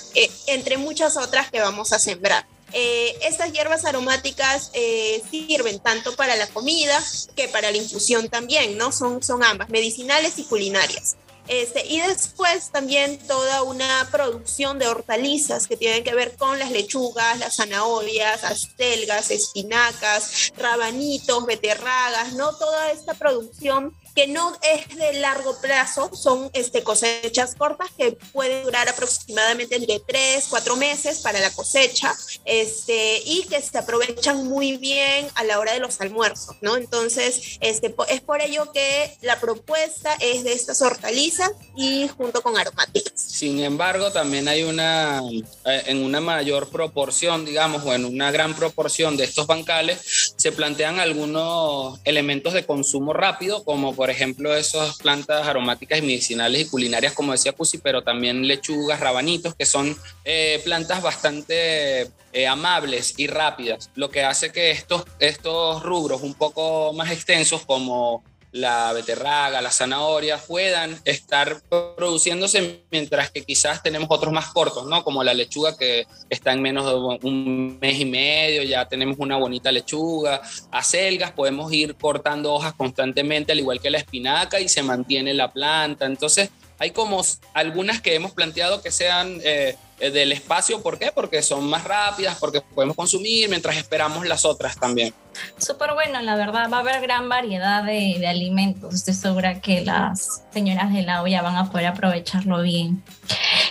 entre 0.46 0.76
muchas 0.76 1.16
otras 1.16 1.50
que 1.50 1.60
vamos 1.60 1.92
a 1.92 1.98
sembrar. 1.98 2.46
Eh, 2.76 3.16
estas 3.22 3.52
hierbas 3.52 3.84
aromáticas 3.84 4.70
eh, 4.72 5.22
sirven 5.30 5.78
tanto 5.78 6.16
para 6.16 6.34
la 6.34 6.48
comida 6.48 7.00
que 7.36 7.46
para 7.46 7.70
la 7.70 7.76
infusión 7.76 8.28
también, 8.28 8.76
¿no? 8.76 8.90
Son, 8.90 9.22
son 9.22 9.44
ambas, 9.44 9.68
medicinales 9.68 10.38
y 10.38 10.44
culinarias. 10.44 11.16
Este, 11.46 11.86
y 11.86 12.00
después 12.00 12.70
también 12.72 13.18
toda 13.28 13.62
una 13.62 14.08
producción 14.10 14.78
de 14.78 14.88
hortalizas 14.88 15.68
que 15.68 15.76
tienen 15.76 16.02
que 16.02 16.14
ver 16.14 16.36
con 16.36 16.58
las 16.58 16.72
lechugas, 16.72 17.38
las 17.38 17.56
zanahorias, 17.56 18.42
acelgas, 18.42 19.30
espinacas, 19.30 20.52
rabanitos, 20.56 21.46
beterragas, 21.46 22.32
¿no? 22.32 22.56
Toda 22.56 22.90
esta 22.90 23.14
producción 23.14 23.94
que 24.14 24.26
no 24.28 24.52
es 24.62 24.96
de 24.96 25.14
largo 25.14 25.56
plazo, 25.60 26.10
son 26.14 26.50
este, 26.52 26.82
cosechas 26.82 27.54
cortas 27.56 27.88
que 27.96 28.12
pueden 28.32 28.64
durar 28.64 28.88
aproximadamente 28.88 29.76
entre 29.76 30.00
3, 30.00 30.46
4 30.48 30.76
meses 30.76 31.18
para 31.18 31.40
la 31.40 31.50
cosecha 31.50 32.14
este, 32.44 33.22
y 33.24 33.44
que 33.44 33.60
se 33.60 33.78
aprovechan 33.78 34.46
muy 34.46 34.76
bien 34.76 35.26
a 35.34 35.44
la 35.44 35.58
hora 35.58 35.72
de 35.72 35.80
los 35.80 36.00
almuerzos, 36.00 36.56
¿no? 36.60 36.76
Entonces, 36.76 37.58
este, 37.60 37.94
es 38.08 38.20
por 38.20 38.40
ello 38.40 38.70
que 38.72 39.16
la 39.22 39.40
propuesta 39.40 40.14
es 40.20 40.44
de 40.44 40.52
estas 40.52 40.80
hortalizas 40.82 41.50
y 41.76 42.08
junto 42.08 42.42
con 42.42 42.56
aromáticas. 42.56 43.12
Sin 43.16 43.60
embargo, 43.60 44.12
también 44.12 44.48
hay 44.48 44.62
una, 44.62 45.22
eh, 45.64 45.82
en 45.86 46.04
una 46.04 46.20
mayor 46.20 46.68
proporción, 46.68 47.44
digamos, 47.44 47.84
o 47.84 47.92
en 47.92 48.04
una 48.04 48.30
gran 48.30 48.54
proporción 48.54 49.16
de 49.16 49.24
estos 49.24 49.46
bancales, 49.46 50.34
se 50.36 50.52
plantean 50.52 51.00
algunos 51.00 51.98
elementos 52.04 52.52
de 52.52 52.64
consumo 52.64 53.12
rápido, 53.12 53.64
como 53.64 53.94
por 53.94 54.03
ejemplo 54.10 54.54
esas 54.54 54.96
plantas 54.98 55.46
aromáticas 55.46 55.98
y 55.98 56.02
medicinales 56.02 56.62
y 56.62 56.68
culinarias, 56.68 57.12
como 57.12 57.32
decía 57.32 57.52
Cusi, 57.52 57.78
pero 57.78 58.02
también 58.02 58.46
lechugas, 58.46 59.00
rabanitos, 59.00 59.54
que 59.54 59.66
son 59.66 59.96
eh, 60.24 60.60
plantas 60.64 61.02
bastante 61.02 62.10
eh, 62.32 62.46
amables 62.46 63.14
y 63.16 63.26
rápidas, 63.26 63.90
lo 63.94 64.10
que 64.10 64.24
hace 64.24 64.50
que 64.50 64.70
estos, 64.72 65.04
estos 65.20 65.82
rubros 65.82 66.22
un 66.22 66.34
poco 66.34 66.92
más 66.92 67.10
extensos 67.12 67.64
como 67.64 68.24
la 68.54 68.92
beterraga, 68.92 69.60
la 69.60 69.72
zanahoria 69.72 70.38
puedan 70.38 70.96
estar 71.04 71.60
produciéndose 71.96 72.84
mientras 72.88 73.32
que 73.32 73.42
quizás 73.42 73.82
tenemos 73.82 74.06
otros 74.12 74.32
más 74.32 74.46
cortos, 74.52 74.86
¿no? 74.86 75.02
Como 75.02 75.24
la 75.24 75.34
lechuga 75.34 75.76
que 75.76 76.06
está 76.30 76.52
en 76.52 76.62
menos 76.62 76.86
de 76.86 76.94
un 77.28 77.78
mes 77.80 77.98
y 77.98 78.04
medio, 78.04 78.62
ya 78.62 78.86
tenemos 78.86 79.16
una 79.18 79.36
bonita 79.36 79.72
lechuga. 79.72 80.40
Acelgas 80.70 81.32
podemos 81.32 81.72
ir 81.72 81.96
cortando 81.96 82.54
hojas 82.54 82.74
constantemente, 82.74 83.50
al 83.50 83.58
igual 83.58 83.80
que 83.80 83.90
la 83.90 83.98
espinaca, 83.98 84.60
y 84.60 84.68
se 84.68 84.84
mantiene 84.84 85.34
la 85.34 85.50
planta. 85.52 86.06
Entonces, 86.06 86.50
hay 86.84 86.90
como 86.90 87.22
algunas 87.54 88.02
que 88.02 88.14
hemos 88.14 88.32
planteado 88.32 88.82
que 88.82 88.90
sean 88.90 89.40
eh, 89.42 89.74
del 89.98 90.32
espacio, 90.32 90.82
¿por 90.82 90.98
qué? 90.98 91.12
Porque 91.14 91.42
son 91.42 91.64
más 91.64 91.82
rápidas, 91.84 92.36
porque 92.38 92.60
podemos 92.60 92.94
consumir 92.94 93.48
mientras 93.48 93.78
esperamos 93.78 94.26
las 94.26 94.44
otras 94.44 94.76
también. 94.76 95.14
Súper 95.56 95.94
bueno, 95.94 96.20
la 96.20 96.36
verdad, 96.36 96.68
va 96.70 96.76
a 96.76 96.80
haber 96.80 97.00
gran 97.00 97.30
variedad 97.30 97.82
de, 97.84 98.16
de, 98.18 98.26
alimentos. 98.26 98.94
Estoy 98.94 99.14
segura 99.14 99.62
que 99.62 99.80
las 99.80 100.42
señoras 100.52 100.92
de 100.92 101.00
la 101.02 101.22
olla 101.22 101.40
van 101.40 101.56
a 101.56 101.70
poder 101.70 101.86
aprovecharlo 101.86 102.60
bien. 102.60 103.02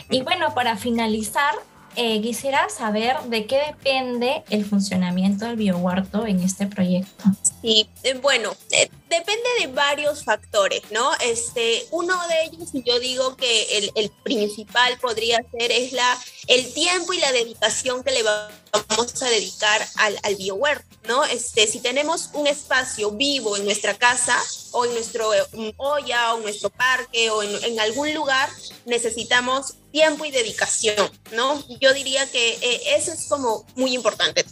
Y 0.09 0.23
bueno, 0.23 0.55
para 0.55 0.75
finalizar, 0.75 1.53
eh, 1.95 2.21
quisiera 2.21 2.69
saber 2.69 3.17
de 3.25 3.45
qué 3.45 3.61
depende 3.67 4.43
el 4.49 4.65
funcionamiento 4.65 5.45
del 5.45 5.57
biohuerto 5.57 6.25
en 6.25 6.41
este 6.41 6.65
proyecto. 6.65 7.23
Sí, 7.61 7.87
eh, 8.03 8.15
bueno, 8.15 8.55
eh, 8.71 8.89
depende 9.09 9.47
de 9.59 9.67
varios 9.67 10.23
factores, 10.23 10.81
¿no? 10.91 11.11
Este, 11.23 11.85
uno 11.91 12.15
de 12.27 12.45
ellos, 12.45 12.69
yo 12.85 12.99
digo 12.99 13.35
que 13.35 13.91
el, 13.95 14.11
principal 14.23 14.97
podría 14.99 15.37
ser 15.51 15.71
es 15.71 15.91
la, 15.91 16.17
el 16.47 16.73
tiempo 16.73 17.13
y 17.13 17.19
la 17.19 17.31
dedicación 17.31 18.03
que 18.03 18.11
le 18.11 18.23
vamos 18.23 19.21
a 19.21 19.29
dedicar 19.29 19.85
al, 19.97 20.17
al 20.23 20.35
biohuerto, 20.35 20.97
¿no? 21.07 21.23
Este, 21.25 21.67
si 21.67 21.79
tenemos 21.79 22.29
un 22.33 22.47
espacio 22.47 23.11
vivo 23.11 23.55
en 23.57 23.65
nuestra 23.65 23.93
casa 23.93 24.37
o 24.71 24.85
en 24.85 24.93
nuestro 24.93 25.29
olla 25.77 26.33
o 26.33 26.37
en 26.37 26.43
nuestro 26.43 26.69
parque 26.69 27.29
o 27.29 27.43
en 27.43 27.79
algún 27.79 28.13
lugar, 28.13 28.49
necesitamos 28.85 29.75
tiempo 29.93 30.25
y 30.25 30.31
dedicación, 30.31 31.09
¿no? 31.33 31.63
Yo 31.79 31.93
diría 31.93 32.29
que 32.29 32.53
eh, 32.55 32.81
eso 32.97 33.13
es 33.13 33.27
como 33.29 33.65
muy 33.75 33.93
importante. 33.93 34.43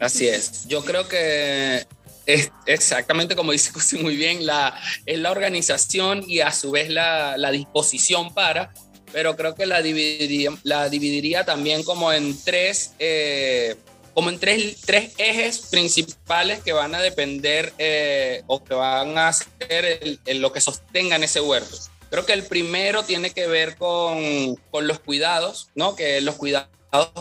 Así 0.00 0.28
es. 0.28 0.66
Yo 0.66 0.84
creo 0.84 1.08
que 1.08 1.86
es 2.26 2.50
exactamente 2.66 3.36
como 3.36 3.52
dice 3.52 3.70
José 3.74 3.96
muy 3.98 4.16
bien, 4.16 4.44
la, 4.44 4.78
es 5.06 5.18
la 5.20 5.30
organización 5.30 6.24
y 6.28 6.40
a 6.40 6.52
su 6.52 6.72
vez 6.72 6.90
la, 6.90 7.38
la 7.38 7.52
disposición 7.52 8.34
para, 8.34 8.74
pero 9.12 9.36
creo 9.36 9.54
que 9.54 9.66
la 9.66 9.82
dividiría, 9.82 10.50
la 10.64 10.88
dividiría 10.88 11.44
también 11.44 11.84
como 11.84 12.12
en 12.12 12.36
tres, 12.42 12.92
eh, 12.98 13.76
como 14.14 14.30
en 14.30 14.40
tres, 14.40 14.78
tres, 14.84 15.12
ejes 15.16 15.58
principales 15.70 16.60
que 16.60 16.72
van 16.72 16.96
a 16.96 17.00
depender 17.00 17.72
eh, 17.78 18.42
o 18.48 18.64
que 18.64 18.74
van 18.74 19.16
a 19.16 19.32
ser 19.32 19.84
el, 20.02 20.18
el, 20.26 20.40
lo 20.40 20.52
que 20.52 20.60
sostengan 20.60 21.22
ese 21.22 21.40
huerto. 21.40 21.78
Creo 22.10 22.24
que 22.24 22.32
el 22.32 22.44
primero 22.44 23.02
tiene 23.02 23.30
que 23.30 23.46
ver 23.46 23.76
con, 23.76 24.56
con 24.70 24.86
los 24.86 25.00
cuidados, 25.00 25.68
¿no? 25.74 25.94
Que 25.94 26.20
los 26.20 26.36
cuidados 26.36 26.68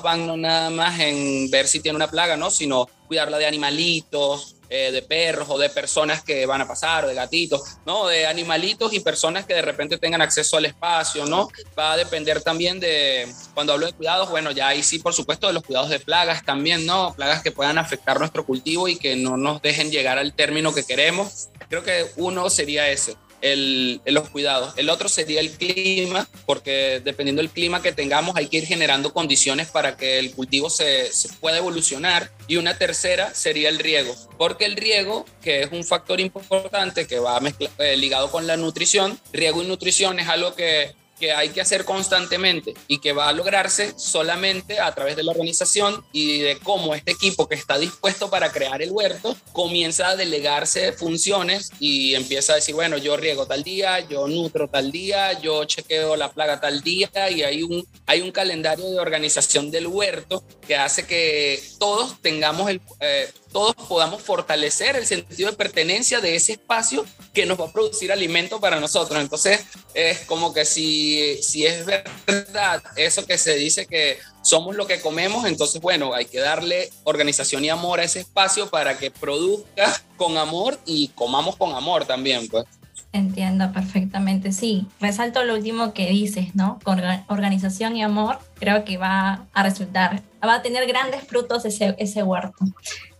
van 0.01 0.25
no 0.25 0.37
nada 0.37 0.69
más 0.69 0.99
en 0.99 1.49
ver 1.51 1.67
si 1.67 1.79
tiene 1.79 1.95
una 1.95 2.09
plaga, 2.09 2.37
¿no? 2.37 2.49
Sino 2.49 2.87
cuidarla 3.07 3.37
de 3.37 3.45
animalitos, 3.45 4.55
eh, 4.69 4.91
de 4.91 5.01
perros 5.01 5.47
o 5.49 5.57
de 5.57 5.69
personas 5.69 6.21
que 6.23 6.45
van 6.45 6.59
a 6.59 6.67
pasar, 6.67 7.07
de 7.07 7.13
gatitos, 7.13 7.61
¿no? 7.85 8.07
De 8.07 8.25
animalitos 8.25 8.91
y 8.91 8.99
personas 8.99 9.45
que 9.45 9.53
de 9.53 9.61
repente 9.61 9.97
tengan 9.97 10.21
acceso 10.21 10.57
al 10.57 10.65
espacio, 10.65 11.25
¿no? 11.25 11.47
Va 11.77 11.93
a 11.93 11.97
depender 11.97 12.41
también 12.41 12.79
de, 12.79 13.33
cuando 13.53 13.71
hablo 13.71 13.85
de 13.85 13.93
cuidados, 13.93 14.29
bueno, 14.29 14.51
ya 14.51 14.67
ahí 14.67 14.83
sí, 14.83 14.99
por 14.99 15.13
supuesto, 15.13 15.47
de 15.47 15.53
los 15.53 15.63
cuidados 15.63 15.89
de 15.89 16.01
plagas 16.01 16.43
también, 16.43 16.85
¿no? 16.85 17.13
Plagas 17.15 17.41
que 17.41 17.53
puedan 17.53 17.77
afectar 17.77 18.19
nuestro 18.19 18.45
cultivo 18.45 18.89
y 18.89 18.97
que 18.97 19.15
no 19.15 19.37
nos 19.37 19.61
dejen 19.61 19.89
llegar 19.89 20.17
al 20.17 20.33
término 20.33 20.73
que 20.73 20.83
queremos. 20.83 21.47
Creo 21.69 21.83
que 21.83 22.05
uno 22.17 22.49
sería 22.49 22.89
ese 22.89 23.15
el, 23.53 24.01
los 24.05 24.29
cuidados. 24.29 24.73
El 24.77 24.89
otro 24.89 25.09
sería 25.09 25.39
el 25.39 25.51
clima, 25.51 26.27
porque 26.45 27.01
dependiendo 27.03 27.41
del 27.41 27.51
clima 27.51 27.81
que 27.81 27.91
tengamos 27.91 28.35
hay 28.35 28.47
que 28.47 28.57
ir 28.57 28.65
generando 28.65 29.13
condiciones 29.13 29.69
para 29.69 29.97
que 29.97 30.19
el 30.19 30.31
cultivo 30.31 30.69
se, 30.69 31.09
pueda 31.39 31.57
evolucionar. 31.57 32.31
Y 32.47 32.57
una 32.57 32.77
tercera 32.77 33.33
sería 33.33 33.69
el 33.69 33.79
riego, 33.79 34.15
porque 34.37 34.65
el 34.65 34.75
riego, 34.75 35.25
que 35.41 35.61
es 35.63 35.71
un 35.71 35.83
factor 35.83 36.19
importante 36.19 37.07
que 37.07 37.19
va 37.19 37.41
eh, 37.79 37.97
ligado 37.97 38.31
con 38.31 38.47
la 38.47 38.57
nutrición, 38.57 39.19
riego 39.33 39.61
y 39.61 39.67
nutrición 39.67 40.19
es 40.19 40.27
algo 40.27 40.55
que 40.55 40.95
que 41.19 41.31
hay 41.31 41.49
que 41.49 41.61
hacer 41.61 41.85
constantemente 41.85 42.73
y 42.87 42.99
que 42.99 43.13
va 43.13 43.29
a 43.29 43.33
lograrse 43.33 43.93
solamente 43.97 44.79
a 44.79 44.93
través 44.93 45.15
de 45.15 45.23
la 45.23 45.31
organización 45.31 46.05
y 46.11 46.39
de 46.39 46.57
cómo 46.59 46.95
este 46.95 47.11
equipo 47.11 47.47
que 47.47 47.55
está 47.55 47.77
dispuesto 47.77 48.29
para 48.29 48.51
crear 48.51 48.81
el 48.81 48.91
huerto 48.91 49.35
comienza 49.53 50.09
a 50.09 50.15
delegarse 50.15 50.93
funciones 50.93 51.71
y 51.79 52.15
empieza 52.15 52.53
a 52.53 52.55
decir, 52.57 52.75
bueno, 52.75 52.97
yo 52.97 53.17
riego 53.17 53.47
tal 53.47 53.63
día, 53.63 54.07
yo 54.07 54.27
nutro 54.27 54.67
tal 54.67 54.91
día, 54.91 55.39
yo 55.39 55.65
chequeo 55.65 56.15
la 56.15 56.31
plaga 56.31 56.59
tal 56.59 56.81
día 56.81 57.09
y 57.29 57.43
hay 57.43 57.63
un, 57.63 57.85
hay 58.05 58.21
un 58.21 58.31
calendario 58.31 58.89
de 58.89 58.99
organización 58.99 59.71
del 59.71 59.87
huerto 59.87 60.43
que 60.67 60.75
hace 60.75 61.05
que 61.05 61.61
todos 61.79 62.21
tengamos 62.21 62.69
el... 62.69 62.81
Eh, 62.99 63.29
todos 63.51 63.75
podamos 63.75 64.21
fortalecer 64.21 64.95
el 64.95 65.05
sentido 65.05 65.49
de 65.49 65.57
pertenencia 65.57 66.19
de 66.19 66.35
ese 66.35 66.53
espacio 66.53 67.05
que 67.33 67.45
nos 67.45 67.59
va 67.59 67.65
a 67.65 67.71
producir 67.71 68.11
alimento 68.11 68.59
para 68.59 68.79
nosotros. 68.79 69.19
Entonces, 69.19 69.65
es 69.93 70.19
como 70.21 70.53
que 70.53 70.65
si, 70.65 71.41
si 71.41 71.65
es 71.65 71.85
verdad 71.85 72.83
eso 72.95 73.25
que 73.25 73.37
se 73.37 73.55
dice 73.55 73.85
que 73.85 74.19
somos 74.41 74.75
lo 74.75 74.87
que 74.87 75.01
comemos, 75.01 75.45
entonces, 75.45 75.81
bueno, 75.81 76.13
hay 76.13 76.25
que 76.25 76.39
darle 76.39 76.89
organización 77.03 77.65
y 77.65 77.69
amor 77.69 77.99
a 77.99 78.03
ese 78.03 78.21
espacio 78.21 78.69
para 78.69 78.97
que 78.97 79.11
produzca 79.11 79.93
con 80.15 80.37
amor 80.37 80.79
y 80.85 81.09
comamos 81.09 81.55
con 81.57 81.73
amor 81.73 82.05
también, 82.05 82.47
pues. 82.47 82.65
Entiendo 83.13 83.71
perfectamente, 83.71 84.51
sí. 84.51 84.85
Resalto 84.99 85.43
lo 85.43 85.55
último 85.55 85.93
que 85.93 86.09
dices, 86.09 86.55
¿no? 86.55 86.79
Con 86.83 87.01
organización 87.29 87.95
y 87.95 88.03
amor, 88.03 88.39
creo 88.55 88.83
que 88.83 88.97
va 88.97 89.45
a 89.53 89.63
resultar, 89.63 90.21
va 90.45 90.55
a 90.55 90.61
tener 90.61 90.85
grandes 90.87 91.23
frutos 91.23 91.65
ese, 91.65 91.95
ese 91.97 92.21
huerto. 92.21 92.65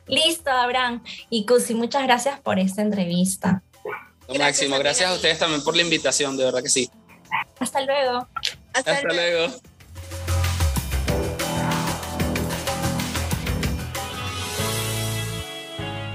Listo, 0.08 0.50
Abraham. 0.50 1.04
Y 1.30 1.46
Cusi, 1.46 1.74
muchas 1.76 2.04
gracias 2.04 2.40
por 2.40 2.60
esta 2.60 2.82
entrevista. 2.82 3.62
Gracias, 4.28 4.40
Máximo, 4.40 4.80
gracias 4.80 5.10
a 5.10 5.14
ustedes 5.14 5.40
también 5.40 5.64
por 5.64 5.76
la 5.76 5.84
invitación, 5.84 6.36
de 6.36 6.46
verdad 6.46 6.62
que 6.62 6.70
sí. 6.70 6.90
Hasta 7.60 7.82
luego. 7.82 8.28
Hasta, 8.74 8.92
Hasta 8.92 9.14
luego. 9.14 9.48
luego. 9.48 9.62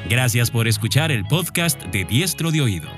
Gracias 0.08 0.50
por 0.50 0.68
escuchar 0.68 1.10
el 1.10 1.24
podcast 1.24 1.80
de 1.84 2.04
Diestro 2.04 2.50
de 2.50 2.60
Oído. 2.60 2.90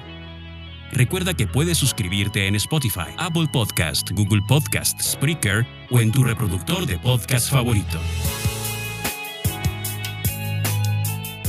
Recuerda 0.91 1.35
que 1.35 1.47
puedes 1.47 1.79
suscribirte 1.79 2.49
en 2.49 2.57
Spotify, 2.57 3.15
Apple 3.19 3.47
Podcast, 3.53 4.11
Google 4.13 4.43
Podcast, 4.49 5.01
Spreaker 5.01 5.65
o 5.93 6.01
en 6.01 6.11
tu 6.11 6.25
reproductor 6.25 6.87
de 6.87 6.99
podcast 6.99 7.51
favorito. 7.51 8.01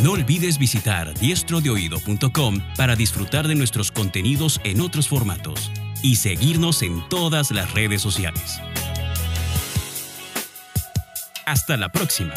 No 0.02 0.12
olvides 0.12 0.58
visitar 0.58 1.14
diestrodeoído.com 1.14 2.60
para 2.78 2.96
disfrutar 2.96 3.48
de 3.48 3.56
nuestros 3.56 3.92
contenidos 3.92 4.60
en 4.64 4.82
otros 4.82 5.08
formatos 5.08 5.72
y 6.04 6.18
seguirnos 6.18 6.82
en 6.82 7.08
todas 7.10 7.52
las 7.52 7.74
redes 7.74 8.02
sociales. 8.02 8.60
Hasta 11.46 11.78
la 11.78 11.90
próxima. 11.90 12.34